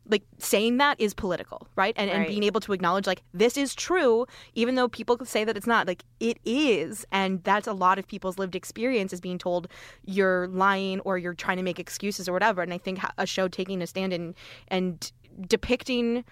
like 0.07 0.23
saying 0.39 0.77
that 0.77 0.99
is 0.99 1.13
political, 1.13 1.67
right? 1.75 1.93
And 1.97 2.09
and 2.09 2.19
Right. 2.21 2.27
being 2.27 2.43
able 2.43 2.59
to 2.61 2.73
acknowledge 2.73 3.07
like 3.07 3.21
this 3.33 3.55
is 3.55 3.73
true, 3.75 4.25
even 4.55 4.75
though 4.75 4.87
people 4.89 5.17
say 5.25 5.43
that 5.43 5.55
it's 5.55 5.67
not. 5.67 5.87
Like 5.87 6.03
it 6.19 6.37
is, 6.43 7.05
and 7.11 7.43
that's 7.43 7.67
a 7.67 7.73
lot 7.73 7.99
of 7.99 8.07
people's 8.07 8.37
lived 8.39 8.55
experience 8.55 9.13
is 9.13 9.21
being 9.21 9.37
told 9.37 9.67
you're 10.03 10.47
lying 10.47 10.99
or 11.01 11.17
you're 11.17 11.33
trying 11.35 11.57
to 11.57 11.63
make 11.63 11.79
excuses 11.79 12.27
or 12.27 12.33
whatever. 12.33 12.61
And 12.61 12.73
I 12.73 12.77
think 12.77 12.99
a 13.17 13.25
show 13.25 13.47
taking 13.47 13.81
a 13.81 13.87
stand 13.87 14.11
and 14.11 14.33
and 14.69 15.11
depicting 15.47 16.23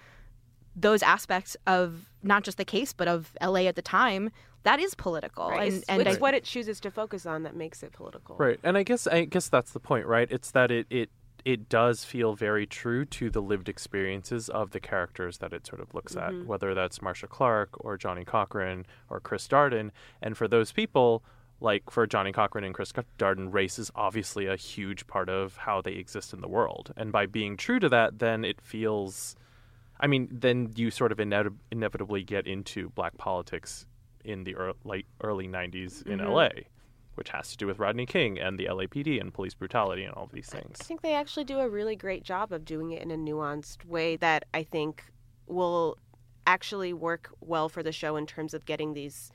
those 0.76 1.02
aspects 1.02 1.56
of 1.66 2.10
not 2.22 2.42
just 2.44 2.56
the 2.58 2.64
case 2.64 2.92
but 2.92 3.08
of 3.08 3.36
LA 3.40 3.60
at 3.66 3.74
the 3.76 3.82
time 3.82 4.30
that 4.62 4.78
is 4.78 4.94
political 4.94 5.48
Right. 5.48 5.62
and 5.68 5.76
it's, 5.78 5.84
and 5.88 6.02
it's 6.02 6.16
I- 6.16 6.20
what 6.20 6.34
it 6.34 6.44
chooses 6.44 6.80
to 6.80 6.90
focus 6.90 7.24
on 7.26 7.42
that 7.44 7.56
makes 7.56 7.82
it 7.82 7.92
political. 7.92 8.36
Right, 8.36 8.60
and 8.62 8.76
I 8.76 8.82
guess 8.82 9.06
I 9.06 9.24
guess 9.24 9.48
that's 9.48 9.72
the 9.72 9.80
point, 9.80 10.06
right? 10.06 10.28
It's 10.30 10.50
that 10.50 10.70
it 10.70 10.86
it 10.90 11.08
it 11.44 11.68
does 11.68 12.04
feel 12.04 12.34
very 12.34 12.66
true 12.66 13.04
to 13.06 13.30
the 13.30 13.40
lived 13.40 13.68
experiences 13.68 14.48
of 14.48 14.70
the 14.70 14.80
characters 14.80 15.38
that 15.38 15.52
it 15.52 15.66
sort 15.66 15.80
of 15.80 15.94
looks 15.94 16.16
at, 16.16 16.32
whether 16.46 16.74
that's 16.74 17.00
Marcia 17.02 17.26
Clark 17.26 17.70
or 17.84 17.96
Johnnie 17.96 18.24
Cochran 18.24 18.86
or 19.08 19.20
Chris 19.20 19.46
Darden, 19.48 19.90
and 20.22 20.36
for 20.36 20.46
those 20.48 20.72
people. 20.72 21.22
Like 21.62 21.90
for 21.90 22.06
Johnnie 22.06 22.32
Cochran 22.32 22.64
and 22.64 22.72
Chris 22.74 22.90
Darden, 23.18 23.52
race 23.52 23.78
is 23.78 23.90
obviously 23.94 24.46
a 24.46 24.56
huge 24.56 25.06
part 25.06 25.28
of 25.28 25.58
how 25.58 25.82
they 25.82 25.92
exist 25.92 26.32
in 26.32 26.40
the 26.40 26.48
world. 26.48 26.90
And 26.96 27.12
by 27.12 27.26
being 27.26 27.58
true 27.58 27.78
to 27.80 27.88
that, 27.90 28.18
then 28.18 28.46
it 28.46 28.62
feels 28.62 29.36
I 30.02 30.06
mean, 30.06 30.26
then 30.32 30.72
you 30.74 30.90
sort 30.90 31.12
of 31.12 31.18
inevi- 31.18 31.54
inevitably 31.70 32.22
get 32.24 32.46
into 32.46 32.88
black 32.88 33.18
politics 33.18 33.84
in 34.24 34.44
the 34.44 34.52
ear 34.52 34.72
late 34.84 35.04
early 35.22 35.46
90s 35.46 36.00
in 36.06 36.20
Mhm. 36.20 36.30
LA, 36.30 36.48
which 37.20 37.28
has 37.28 37.50
to 37.50 37.56
do 37.58 37.66
with 37.66 37.78
Rodney 37.78 38.06
King 38.06 38.38
and 38.40 38.58
the 38.58 38.64
LAPD 38.64 39.20
and 39.20 39.32
police 39.32 39.52
brutality 39.52 40.04
and 40.04 40.14
all 40.14 40.24
of 40.24 40.32
these 40.32 40.48
things. 40.48 40.78
I 40.80 40.84
think 40.84 41.02
they 41.02 41.14
actually 41.14 41.44
do 41.44 41.58
a 41.60 41.68
really 41.68 41.94
great 41.94 42.24
job 42.24 42.50
of 42.50 42.64
doing 42.64 42.92
it 42.92 43.02
in 43.02 43.10
a 43.10 43.16
nuanced 43.18 43.84
way 43.84 44.16
that 44.16 44.46
I 44.54 44.62
think 44.62 45.04
will 45.46 45.98
actually 46.46 46.94
work 46.94 47.30
well 47.42 47.68
for 47.68 47.82
the 47.82 47.92
show 47.92 48.16
in 48.16 48.24
terms 48.26 48.54
of 48.54 48.64
getting 48.64 48.94
these 48.94 49.30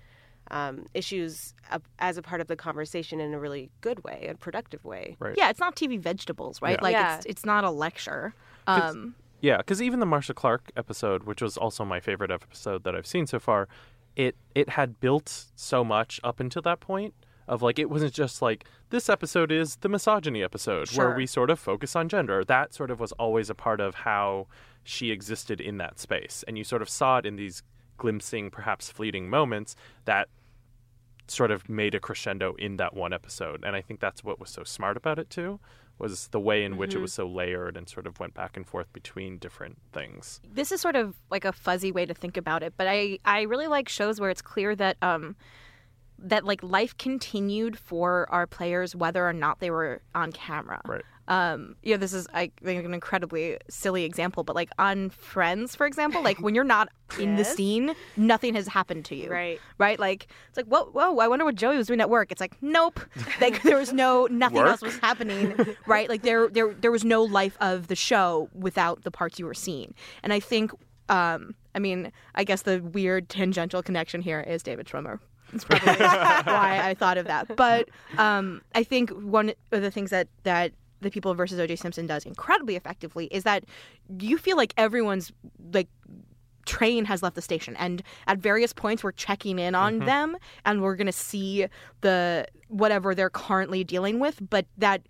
um, 0.50 0.88
issues 0.96 1.54
up 1.72 1.84
as 2.00 2.18
a 2.18 2.24
part 2.24 2.42
of 2.42 2.48
the 2.48 2.56
conversation 2.56 3.20
in 3.20 3.36
a 3.36 3.40
really 3.40 3.70
good 3.82 4.04
way, 4.04 4.26
a 4.32 4.34
productive 4.36 4.84
way. 4.84 5.16
Right. 5.20 5.36
yeah 5.38 5.50
it's 5.52 5.60
not 5.60 5.76
TV 5.76 6.00
vegetables 6.00 6.62
right 6.64 6.78
Yeah. 6.80 6.84
like 6.84 6.94
Yeah. 6.94 7.18
it's 7.18 7.26
it's 7.28 7.46
not 7.46 7.64
a 7.64 7.70
lecture. 7.70 8.34
um 8.66 9.14
Yeah, 9.42 9.58
because 9.58 9.80
even 9.80 10.00
the 10.00 10.08
Marcia 10.08 10.34
Clark 10.34 10.72
episode, 10.76 11.24
which 11.26 11.40
was 11.44 11.56
also 11.56 11.86
my 11.86 12.00
favorite 12.00 12.32
episode 12.32 12.84
that 12.84 12.96
I've 12.96 13.06
seen 13.08 13.28
so 13.28 13.40
far, 13.40 13.68
it 14.16 14.36
it 14.56 14.70
had 14.70 15.00
built 15.00 15.46
so 15.56 15.84
much 15.84 16.20
up 16.24 16.40
until 16.40 16.64
that 16.64 16.80
point 16.80 17.14
of 17.48 17.62
like 17.62 17.78
it 17.80 17.90
wasn't 17.90 18.14
just 18.14 18.42
like 18.42 18.66
this 18.90 19.10
episode 19.10 19.52
is 19.52 19.76
the 19.78 19.90
misogyny 19.90 20.44
episode 20.44 20.88
Sure. 20.90 21.08
where 21.10 21.16
we 21.18 21.26
sort 21.26 21.50
of 21.50 21.60
focus 21.60 21.96
on 21.96 22.10
gender. 22.10 22.44
That 22.44 22.74
sort 22.74 22.90
of 22.92 23.00
was 23.00 23.12
always 23.14 23.50
a 23.50 23.56
part 23.56 23.80
of 23.80 23.96
how 23.96 24.48
she 24.84 25.12
existed 25.12 25.60
in 25.62 25.78
that 25.78 26.00
space, 26.00 26.44
and 26.48 26.58
you 26.58 26.64
sort 26.64 26.82
of 26.82 26.90
saw 26.90 27.18
it 27.20 27.26
in 27.26 27.36
these 27.36 27.64
glimpsing, 27.98 28.50
perhaps 28.52 28.90
fleeting 28.92 29.30
moments 29.30 29.76
that 30.06 30.28
sort 31.28 31.50
of 31.50 31.68
made 31.68 31.96
a 31.96 32.00
crescendo 32.00 32.54
in 32.56 32.78
that 32.78 32.94
one 32.94 33.12
episode. 33.14 33.64
And 33.66 33.76
I 33.76 33.82
think 33.82 34.00
that's 34.00 34.24
what 34.24 34.40
was 34.40 34.50
so 34.52 34.64
smart 34.64 34.96
about 34.96 35.18
it 35.18 35.30
too, 35.32 35.60
was 35.98 36.28
the 36.28 36.40
way 36.40 36.64
in 36.64 36.78
which 36.78 36.94
it 36.94 37.00
Mhm. 37.00 37.02
was 37.02 37.14
so 37.14 37.26
layered 37.28 37.78
and 37.78 37.90
sort 37.90 38.06
of 38.06 38.20
went 38.20 38.36
back 38.36 38.56
and 38.56 38.68
forth 38.68 38.92
between 38.94 39.38
different 39.40 39.78
things. 39.92 40.40
this 40.48 40.72
is 40.72 40.82
sort 40.82 40.96
of 40.96 41.16
like 41.32 41.46
a 41.46 41.52
fuzzy 41.52 41.92
way 41.92 42.06
to 42.06 42.14
think 42.14 42.38
about 42.38 42.62
it 42.64 42.74
but 42.78 42.86
i 42.88 43.18
i 43.26 43.42
really 43.44 43.68
like 43.68 43.88
shows 43.90 44.20
where 44.20 44.30
it's 44.30 44.42
clear 44.42 44.76
that 44.76 44.98
um 45.02 45.36
that 46.20 46.46
like 46.46 46.62
life 46.64 46.98
continued 46.98 47.78
for 47.78 48.28
our 48.32 48.48
players 48.48 48.96
whether 48.96 49.28
or 49.28 49.34
not 49.34 49.60
they 49.60 49.70
were 49.72 50.02
on 50.14 50.32
camera. 50.32 50.82
Right. 50.86 51.04
um 51.28 51.76
yeah 51.82 51.98
this 51.98 52.14
is 52.14 52.28
i 52.36 52.52
think 52.64 52.86
an 52.86 52.94
incredibly 52.94 53.58
silly 53.68 54.04
example 54.04 54.44
but 54.44 54.56
like 54.56 54.70
on 54.78 55.10
friends 55.10 55.76
for 55.76 55.88
example 55.88 56.22
like 56.22 56.40
when 56.40 56.54
you're 56.54 56.64
not 56.64 56.90
in 57.20 57.36
the 57.36 57.44
scene 57.44 57.96
nothing 58.16 58.54
has 58.56 58.68
happened 58.68 59.06
to 59.06 59.16
you. 59.16 59.30
Right. 59.32 59.60
right? 59.80 60.00
Like 60.00 60.28
it's 60.48 60.58
like 60.58 60.68
whoa 60.68 60.86
whoa 60.92 61.18
i 61.20 61.28
wonder 61.28 61.44
what 61.46 61.56
joey 61.56 61.78
was 61.78 61.88
doing 61.88 62.00
at 62.02 62.10
work. 62.10 62.32
It's 62.32 62.42
like 62.42 62.56
nope. 62.62 63.00
Like 63.42 63.62
there 63.64 63.78
was 63.78 63.92
no 63.92 64.28
nothing 64.30 64.58
Work? 64.60 64.68
else 64.68 64.82
was 64.82 64.98
happening. 65.00 65.56
Right? 65.88 66.08
Like 66.10 66.22
there 66.22 66.48
there 66.50 66.74
there 66.74 66.92
was 66.92 67.04
no 67.04 67.24
life 67.24 67.58
of 67.60 67.88
the 67.88 67.96
show 67.96 68.50
without 68.54 69.04
the 69.04 69.12
parts 69.12 69.40
you 69.40 69.46
were 69.46 69.54
seeing. 69.68 69.94
And 70.24 70.32
i 70.32 70.40
think 70.40 70.72
um 71.10 71.54
i 71.76 71.80
mean 71.80 72.12
i 72.36 72.44
guess 72.44 72.64
the 72.64 72.80
weird 72.82 73.30
tangential 73.30 73.84
connection 73.84 74.22
here 74.22 74.40
is 74.42 74.64
david 74.64 74.88
schwimmer 74.88 75.20
it's 75.54 75.64
probably 75.64 75.94
why 75.96 76.80
I 76.84 76.94
thought 76.94 77.18
of 77.18 77.26
that. 77.28 77.56
But 77.56 77.90
um, 78.18 78.62
I 78.74 78.84
think 78.84 79.10
one 79.12 79.50
of 79.72 79.82
the 79.82 79.92
things 79.92 80.10
that 80.12 80.28
that 80.44 80.72
the 81.02 81.12
people 81.12 81.34
versus 81.34 81.60
O.J. 81.60 81.76
Simpson 81.76 82.08
does 82.08 82.26
incredibly 82.26 82.76
effectively 82.76 83.26
is 83.28 83.44
that 83.44 83.66
you 84.20 84.38
feel 84.38 84.58
like 84.58 84.74
everyone's 84.78 85.32
like 85.74 85.88
train 86.66 87.06
has 87.06 87.22
left 87.22 87.36
the 87.36 87.42
station 87.44 87.76
and 87.76 88.02
at 88.26 88.40
various 88.40 88.74
points 88.74 89.04
we're 89.04 89.12
checking 89.12 89.60
in 89.60 89.76
on 89.76 90.00
Mhm. 90.02 90.06
them 90.06 90.38
and 90.66 90.82
we're 90.82 90.96
going 90.96 91.06
to 91.06 91.12
see 91.12 91.68
the 92.02 92.48
whatever 92.70 93.14
they're 93.14 93.30
currently 93.30 93.84
dealing 93.84 94.20
with 94.20 94.40
but 94.50 94.66
that 94.76 95.04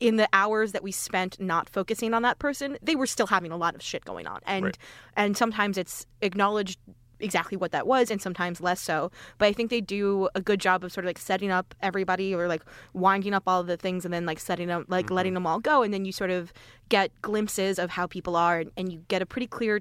in 0.00 0.16
the 0.16 0.28
hours 0.34 0.72
that 0.72 0.82
we 0.82 0.92
spent 0.92 1.40
not 1.40 1.66
focusing 1.70 2.12
on 2.12 2.20
that 2.22 2.38
person 2.38 2.76
they 2.82 2.94
were 2.94 3.06
still 3.06 3.26
having 3.26 3.50
a 3.50 3.56
lot 3.56 3.74
of 3.74 3.80
shit 3.80 4.04
going 4.04 4.26
on 4.26 4.40
and 4.44 4.66
Right. 4.66 4.78
and 5.16 5.34
sometimes 5.34 5.78
it's 5.78 6.04
acknowledged 6.20 6.78
exactly 7.22 7.56
what 7.56 7.72
that 7.72 7.86
was 7.86 8.10
and 8.10 8.20
sometimes 8.20 8.60
less 8.60 8.80
so. 8.80 9.10
But 9.38 9.46
i 9.46 9.52
think 9.52 9.70
they 9.70 9.80
do 9.80 10.28
a 10.34 10.40
good 10.40 10.60
job 10.60 10.84
of 10.84 10.92
sort 10.92 11.04
of 11.04 11.08
like 11.08 11.18
setting 11.18 11.50
up 11.50 11.74
everybody 11.80 12.34
or 12.34 12.48
like 12.48 12.62
winding 12.92 13.34
up 13.34 13.44
all 13.46 13.60
of 13.60 13.66
the 13.66 13.76
things 13.76 14.04
and 14.04 14.12
then 14.12 14.26
like 14.26 14.40
setting 14.40 14.70
up 14.70 14.84
like 14.88 15.10
letting 15.10 15.34
them 15.34 15.46
all 15.46 15.60
go. 15.60 15.82
And 15.82 15.92
then 15.92 16.04
you 16.04 16.12
sort 16.12 16.30
of 16.30 16.52
get 16.88 17.10
glimpses 17.22 17.78
of 17.78 17.90
how 17.90 18.06
people 18.06 18.36
are 18.36 18.60
and, 18.60 18.70
and 18.76 18.92
you 18.92 19.04
get 19.08 19.22
a 19.22 19.26
pretty 19.26 19.46
clear 19.46 19.80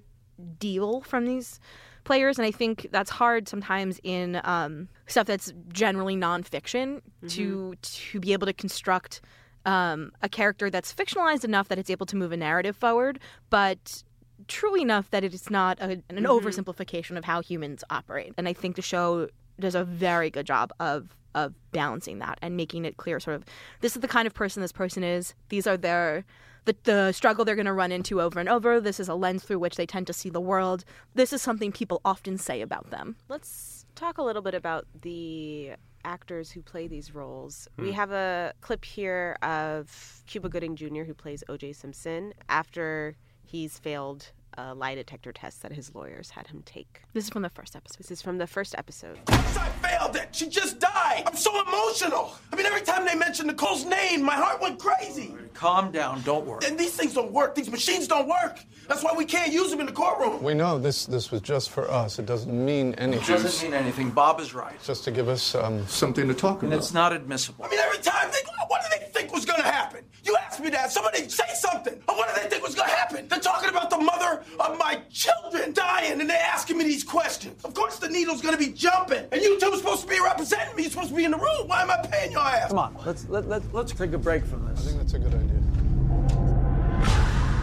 deal 0.60 1.02
from 1.02 1.26
these 1.26 1.60
players. 2.04 2.40
And 2.40 2.46
i 2.46 2.52
think 2.52 2.88
that's 2.92 3.10
hard 3.10 3.48
sometimes 3.48 4.00
in 4.04 4.42
um, 4.44 4.88
stuff 5.08 5.28
that's 5.28 5.54
generally 5.70 6.16
nonfiction 6.16 7.02
to 7.30 7.76
to 7.82 8.20
be 8.20 8.34
able 8.34 8.48
to 8.48 8.54
construct 8.54 9.22
um, 9.66 10.12
a 10.22 10.30
character 10.30 10.70
that's 10.70 10.94
fictionalized 10.94 11.44
enough 11.44 11.68
that 11.68 11.78
it's 11.78 11.90
able 11.90 12.06
to 12.08 12.16
move 12.16 12.32
a 12.32 12.38
narrative 12.38 12.76
forward. 12.76 13.20
But 13.50 14.04
true 14.48 14.76
enough 14.76 15.10
that 15.12 15.24
it 15.24 15.34
is 15.34 15.50
not 15.50 15.80
a, 15.80 15.92
an 15.92 16.04
Mhm. 16.10 16.26
oversimplification 16.26 17.18
of 17.18 17.26
how 17.26 17.42
humans 17.42 17.84
operate 17.90 18.34
and 18.38 18.48
i 18.48 18.54
think 18.54 18.76
the 18.76 18.82
show 18.82 19.28
does 19.60 19.76
a 19.76 19.84
very 19.84 20.30
good 20.30 20.46
job 20.46 20.72
of 20.80 21.16
of 21.34 21.54
balancing 21.72 22.20
that 22.20 22.38
and 22.42 22.58
making 22.58 22.84
it 22.86 22.98
clear 22.98 23.20
sort 23.20 23.36
of 23.36 23.46
this 23.82 23.96
is 23.96 24.02
the 24.02 24.08
kind 24.08 24.28
of 24.28 24.34
person 24.34 24.62
this 24.62 24.72
person 24.72 25.04
is 25.04 25.34
these 25.50 25.66
are 25.68 25.78
their 25.78 26.26
the, 26.66 26.76
the 26.84 27.12
struggle 27.12 27.44
they're 27.44 27.56
going 27.56 27.66
to 27.66 27.74
run 27.74 27.92
into 27.92 28.22
over 28.22 28.40
and 28.40 28.48
over 28.50 28.80
this 28.82 29.00
is 29.00 29.08
a 29.10 29.16
lens 29.16 29.44
through 29.44 29.58
which 29.60 29.76
they 29.78 29.86
tend 29.86 30.06
to 30.08 30.14
see 30.14 30.30
the 30.30 30.42
world 30.42 30.84
this 31.16 31.32
is 31.34 31.42
something 31.42 31.72
people 31.72 32.02
often 32.06 32.38
say 32.38 32.62
about 32.62 32.90
them 32.90 33.16
Let's 33.30 33.86
talk 33.96 34.18
a 34.18 34.24
little 34.24 34.42
bit 34.42 34.54
about 34.54 34.86
the 35.02 35.72
actors 36.04 36.50
who 36.52 36.62
play 36.64 36.88
these 36.88 37.14
roles. 37.14 37.68
We 37.78 37.90
Hmm. 37.90 37.94
have 37.96 38.12
a 38.12 38.54
clip 38.62 38.84
here 38.86 39.38
of 39.44 40.24
Cuba 40.26 40.50
Gooding 40.50 40.76
Jr., 40.76 41.04
who 41.04 41.14
plays 41.14 41.44
O.J. 41.48 41.74
Simpson, 41.74 42.34
after 42.50 43.16
he's 43.52 43.78
failed 43.78 44.32
a 44.58 44.74
lie 44.76 44.96
detector 44.96 45.32
test 45.32 45.62
that 45.62 45.72
his 45.72 45.96
lawyers 45.96 46.30
had 46.32 46.48
him 46.48 46.62
take. 46.66 47.02
This 47.14 47.24
is 47.24 47.30
from 47.30 47.42
the 47.42 47.50
first 47.50 47.74
episode. 47.74 47.98
This 48.00 48.12
is 48.12 48.22
from 48.22 48.38
the 48.38 48.46
first 48.48 48.76
episode. 48.78 49.18
I 49.30 49.40
failed 49.82 50.18
it. 50.18 50.36
She 50.36 50.48
just 50.50 50.78
died. 50.78 51.24
I'm 51.26 51.38
so 51.38 51.52
emotional. 51.66 52.34
I 52.52 52.58
mean, 52.58 52.66
every 52.66 52.82
time 52.82 53.06
they 53.06 53.16
mention 53.16 53.48
Nicole's 53.48 53.86
name, 53.86 54.22
my 54.24 54.34
heart 54.36 54.62
went 54.62 54.78
crazy. 54.78 55.34
Calm 55.54 55.90
down, 55.92 56.22
don't 56.24 56.46
worry. 56.46 56.60
And 56.68 56.78
these 56.78 56.92
things 56.94 57.14
don't 57.14 57.32
work. 57.32 57.56
These 57.56 57.72
machines 57.72 58.10
don't 58.10 58.28
work. 58.28 58.60
That's 58.90 59.04
why 59.06 59.14
we 59.16 59.24
can't 59.24 59.54
use 59.54 59.72
them 59.72 59.80
in 59.80 59.86
the 59.86 59.92
courtroom. 59.94 60.44
We 60.44 60.54
know 60.54 60.78
this 60.78 61.06
this 61.06 61.32
was 61.32 61.40
just 61.40 61.70
for 61.70 61.90
us. 61.90 62.20
It 62.20 62.26
doesn't 62.26 62.52
mean 62.54 62.94
anything. 62.96 63.14
It 63.24 63.30
anything. 63.30 63.36
doesn't 63.44 63.72
mean 63.72 63.74
anything. 63.74 64.10
Bob 64.12 64.42
is 64.42 64.54
right. 64.54 64.76
Just 64.84 65.06
to 65.06 65.12
give 65.12 65.30
us 65.30 65.56
um, 65.56 65.88
something 65.88 66.28
to 66.28 66.34
talk 66.34 66.62
And 66.64 66.74
about. 66.74 66.80
it's 66.84 66.94
not 66.94 67.14
admissible. 67.14 67.64
I 67.64 67.70
mean, 67.70 67.80
every 67.80 68.00
time 68.00 68.30
they, 68.32 68.40
what 68.68 68.82
do 68.82 69.00
they 69.00 69.06
think 69.14 69.32
was 69.34 69.46
going 69.46 69.62
to 69.62 69.68
happen? 69.68 70.04
You 70.24 70.38
asked 70.38 70.60
me 70.60 70.70
that. 70.70 70.92
Somebody 70.92 71.28
say 71.30 71.46
something. 71.54 72.00
What 72.06 72.36
do 72.36 72.42
they 72.42 72.48
think 72.48 72.64
was 72.64 72.76
going 72.76 72.90
to 72.90 72.96
happen? 72.96 73.28
They're 73.28 73.40
talking 73.40 73.70
about 73.70 73.90
the 73.90 73.98
mother 73.98 74.44
of 74.60 74.78
my 74.78 75.02
children 75.10 75.74
dying, 75.74 76.22
and 76.22 76.30
they're 76.30 76.38
asking 76.38 76.78
me 76.78 76.84
these 76.84 77.04
questions. 77.04 77.64
Of 77.64 77.74
course, 77.74 77.98
the 77.98 78.10
needle's 78.10 78.42
going 78.42 78.56
to 78.56 78.64
be 78.64 78.72
jumping. 78.72 79.26
And 79.32 79.42
you 79.42 79.60
two 79.60 79.68
are 79.68 79.78
supposed 79.78 80.04
to 80.04 80.08
be 80.08 80.20
representing 80.20 80.76
me. 80.76 80.84
You're 80.84 80.92
supposed 80.92 81.10
to 81.10 81.16
be 81.16 81.26
in 81.26 81.32
the 81.32 81.38
room. 81.38 81.68
Why 81.68 81.82
am 81.82 81.90
I 81.90 81.98
paying 82.06 82.32
your 82.32 82.42
ass? 82.42 82.70
Come 82.70 82.80
on, 82.80 82.96
let's 83.06 83.28
let, 83.30 83.48
let, 83.48 83.74
let's 83.74 83.94
take 83.94 84.14
a 84.14 84.18
break 84.18 84.46
from 84.46 84.68
this. 84.68 84.86
I 84.86 84.90
think 84.90 84.98
that's 85.00 85.14
a 85.14 85.20
good 85.20 85.34
idea. 85.34 85.62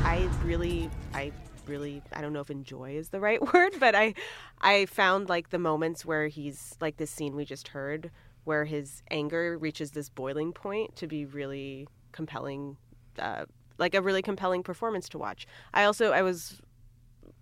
I 0.04 0.28
really, 0.42 0.90
I 1.14 1.30
really, 1.66 2.02
I 2.12 2.22
don't 2.22 2.32
know 2.32 2.40
if 2.40 2.50
enjoy 2.50 2.96
is 2.96 3.10
the 3.10 3.20
right 3.20 3.40
word, 3.52 3.74
but 3.78 3.94
I, 3.94 4.14
I 4.60 4.86
found 4.86 5.28
like 5.28 5.50
the 5.50 5.58
moments 5.58 6.04
where 6.04 6.26
he's 6.26 6.76
like 6.80 6.96
this 6.96 7.10
scene 7.10 7.36
we 7.36 7.44
just 7.44 7.68
heard, 7.68 8.10
where 8.44 8.64
his 8.64 9.02
anger 9.10 9.56
reaches 9.58 9.92
this 9.92 10.08
boiling 10.08 10.52
point 10.52 10.96
to 10.96 11.06
be 11.06 11.24
really 11.24 11.86
compelling, 12.12 12.76
uh, 13.18 13.44
like 13.78 13.94
a 13.94 14.02
really 14.02 14.22
compelling 14.22 14.62
performance 14.62 15.08
to 15.10 15.18
watch. 15.18 15.46
I 15.74 15.84
also, 15.84 16.12
I 16.12 16.22
was 16.22 16.60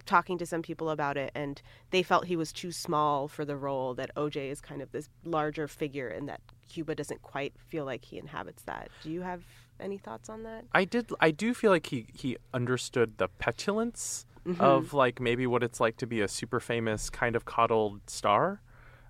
talking 0.05 0.39
to 0.39 0.47
some 0.47 0.63
people 0.63 0.91
about 0.91 1.17
it 1.17 1.33
and 1.35 1.61
they 1.91 2.03
felt 2.03 2.27
he 2.27 2.37
was 2.37 2.53
too 2.53 2.71
small 2.71 3.27
for 3.27 3.45
the 3.45 3.57
role 3.57 3.93
that 3.95 4.15
OJ 4.15 4.51
is 4.51 4.61
kind 4.61 4.81
of 4.81 4.93
this 4.93 5.09
larger 5.25 5.67
figure 5.67 6.09
and 6.09 6.29
that 6.29 6.41
Cuba 6.69 6.95
doesn't 6.95 7.23
quite 7.23 7.53
feel 7.59 7.85
like 7.85 8.05
he 8.05 8.17
inhabits 8.19 8.63
that. 8.65 8.89
Do 9.03 9.11
you 9.11 9.23
have 9.23 9.43
any 9.81 9.99
thoughts 9.99 10.29
on 10.29 10.45
that? 10.45 10.65
I 10.73 10.85
did. 10.85 11.11
I 11.21 11.31
do 11.33 11.53
feel 11.55 11.71
like 11.73 11.87
he 11.87 12.07
he 12.15 12.37
understood 12.55 13.19
the 13.19 13.29
petulance 13.29 14.27
Mhm. 14.47 14.61
of 14.61 14.95
like 14.95 15.21
maybe 15.21 15.45
what 15.45 15.65
it's 15.65 15.81
like 15.81 15.97
to 15.97 16.07
be 16.07 16.21
a 16.21 16.29
super 16.29 16.61
famous 16.61 17.11
kind 17.11 17.35
of 17.35 17.45
coddled 17.45 18.09
star, 18.09 18.61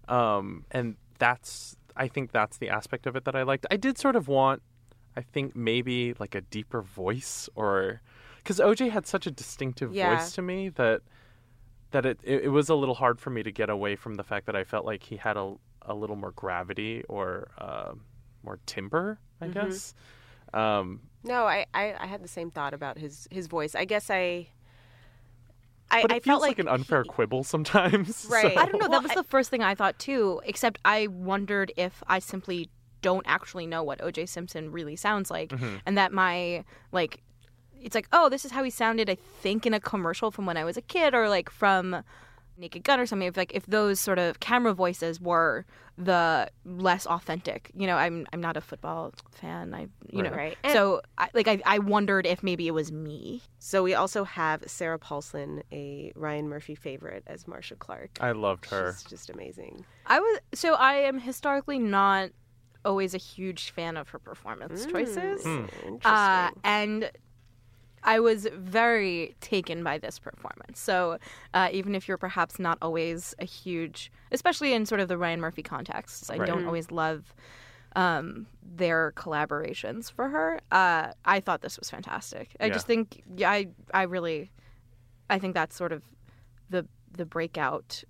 um, 0.09 0.65
and 0.71 0.97
that's 1.19 1.77
I 1.95 2.09
think 2.09 2.33
that's 2.33 2.57
the 2.57 2.71
aspect 2.71 3.07
of 3.07 3.17
it 3.17 3.25
that 3.27 3.37
I 3.37 3.43
liked. 3.43 3.67
I 3.71 3.77
did 3.77 3.99
sort 3.99 4.17
of 4.17 4.29
want, 4.29 4.63
I 5.17 5.23
think 5.23 5.57
maybe 5.57 6.15
like 6.19 6.35
a 6.35 6.41
deeper 6.43 6.83
voice 6.83 7.49
or 7.55 8.01
because 8.39 8.59
OJ 8.61 8.91
had 8.91 9.07
such 9.07 9.27
a 9.27 9.31
distinctive 9.31 9.95
Yeah. 9.95 10.15
voice 10.17 10.33
to 10.33 10.43
me 10.43 10.69
that 10.71 11.01
that 11.93 12.05
it, 12.05 12.19
it 12.23 12.45
it 12.45 12.49
was 12.49 12.69
a 12.69 12.75
little 12.75 12.95
hard 12.97 13.19
for 13.21 13.31
me 13.31 13.43
to 13.43 13.51
get 13.53 13.71
away 13.71 13.97
from 13.97 14.15
the 14.17 14.25
fact 14.25 14.47
that 14.47 14.57
I 14.57 14.65
felt 14.65 14.85
like 14.85 15.03
he 15.05 15.17
had 15.17 15.37
a 15.37 15.55
a 15.83 15.95
little 15.95 16.17
more 16.17 16.33
gravity 16.33 17.05
or 17.09 17.49
uh, 17.59 17.93
more 18.43 18.59
timbre, 18.67 19.19
I 19.41 19.47
Mhm. 19.47 19.53
guess. 19.55 19.95
Um, 20.53 21.01
No, 21.23 21.45
I, 21.47 21.67
I, 21.75 21.95
I 21.99 22.07
had 22.07 22.23
the 22.25 22.29
same 22.29 22.51
thought 22.51 22.75
about 22.75 22.99
his, 22.99 23.29
his 23.31 23.47
voice. 23.47 23.75
I 23.77 23.85
guess 23.85 24.11
I 24.11 24.49
I, 25.91 26.03
but 26.03 26.11
it 26.11 26.15
I 26.15 26.19
feels 26.19 26.25
felt 26.25 26.43
like, 26.43 26.59
an 26.59 26.67
unfair 26.67 27.05
quibble 27.05 27.45
sometimes. 27.45 28.17
so- 28.27 28.35
Right. 28.35 28.57
I 28.59 28.67
don't 28.67 28.81
know. 28.81 28.89
That 28.89 29.03
was 29.05 29.13
the 29.13 29.23
first 29.23 29.49
thing 29.51 29.63
I 29.63 29.77
thought 29.77 29.99
too. 30.01 30.41
Except 30.45 30.81
I 30.85 31.07
wondered 31.07 31.73
if 31.77 32.03
I 32.09 32.19
simply 32.19 32.69
don't 33.09 33.27
actually 33.37 33.67
know 33.73 33.83
what 33.89 33.99
O.J. 34.07 34.27
Simpson 34.27 34.65
really 34.79 34.97
sounds 34.97 35.29
like, 35.37 35.51
Mhm. 35.51 35.81
and 35.87 35.97
that 35.99 36.11
my 36.13 36.65
like, 36.99 37.23
it's 37.85 37.95
like, 37.95 38.09
oh, 38.13 38.29
this 38.29 38.45
is 38.47 38.51
how 38.57 38.63
he 38.69 38.71
sounded. 38.71 39.07
I 39.11 39.17
think 39.43 39.67
in 39.67 39.75
a 39.75 39.81
commercial 39.93 40.31
from 40.31 40.45
when 40.49 40.57
I 40.57 40.65
was 40.65 40.77
a 40.77 40.83
kid, 40.95 41.15
or 41.15 41.29
like 41.29 41.49
from 41.51 41.85
Naked 42.59 42.83
Gun 42.85 42.99
or 43.01 43.07
something. 43.07 43.29
If 43.29 43.37
like 43.37 43.53
if 43.55 43.65
those 43.67 44.01
sort 44.01 44.19
of 44.19 44.41
camera 44.41 44.73
voices 44.73 45.21
were 45.21 45.65
the 45.99 46.49
less 46.65 47.07
authentic, 47.07 47.71
you 47.81 47.87
know, 47.87 47.97
I'm 48.05 48.27
I'm 48.33 48.41
not 48.41 48.57
a 48.57 48.61
football 48.71 49.13
fan. 49.41 49.75
I 49.75 49.83
you 50.11 50.23
Right. 50.23 50.31
know, 50.31 50.37
Right. 50.37 50.59
so 50.73 51.01
I, 51.19 51.29
like 51.35 51.49
I 51.49 51.57
I 51.67 51.79
wondered 51.79 52.25
if 52.27 52.43
maybe 52.43 52.65
it 52.67 52.75
was 52.83 52.91
me. 52.91 53.43
So 53.59 53.83
we 53.83 53.93
also 53.95 54.25
have 54.25 54.59
Sarah 54.67 54.99
Paulson, 54.99 55.63
a 55.71 56.13
Ryan 56.17 56.49
Murphy 56.49 56.75
favorite, 56.75 57.23
as 57.27 57.47
Marcia 57.47 57.77
Clark. 57.77 58.13
I 58.21 58.33
loved 58.33 58.65
her. 58.73 58.87
She's 58.93 59.05
just 59.15 59.29
amazing. 59.31 59.85
I 60.07 60.19
was 60.21 60.35
so 60.55 60.69
I 60.75 60.95
am 61.11 61.19
historically 61.31 61.79
not 61.79 62.31
always 62.87 63.13
a 63.15 63.19
huge 63.19 63.71
fan 63.71 63.97
of 63.99 64.09
her 64.11 64.19
performance 64.19 64.87
Mm, 64.87 64.91
choices. 64.93 65.43
Hmm. 65.43 65.65
Interesting. 65.89 66.05
Uh, 66.05 66.51
and 66.65 67.11
I 68.03 68.21
was 68.21 68.47
very 68.55 69.35
taken 69.41 69.83
by 69.83 69.99
this 69.99 70.19
performance. 70.19 70.79
So 70.79 71.19
uh, 71.53 71.69
even 71.73 71.95
if 71.95 72.07
you're 72.07 72.17
perhaps 72.19 72.59
not 72.59 72.79
always 72.81 73.35
a 73.41 73.45
huge, 73.45 74.13
especially 74.31 74.73
in 74.73 74.87
sort 74.87 75.01
of 75.01 75.09
the 75.09 75.19
Ryan 75.19 75.41
Murphy 75.41 75.63
context, 75.63 76.31
I 76.31 76.39
Right. 76.39 76.47
don't 76.47 76.63
Mhm. 76.63 76.67
always 76.67 76.91
love 76.91 77.35
um, 77.97 78.47
their 78.63 79.13
collaborations 79.17 80.13
for 80.13 80.29
her. 80.29 80.61
Uh, 80.71 81.13
I 81.25 81.41
thought 81.41 81.63
this 81.63 81.79
was 81.79 81.91
fantastic. 81.91 82.55
I 82.61 82.67
Yeah. 82.69 82.75
just 82.75 82.87
think, 82.87 83.23
yeah, 83.37 83.51
I, 83.51 83.69
I 83.93 84.03
really, 84.03 84.53
I 85.31 85.39
think 85.39 85.55
that's 85.55 85.75
sort 85.75 85.93
of 85.93 86.03
the 86.71 86.87
the 87.11 87.25
breakout 87.25 88.05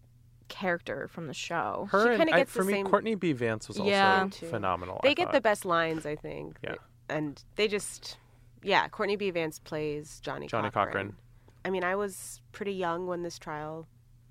character 0.48 1.08
from 1.08 1.26
the 1.26 1.34
show. 1.34 1.88
Her 1.90 2.08
and 2.10 2.18
kinda 2.18 2.34
I, 2.34 2.38
gets 2.38 2.52
the 2.52 2.58
for 2.60 2.64
me, 2.64 2.72
same- 2.74 2.86
Courtney 2.86 3.14
B. 3.14 3.32
Vance 3.32 3.68
was 3.68 3.78
also 3.78 3.90
Yeah. 3.90 4.28
Phenomenal. 4.28 5.00
They 5.02 5.10
I 5.10 5.14
get 5.14 5.24
thought. 5.26 5.34
the 5.34 5.40
best 5.40 5.64
lines, 5.64 6.06
I 6.06 6.16
think. 6.16 6.56
Yeah. 6.62 6.74
And 7.08 7.42
they 7.56 7.68
just, 7.68 8.16
yeah, 8.62 8.88
Courtney 8.88 9.16
B. 9.16 9.30
Vance 9.30 9.58
plays 9.58 10.20
Johnnie 10.20 10.46
Johnnie 10.46 10.70
Cochran. 10.70 10.92
Cochran. 10.92 11.16
I 11.64 11.70
mean, 11.70 11.84
I 11.84 11.96
was 11.96 12.40
pretty 12.52 12.72
young 12.74 13.06
when 13.06 13.22
this 13.22 13.38
trial 13.38 13.86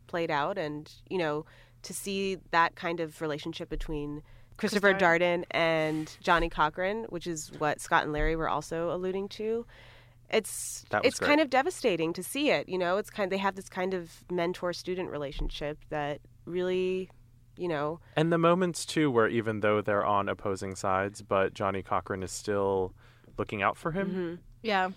played 0.07 0.31
out, 0.31 0.57
and, 0.57 0.91
you 1.09 1.17
know, 1.17 1.45
to 1.83 1.93
see 1.93 2.37
that 2.51 2.75
kind 2.75 2.99
of 2.99 3.19
relationship 3.21 3.69
between 3.69 4.23
Christopher 4.57 4.93
Darden 4.93 5.43
and 5.51 6.15
Johnnie 6.21 6.49
Cochran, 6.49 7.03
which 7.09 7.27
is 7.27 7.51
what 7.59 7.81
Scott 7.81 8.03
and 8.03 8.13
Larry 8.13 8.35
were 8.37 8.47
also 8.49 8.89
alluding 8.91 9.27
to. 9.29 9.65
It's 10.29 10.85
That 10.89 11.03
was 11.03 11.09
it's 11.13 11.19
kind 11.19 11.39
of 11.39 11.49
devastating 11.49 12.13
to 12.13 12.23
see 12.23 12.49
it. 12.49 12.67
You 12.69 12.77
know, 12.77 12.97
it's 12.97 13.09
kind 13.09 13.31
they 13.31 13.37
have 13.37 13.55
this 13.55 13.69
kind 13.69 13.93
of 13.93 14.23
mentor 14.31 14.73
student 14.73 15.09
relationship 15.09 15.77
that 15.89 16.19
really, 16.45 17.09
you 17.57 17.67
know, 17.67 17.99
And 18.15 18.31
the 18.31 18.37
moments 18.37 18.85
too, 18.85 19.09
where 19.11 19.27
even 19.27 19.59
though 19.61 19.81
they're 19.81 20.05
on 20.05 20.27
opposing 20.29 20.75
sides, 20.75 21.21
but 21.21 21.53
Johnnie 21.53 21.83
Cochran 21.83 22.23
is 22.23 22.31
still 22.31 22.93
looking 23.37 23.61
out 23.61 23.77
for 23.77 23.91
him. 23.91 24.11
mhm. 24.11 24.39
Yeah. 24.63 24.89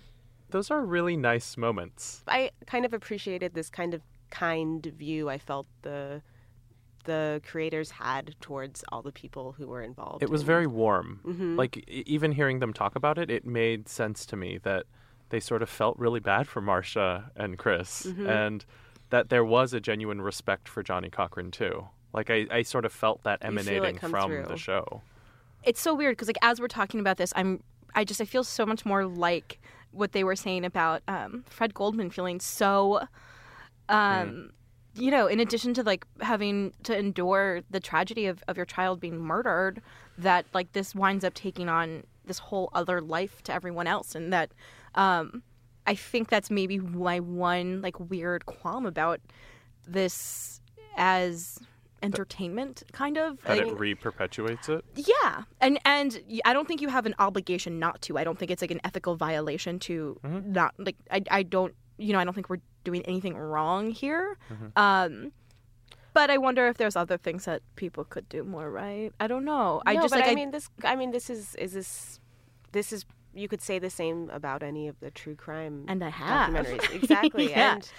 Those 0.49 0.71
are 0.71 0.81
really 0.83 1.15
nice 1.15 1.57
moments. 1.57 2.23
I 2.27 2.49
kind 2.65 2.83
of 2.85 2.93
appreciated 2.93 3.53
this 3.53 3.69
kind 3.69 3.93
of 3.93 4.01
kind 4.31 4.85
view 4.97 5.29
I 5.29 5.37
felt 5.37 5.67
the 5.83 6.21
the 7.05 7.41
creators 7.45 7.89
had 7.91 8.35
towards 8.41 8.83
all 8.91 9.01
the 9.01 9.11
people 9.11 9.53
who 9.53 9.67
were 9.67 9.81
involved. 9.81 10.21
It 10.21 10.29
was 10.29 10.41
in- 10.41 10.47
very 10.47 10.67
warm. 10.67 11.21
Mhm. 11.23 11.57
Like 11.57 11.77
even 11.87 12.31
hearing 12.33 12.59
them 12.59 12.73
talk 12.73 12.95
about 12.95 13.17
it, 13.17 13.31
it 13.31 13.45
made 13.45 13.87
sense 13.87 14.25
to 14.27 14.35
me 14.35 14.57
that 14.63 14.85
they 15.29 15.39
sort 15.39 15.61
of 15.61 15.69
felt 15.69 15.97
really 15.97 16.19
bad 16.19 16.47
for 16.47 16.61
Marcia 16.61 17.31
and 17.35 17.57
Chris, 17.57 18.05
Mhm. 18.07 18.27
and 18.29 18.65
that 19.09 19.29
there 19.29 19.45
was 19.45 19.73
a 19.73 19.79
genuine 19.79 20.21
respect 20.21 20.67
for 20.69 20.83
Johnnie 20.83 21.09
Cochran 21.09 21.51
too. 21.51 21.87
Like 22.13 22.29
I, 22.29 22.47
I 22.51 22.61
sort 22.63 22.85
of 22.85 22.91
felt 22.91 23.23
that 23.23 23.39
You 23.43 23.49
feel 23.49 23.57
it 23.59 23.67
emanating 23.67 23.97
from 23.99 24.29
through. 24.31 24.45
the 24.45 24.57
show. 24.57 25.01
it's 25.63 25.81
so 25.81 25.93
weird 25.93 26.15
because 26.15 26.27
like 26.27 26.37
as 26.41 26.59
we're 26.61 26.67
talking 26.69 27.01
about 27.01 27.17
this 27.17 27.33
i'm 27.35 27.61
i 27.95 28.05
just 28.05 28.21
i 28.21 28.25
feel 28.25 28.45
so 28.45 28.65
much 28.65 28.85
more 28.85 29.05
like 29.05 29.59
what 29.91 30.13
they 30.13 30.23
were 30.23 30.35
saying 30.35 30.63
about 30.63 31.01
um, 31.09 31.43
fred 31.49 31.73
goldman 31.73 32.09
feeling 32.09 32.39
so 32.39 33.01
um, 33.89 34.51
you 34.95 35.11
know 35.11 35.27
in 35.27 35.39
addition 35.39 35.73
to 35.73 35.83
like 35.83 36.05
having 36.21 36.73
to 36.83 36.97
endure 36.97 37.61
the 37.69 37.79
tragedy 37.79 38.25
of, 38.25 38.43
of 38.47 38.57
your 38.57 38.65
child 38.65 38.99
being 38.99 39.19
murdered 39.19 39.81
that 40.17 40.45
like 40.53 40.71
this 40.73 40.95
winds 40.95 41.23
up 41.23 41.33
taking 41.33 41.69
on 41.69 42.03
this 42.25 42.39
whole 42.39 42.69
other 42.73 43.01
life 43.01 43.41
to 43.43 43.53
everyone 43.53 43.87
else 43.87 44.15
and 44.15 44.31
that 44.31 44.51
um, 44.95 45.43
i 45.87 45.95
think 45.95 46.29
that's 46.29 46.49
maybe 46.51 46.77
my 46.79 47.19
one 47.19 47.81
like 47.81 47.99
weird 47.99 48.45
qualm 48.45 48.85
about 48.85 49.19
this 49.87 50.61
as 50.97 51.59
entertainment 52.01 52.83
kind 52.93 53.17
of 53.17 53.41
That 53.43 53.59
I- 53.59 53.67
it 53.67 53.77
re-perpetuates 53.77 54.69
it. 54.69 54.85
yeah, 54.95 55.43
and 55.59 55.79
and 55.85 56.21
y- 56.29 56.39
I 56.45 56.53
don't 56.53 56.67
think 56.67 56.81
you 56.81 56.87
have 56.89 57.05
an 57.05 57.15
obligation 57.19 57.77
not 57.79 58.01
to. 58.03 58.17
I 58.17 58.23
don't 58.23 58.37
think 58.39 58.51
it's 58.51 58.61
like 58.61 58.71
an 58.71 58.79
ethical 58.83 59.15
violation 59.15 59.79
to 59.79 60.17
Mm-hmm. 60.23 60.51
not 60.53 60.73
like. 60.77 60.95
I 61.11 61.21
I 61.29 61.43
don't 61.43 61.73
you 61.97 62.13
know 62.13 62.19
I 62.19 62.23
don't 62.23 62.33
think 62.33 62.49
we're 62.49 62.61
doing 62.85 63.01
anything 63.03 63.35
wrong 63.35 63.91
here. 63.91 64.37
Mm-hmm. 64.49 64.67
Um, 64.79 65.31
but 66.13 66.29
I 66.29 66.37
wonder 66.37 66.67
if 66.67 66.77
there's 66.77 66.95
other 66.95 67.17
things 67.17 67.45
that 67.45 67.61
people 67.75 68.03
could 68.05 68.27
do 68.29 68.43
more 68.45 68.71
right. 68.71 69.11
I 69.19 69.27
don't 69.27 69.43
know. 69.45 69.81
I 69.85 69.95
just 69.95 70.11
but 70.11 70.21
like 70.21 70.29
I 70.29 70.35
mean 70.35 70.51
this. 70.51 70.69
I 70.85 70.95
mean 70.95 71.11
this 71.11 71.29
is 71.29 71.55
is 71.55 71.73
this 71.73 72.19
this 72.71 72.93
is 72.93 73.03
you 73.33 73.47
could 73.47 73.61
say 73.61 73.79
the 73.79 73.89
same 73.89 74.29
about 74.31 74.63
any 74.63 74.87
of 74.87 74.99
the 74.99 75.11
true 75.11 75.35
crime 75.35 75.85
And 75.87 76.03
I 76.03 76.09
have. 76.09 76.49
documentaries 76.49 76.93
exactly. 77.03 77.49
Yeah. 77.51 77.75
And 77.75 77.91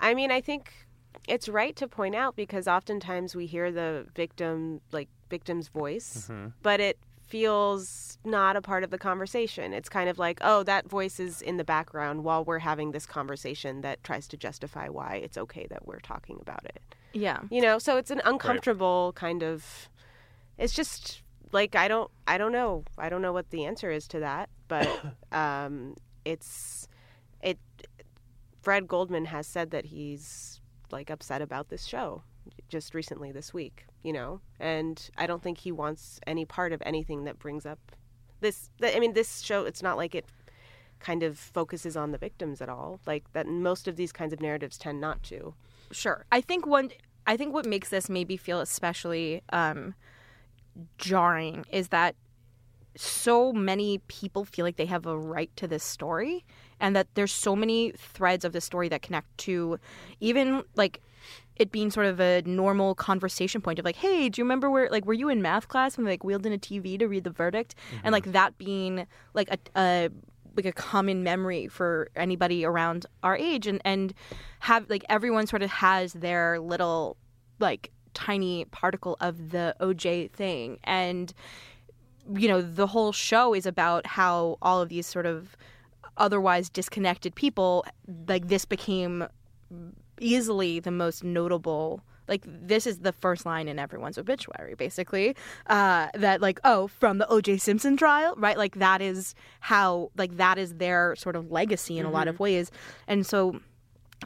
I 0.00 0.14
mean 0.14 0.30
I 0.30 0.40
think 0.40 0.72
it's 1.26 1.48
right 1.48 1.74
to 1.76 1.88
point 1.88 2.14
out 2.14 2.36
because 2.36 2.68
oftentimes 2.68 3.34
we 3.34 3.46
hear 3.46 3.72
the 3.72 4.06
victim 4.14 4.80
like 4.92 5.08
victim's 5.30 5.68
voice, 5.68 6.28
Mhm. 6.30 6.52
but 6.62 6.80
it 6.80 6.98
feels 7.26 8.18
not 8.24 8.56
a 8.56 8.62
part 8.62 8.82
of 8.84 8.90
the 8.90 8.96
conversation. 8.98 9.74
It's 9.74 9.88
kind 9.90 10.08
of 10.08 10.18
like, 10.18 10.38
oh, 10.40 10.62
that 10.62 10.88
voice 10.88 11.20
is 11.20 11.42
in 11.42 11.58
the 11.58 11.64
background 11.64 12.24
while 12.24 12.42
we're 12.44 12.60
having 12.60 12.92
this 12.92 13.04
conversation 13.04 13.82
that 13.82 14.02
tries 14.02 14.26
to 14.28 14.36
justify 14.38 14.88
why 14.88 15.16
it's 15.22 15.36
okay 15.36 15.66
that 15.68 15.86
we're 15.86 16.00
talking 16.00 16.38
about 16.40 16.64
it. 16.64 16.80
Yeah. 17.12 17.40
You 17.50 17.60
know, 17.60 17.78
so 17.78 17.96
it's 17.98 18.10
an 18.10 18.22
uncomfortable 18.24 19.12
kind 19.14 19.42
of 19.42 19.88
it's 20.56 20.72
just 20.74 21.22
like 21.52 21.74
I 21.74 21.88
don't 21.88 22.10
I 22.26 22.38
don't 22.38 22.52
know. 22.52 22.84
I 22.96 23.08
don't 23.08 23.22
know 23.22 23.32
what 23.32 23.50
the 23.50 23.64
answer 23.64 23.90
is 23.90 24.08
to 24.08 24.20
that, 24.20 24.48
but 24.68 24.88
um 25.32 25.94
it's 26.24 26.88
it 27.42 27.58
Fred 28.62 28.88
Goldman 28.88 29.26
has 29.26 29.46
said 29.46 29.70
that 29.70 29.86
he's 29.86 30.60
like 30.90 31.10
upset 31.10 31.42
about 31.42 31.68
this 31.68 31.84
show 31.84 32.22
just 32.68 32.94
recently 32.94 33.32
this 33.32 33.52
week, 33.52 33.86
you 34.02 34.12
know. 34.12 34.40
And 34.58 35.10
I 35.16 35.26
don't 35.26 35.42
think 35.42 35.58
he 35.58 35.72
wants 35.72 36.20
any 36.26 36.44
part 36.44 36.72
of 36.72 36.82
anything 36.84 37.24
that 37.24 37.38
brings 37.38 37.66
up 37.66 37.78
this 38.40 38.70
th- 38.80 38.96
I 38.96 39.00
mean 39.00 39.14
this 39.14 39.40
show 39.40 39.64
it's 39.64 39.82
not 39.82 39.96
like 39.96 40.14
it 40.14 40.26
kind 41.00 41.22
of 41.22 41.38
focuses 41.38 41.96
on 41.96 42.10
the 42.10 42.18
victims 42.18 42.60
at 42.60 42.68
all. 42.68 43.00
Like 43.06 43.32
that 43.32 43.46
most 43.46 43.88
of 43.88 43.96
these 43.96 44.12
kinds 44.12 44.32
of 44.32 44.40
narratives 44.40 44.76
tend 44.78 45.00
not 45.00 45.22
to. 45.24 45.54
Sure. 45.90 46.24
I 46.32 46.40
think 46.40 46.66
one 46.66 46.90
I 47.26 47.36
think 47.36 47.52
what 47.52 47.66
makes 47.66 47.88
this 47.90 48.08
maybe 48.08 48.36
feel 48.36 48.60
especially 48.60 49.42
um 49.50 49.94
jarring 50.98 51.64
is 51.70 51.88
that 51.88 52.14
so 52.96 53.52
many 53.52 53.98
people 54.08 54.44
feel 54.44 54.64
like 54.64 54.76
they 54.76 54.86
have 54.86 55.06
a 55.06 55.16
right 55.16 55.50
to 55.56 55.68
this 55.68 55.84
story 55.84 56.44
and 56.80 56.96
that 56.96 57.06
there's 57.14 57.32
so 57.32 57.54
many 57.54 57.92
threads 57.92 58.44
of 58.44 58.52
the 58.52 58.60
story 58.60 58.88
that 58.88 59.02
connect 59.02 59.38
to 59.38 59.78
even 60.20 60.62
like 60.74 61.00
it 61.56 61.70
being 61.70 61.90
sort 61.90 62.06
of 62.06 62.20
a 62.20 62.42
normal 62.42 62.94
conversation 62.94 63.60
point 63.60 63.78
of 63.78 63.84
like 63.84 63.96
hey 63.96 64.28
do 64.28 64.40
you 64.40 64.44
remember 64.44 64.70
where 64.70 64.88
like 64.90 65.04
were 65.04 65.12
you 65.12 65.28
in 65.28 65.42
math 65.42 65.68
class 65.68 65.96
when 65.96 66.04
they 66.04 66.12
like 66.12 66.24
wheeled 66.24 66.46
in 66.46 66.52
a 66.52 66.58
tv 66.58 66.98
to 66.98 67.06
read 67.06 67.24
the 67.24 67.30
verdict? 67.30 67.74
And 68.02 68.12
like 68.12 68.24
mm-hmm. 68.24 68.32
that 68.32 68.58
being 68.58 69.06
like 69.34 69.48
a, 69.50 69.58
a 69.76 70.10
like 70.58 70.66
a 70.66 70.72
common 70.72 71.22
memory 71.22 71.68
for 71.68 72.10
anybody 72.16 72.64
around 72.64 73.06
our 73.22 73.36
age. 73.36 73.66
And 73.66 73.80
and 73.84 74.12
have 74.60 74.90
like 74.90 75.04
everyone 75.08 75.46
sort 75.46 75.62
of 75.62 75.70
has 75.70 76.12
their 76.12 76.60
little 76.60 77.16
like 77.60 77.90
tiny 78.18 78.64
particle 78.66 79.16
of 79.20 79.50
the 79.50 79.76
OJ 79.80 80.30
thing. 80.32 80.78
And 80.84 81.32
you 82.36 82.48
know 82.48 82.60
the 82.60 82.86
whole 82.86 83.12
show 83.12 83.54
is 83.54 83.64
about 83.64 84.06
how 84.06 84.58
all 84.60 84.82
of 84.82 84.88
these 84.88 85.06
sort 85.06 85.24
of 85.24 85.56
otherwise 86.18 86.68
disconnected 86.68 87.34
people 87.34 87.86
like 88.26 88.48
this 88.48 88.64
became 88.64 89.26
easily 90.20 90.78
the 90.80 90.90
most 90.90 91.24
notable 91.24 92.02
like 92.26 92.42
this 92.44 92.86
is 92.86 92.98
the 92.98 93.12
first 93.12 93.46
line 93.46 93.66
in 93.66 93.78
everyone's 93.78 94.18
obituary 94.18 94.74
basically 94.74 95.34
uh, 95.68 96.08
that 96.14 96.42
like 96.42 96.60
oh 96.64 96.88
from 96.88 97.16
the 97.16 97.26
oj 97.30 97.58
simpson 97.58 97.96
trial 97.96 98.34
right? 98.36 98.58
Like 98.58 98.74
that 98.76 99.00
is 99.00 99.34
how 99.60 100.10
like 100.16 100.36
that 100.36 100.58
is 100.58 100.74
their 100.74 101.16
sort 101.16 101.36
of 101.36 101.50
legacy 101.50 101.98
in 101.98 102.04
a 102.04 102.10
lot 102.10 102.28
of 102.28 102.38
ways. 102.40 102.70
And 103.06 103.26
so 103.26 103.60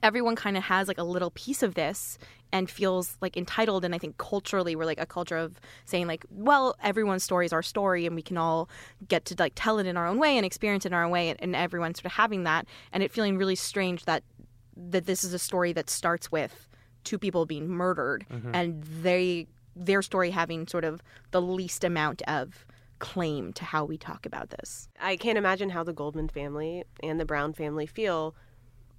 everyone 0.02 0.36
kind 0.36 0.56
of 0.56 0.62
has 0.64 0.88
like 0.88 0.98
a 0.98 1.02
little 1.04 1.30
piece 1.32 1.62
of 1.62 1.74
this 1.74 2.18
and 2.52 2.70
feels 2.70 3.16
like 3.20 3.36
entitled 3.36 3.84
and 3.84 3.94
i 3.94 3.98
think 3.98 4.16
culturally 4.18 4.74
we're 4.74 4.84
like 4.86 5.00
a 5.00 5.06
culture 5.06 5.36
of 5.36 5.60
saying 5.84 6.06
like 6.06 6.24
well 6.30 6.74
everyone's 6.82 7.22
story 7.24 7.44
is 7.46 7.52
our 7.52 7.62
story 7.62 8.06
and 8.06 8.14
we 8.16 8.22
can 8.22 8.36
all 8.38 8.68
get 9.08 9.24
to 9.24 9.34
like 9.38 9.52
tell 9.54 9.78
it 9.78 9.86
in 9.86 9.96
our 9.96 10.06
own 10.06 10.18
way 10.18 10.36
and 10.36 10.46
experience 10.46 10.84
it 10.86 10.88
in 10.88 10.94
our 10.94 11.04
own 11.04 11.10
way 11.10 11.28
and, 11.28 11.40
and 11.42 11.54
everyone's 11.56 11.98
sort 11.98 12.06
of 12.06 12.12
having 12.12 12.44
that 12.44 12.66
and 12.92 13.02
it 13.02 13.10
feeling 13.10 13.36
really 13.36 13.54
strange 13.56 14.04
that 14.04 14.22
that 14.76 15.06
this 15.06 15.24
is 15.24 15.34
a 15.34 15.38
story 15.38 15.72
that 15.72 15.90
starts 15.90 16.32
with 16.32 16.68
two 17.04 17.18
people 17.18 17.44
being 17.46 17.68
murdered 17.68 18.24
Mhm. 18.30 18.50
and 18.54 18.82
they 19.02 19.46
their 19.74 20.02
story 20.02 20.30
having 20.30 20.66
sort 20.66 20.84
of 20.84 21.02
the 21.30 21.40
least 21.42 21.82
amount 21.84 22.22
of 22.22 22.66
claim 22.98 23.52
to 23.54 23.64
how 23.64 23.84
we 23.84 23.98
talk 23.98 24.24
about 24.26 24.50
this 24.50 24.88
I 25.00 25.16
can't 25.16 25.36
imagine 25.38 25.70
how 25.70 25.82
the 25.84 25.92
Goldman 25.92 26.28
family 26.28 26.84
and 27.02 27.18
the 27.18 27.24
Brown 27.24 27.52
family 27.52 27.86
feel 27.86 28.34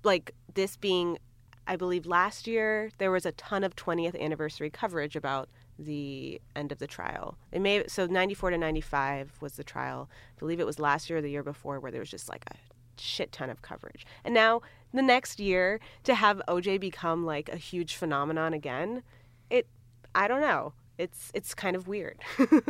like 0.04 0.34
this 0.54 0.78
being 0.78 1.18
I 1.66 1.76
believe 1.76 2.06
last 2.06 2.46
year 2.46 2.92
there 2.98 3.12
was 3.12 3.26
a 3.26 3.32
ton 3.34 3.64
of 3.64 3.76
20th 3.76 4.20
anniversary 4.20 4.70
coverage 4.70 5.16
about 5.16 5.50
the 5.80 6.42
end 6.56 6.72
of 6.72 6.80
the 6.80 6.88
trial. 6.88 7.38
It 7.52 7.62
may 7.62 7.88
so 7.88 8.06
94 8.06 8.52
to 8.52 8.58
95 8.58 9.38
was 9.42 9.54
the 9.54 9.64
trial. 9.64 10.10
I 10.38 10.40
believe 10.40 10.60
it 10.60 10.66
was 10.66 10.80
last 10.80 11.10
year 11.10 11.20
or 11.20 11.22
the 11.22 11.32
year 11.32 11.44
before 11.44 11.80
where 11.80 11.92
there 11.92 12.02
was 12.02 12.12
just 12.12 12.30
like 12.30 12.44
a 12.52 12.56
shit 13.02 13.32
ton 13.32 13.50
of 13.50 13.62
coverage. 13.62 14.06
And 14.24 14.34
now 14.34 14.62
the 14.94 15.02
next 15.02 15.40
year 15.40 15.80
to 16.04 16.16
have 16.16 16.42
OJ 16.48 16.80
become 16.80 17.26
like 17.26 17.50
a 17.50 17.58
huge 17.58 17.96
phenomenon 17.96 18.54
again, 18.54 19.04
it 19.50 19.68
I 20.14 20.28
don't 20.28 20.42
know. 20.42 20.74
It's 20.98 21.32
it's 21.34 21.54
kind 21.56 21.76
of 21.76 21.88
weird. 21.88 22.20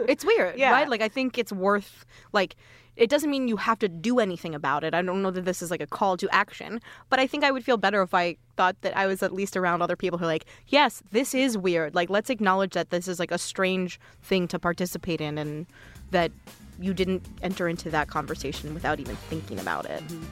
it's 0.08 0.24
weird, 0.26 0.56
Yeah. 0.58 0.72
right? 0.72 0.90
Like 0.90 1.02
I 1.02 1.10
think 1.10 1.38
it's 1.38 1.52
worth 1.52 2.06
like 2.32 2.56
it 2.96 3.10
doesn't 3.10 3.30
mean 3.32 3.48
you 3.48 3.58
have 3.58 3.80
to 3.80 3.90
do 3.90 4.20
anything 4.20 4.54
about 4.54 4.84
it. 4.84 4.94
I 4.94 5.02
don't 5.02 5.24
know 5.24 5.32
that 5.32 5.46
this 5.46 5.62
is 5.64 5.72
like 5.72 5.82
a 5.82 5.88
call 5.88 6.16
to 6.18 6.30
action, 6.32 6.80
but 7.10 7.20
I 7.20 7.26
think 7.26 7.44
I 7.44 7.50
would 7.50 7.66
feel 7.66 7.76
better 7.78 8.02
if 8.04 8.14
I 8.14 8.38
thought 8.56 8.80
that 8.82 8.96
I 8.96 9.08
was 9.08 9.24
at 9.24 9.34
least 9.34 9.58
around 9.58 9.82
other 9.82 9.96
people 9.96 10.20
who 10.20 10.26
are 10.26 10.28
like, 10.28 10.46
yes, 10.68 11.02
this 11.12 11.34
is 11.34 11.58
weird. 11.58 11.96
Like 11.96 12.10
let's 12.12 12.30
acknowledge 12.30 12.74
that 12.74 12.92
this 12.92 13.08
is 13.08 13.20
like 13.20 13.32
a 13.32 13.38
strange 13.40 14.00
thing 14.22 14.48
to 14.50 14.60
participate 14.60 15.22
in 15.22 15.38
and 15.40 15.66
that 16.12 16.32
you 16.80 16.94
didn't 16.94 17.26
enter 17.42 17.68
into 17.68 17.90
that 17.90 18.08
conversation 18.10 18.74
without 18.76 19.00
even 19.00 19.16
thinking 19.16 19.60
about 19.60 19.86
it. 19.86 20.02
Mm-hmm. 20.08 20.24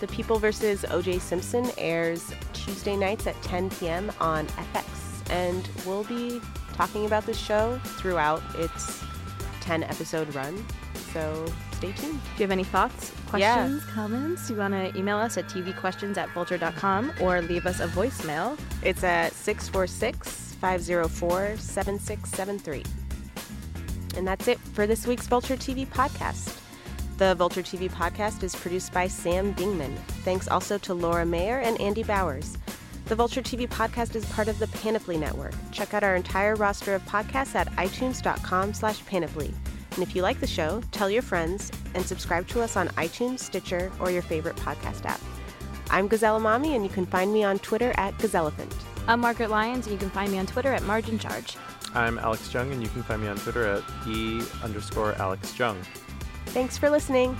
The 0.00 0.06
People 0.08 0.38
versus 0.38 0.84
O.J. 0.90 1.18
Simpson 1.20 1.70
airs 1.78 2.30
Tuesday 2.52 2.96
nights 2.96 3.26
at 3.26 3.40
10 3.42 3.70
p.m. 3.70 4.12
on 4.20 4.46
FX, 4.48 5.05
and 5.30 5.68
we'll 5.86 6.04
be 6.04 6.40
talking 6.74 7.06
about 7.06 7.24
this 7.26 7.38
show 7.38 7.78
throughout 7.98 8.42
its 8.56 9.02
10 9.60 9.82
episode 9.84 10.34
run. 10.34 10.64
So 11.12 11.46
stay 11.72 11.92
tuned. 11.92 12.12
Do 12.22 12.28
you 12.38 12.42
have 12.42 12.50
any 12.50 12.64
thoughts, 12.64 13.12
Yeah. 13.36 13.54
questions, 13.56 13.84
comments? 13.86 14.50
You 14.50 14.56
want 14.56 14.74
to 14.74 14.96
email 14.98 15.16
us 15.16 15.36
at 15.38 15.48
tvquestions 15.48 16.16
at 16.16 16.28
vulture.com 16.30 17.12
or 17.20 17.40
leave 17.42 17.66
us 17.66 17.80
a 17.80 17.88
voicemail. 17.88 18.58
It's 18.82 19.02
at 19.02 19.32
646 19.32 20.54
504 20.60 21.56
7673. 21.58 22.84
And 24.16 24.26
that's 24.26 24.48
it 24.48 24.58
for 24.58 24.86
this 24.86 25.06
week's 25.06 25.26
Vulture 25.26 25.56
TV 25.56 25.86
podcast. 25.86 26.54
The 27.18 27.34
Vulture 27.34 27.62
TV 27.62 27.90
podcast 27.90 28.42
is 28.42 28.54
produced 28.54 28.92
by 28.92 29.08
Sam 29.08 29.54
Dingman. 29.54 29.96
Thanks 30.24 30.48
also 30.48 30.76
to 30.78 30.94
Laura 30.94 31.24
Mayer 31.26 31.58
and 31.60 31.80
Andy 31.80 32.02
Bowers. 32.02 32.56
The 33.06 33.14
Vulture 33.14 33.40
TV 33.40 33.68
podcast 33.68 34.16
is 34.16 34.24
part 34.26 34.48
of 34.48 34.58
the 34.58 34.66
Panoply 34.66 35.16
Network. 35.16 35.54
Check 35.70 35.94
out 35.94 36.02
our 36.02 36.16
entire 36.16 36.56
roster 36.56 36.92
of 36.92 37.04
podcasts 37.04 37.54
at 37.54 37.70
itunes.com 37.76 38.74
slash 38.74 39.06
panoply. 39.06 39.54
And 39.92 40.02
if 40.02 40.16
you 40.16 40.22
like 40.22 40.40
the 40.40 40.46
show, 40.48 40.82
tell 40.90 41.08
your 41.08 41.22
friends 41.22 41.70
and 41.94 42.04
subscribe 42.04 42.48
to 42.48 42.62
us 42.62 42.76
on 42.76 42.88
iTunes, 42.88 43.38
Stitcher, 43.38 43.92
or 44.00 44.10
your 44.10 44.22
favorite 44.22 44.56
podcast 44.56 45.04
app. 45.04 45.20
I'm 45.88 46.08
Gazelle 46.08 46.40
Emami, 46.40 46.74
and 46.74 46.82
you 46.82 46.90
can 46.90 47.06
find 47.06 47.32
me 47.32 47.44
on 47.44 47.60
Twitter 47.60 47.94
at 47.96 48.18
Gazellephant. 48.18 48.74
I'm 49.06 49.20
Margaret 49.20 49.50
Lyons, 49.50 49.86
and 49.86 49.92
you 49.92 50.00
can 50.00 50.10
find 50.10 50.32
me 50.32 50.38
on 50.38 50.46
Twitter 50.46 50.72
at 50.72 50.82
Margin 50.82 51.16
Charge. 51.16 51.56
I'm 51.94 52.18
Alex 52.18 52.52
Jung, 52.52 52.72
and 52.72 52.82
you 52.82 52.88
can 52.88 53.04
find 53.04 53.22
me 53.22 53.28
on 53.28 53.36
Twitter 53.36 53.64
at 53.66 53.84
e 54.08 54.42
underscore 54.64 55.12
Alex 55.12 55.56
Jung. 55.56 55.80
Thanks 56.46 56.76
for 56.76 56.90
listening. 56.90 57.36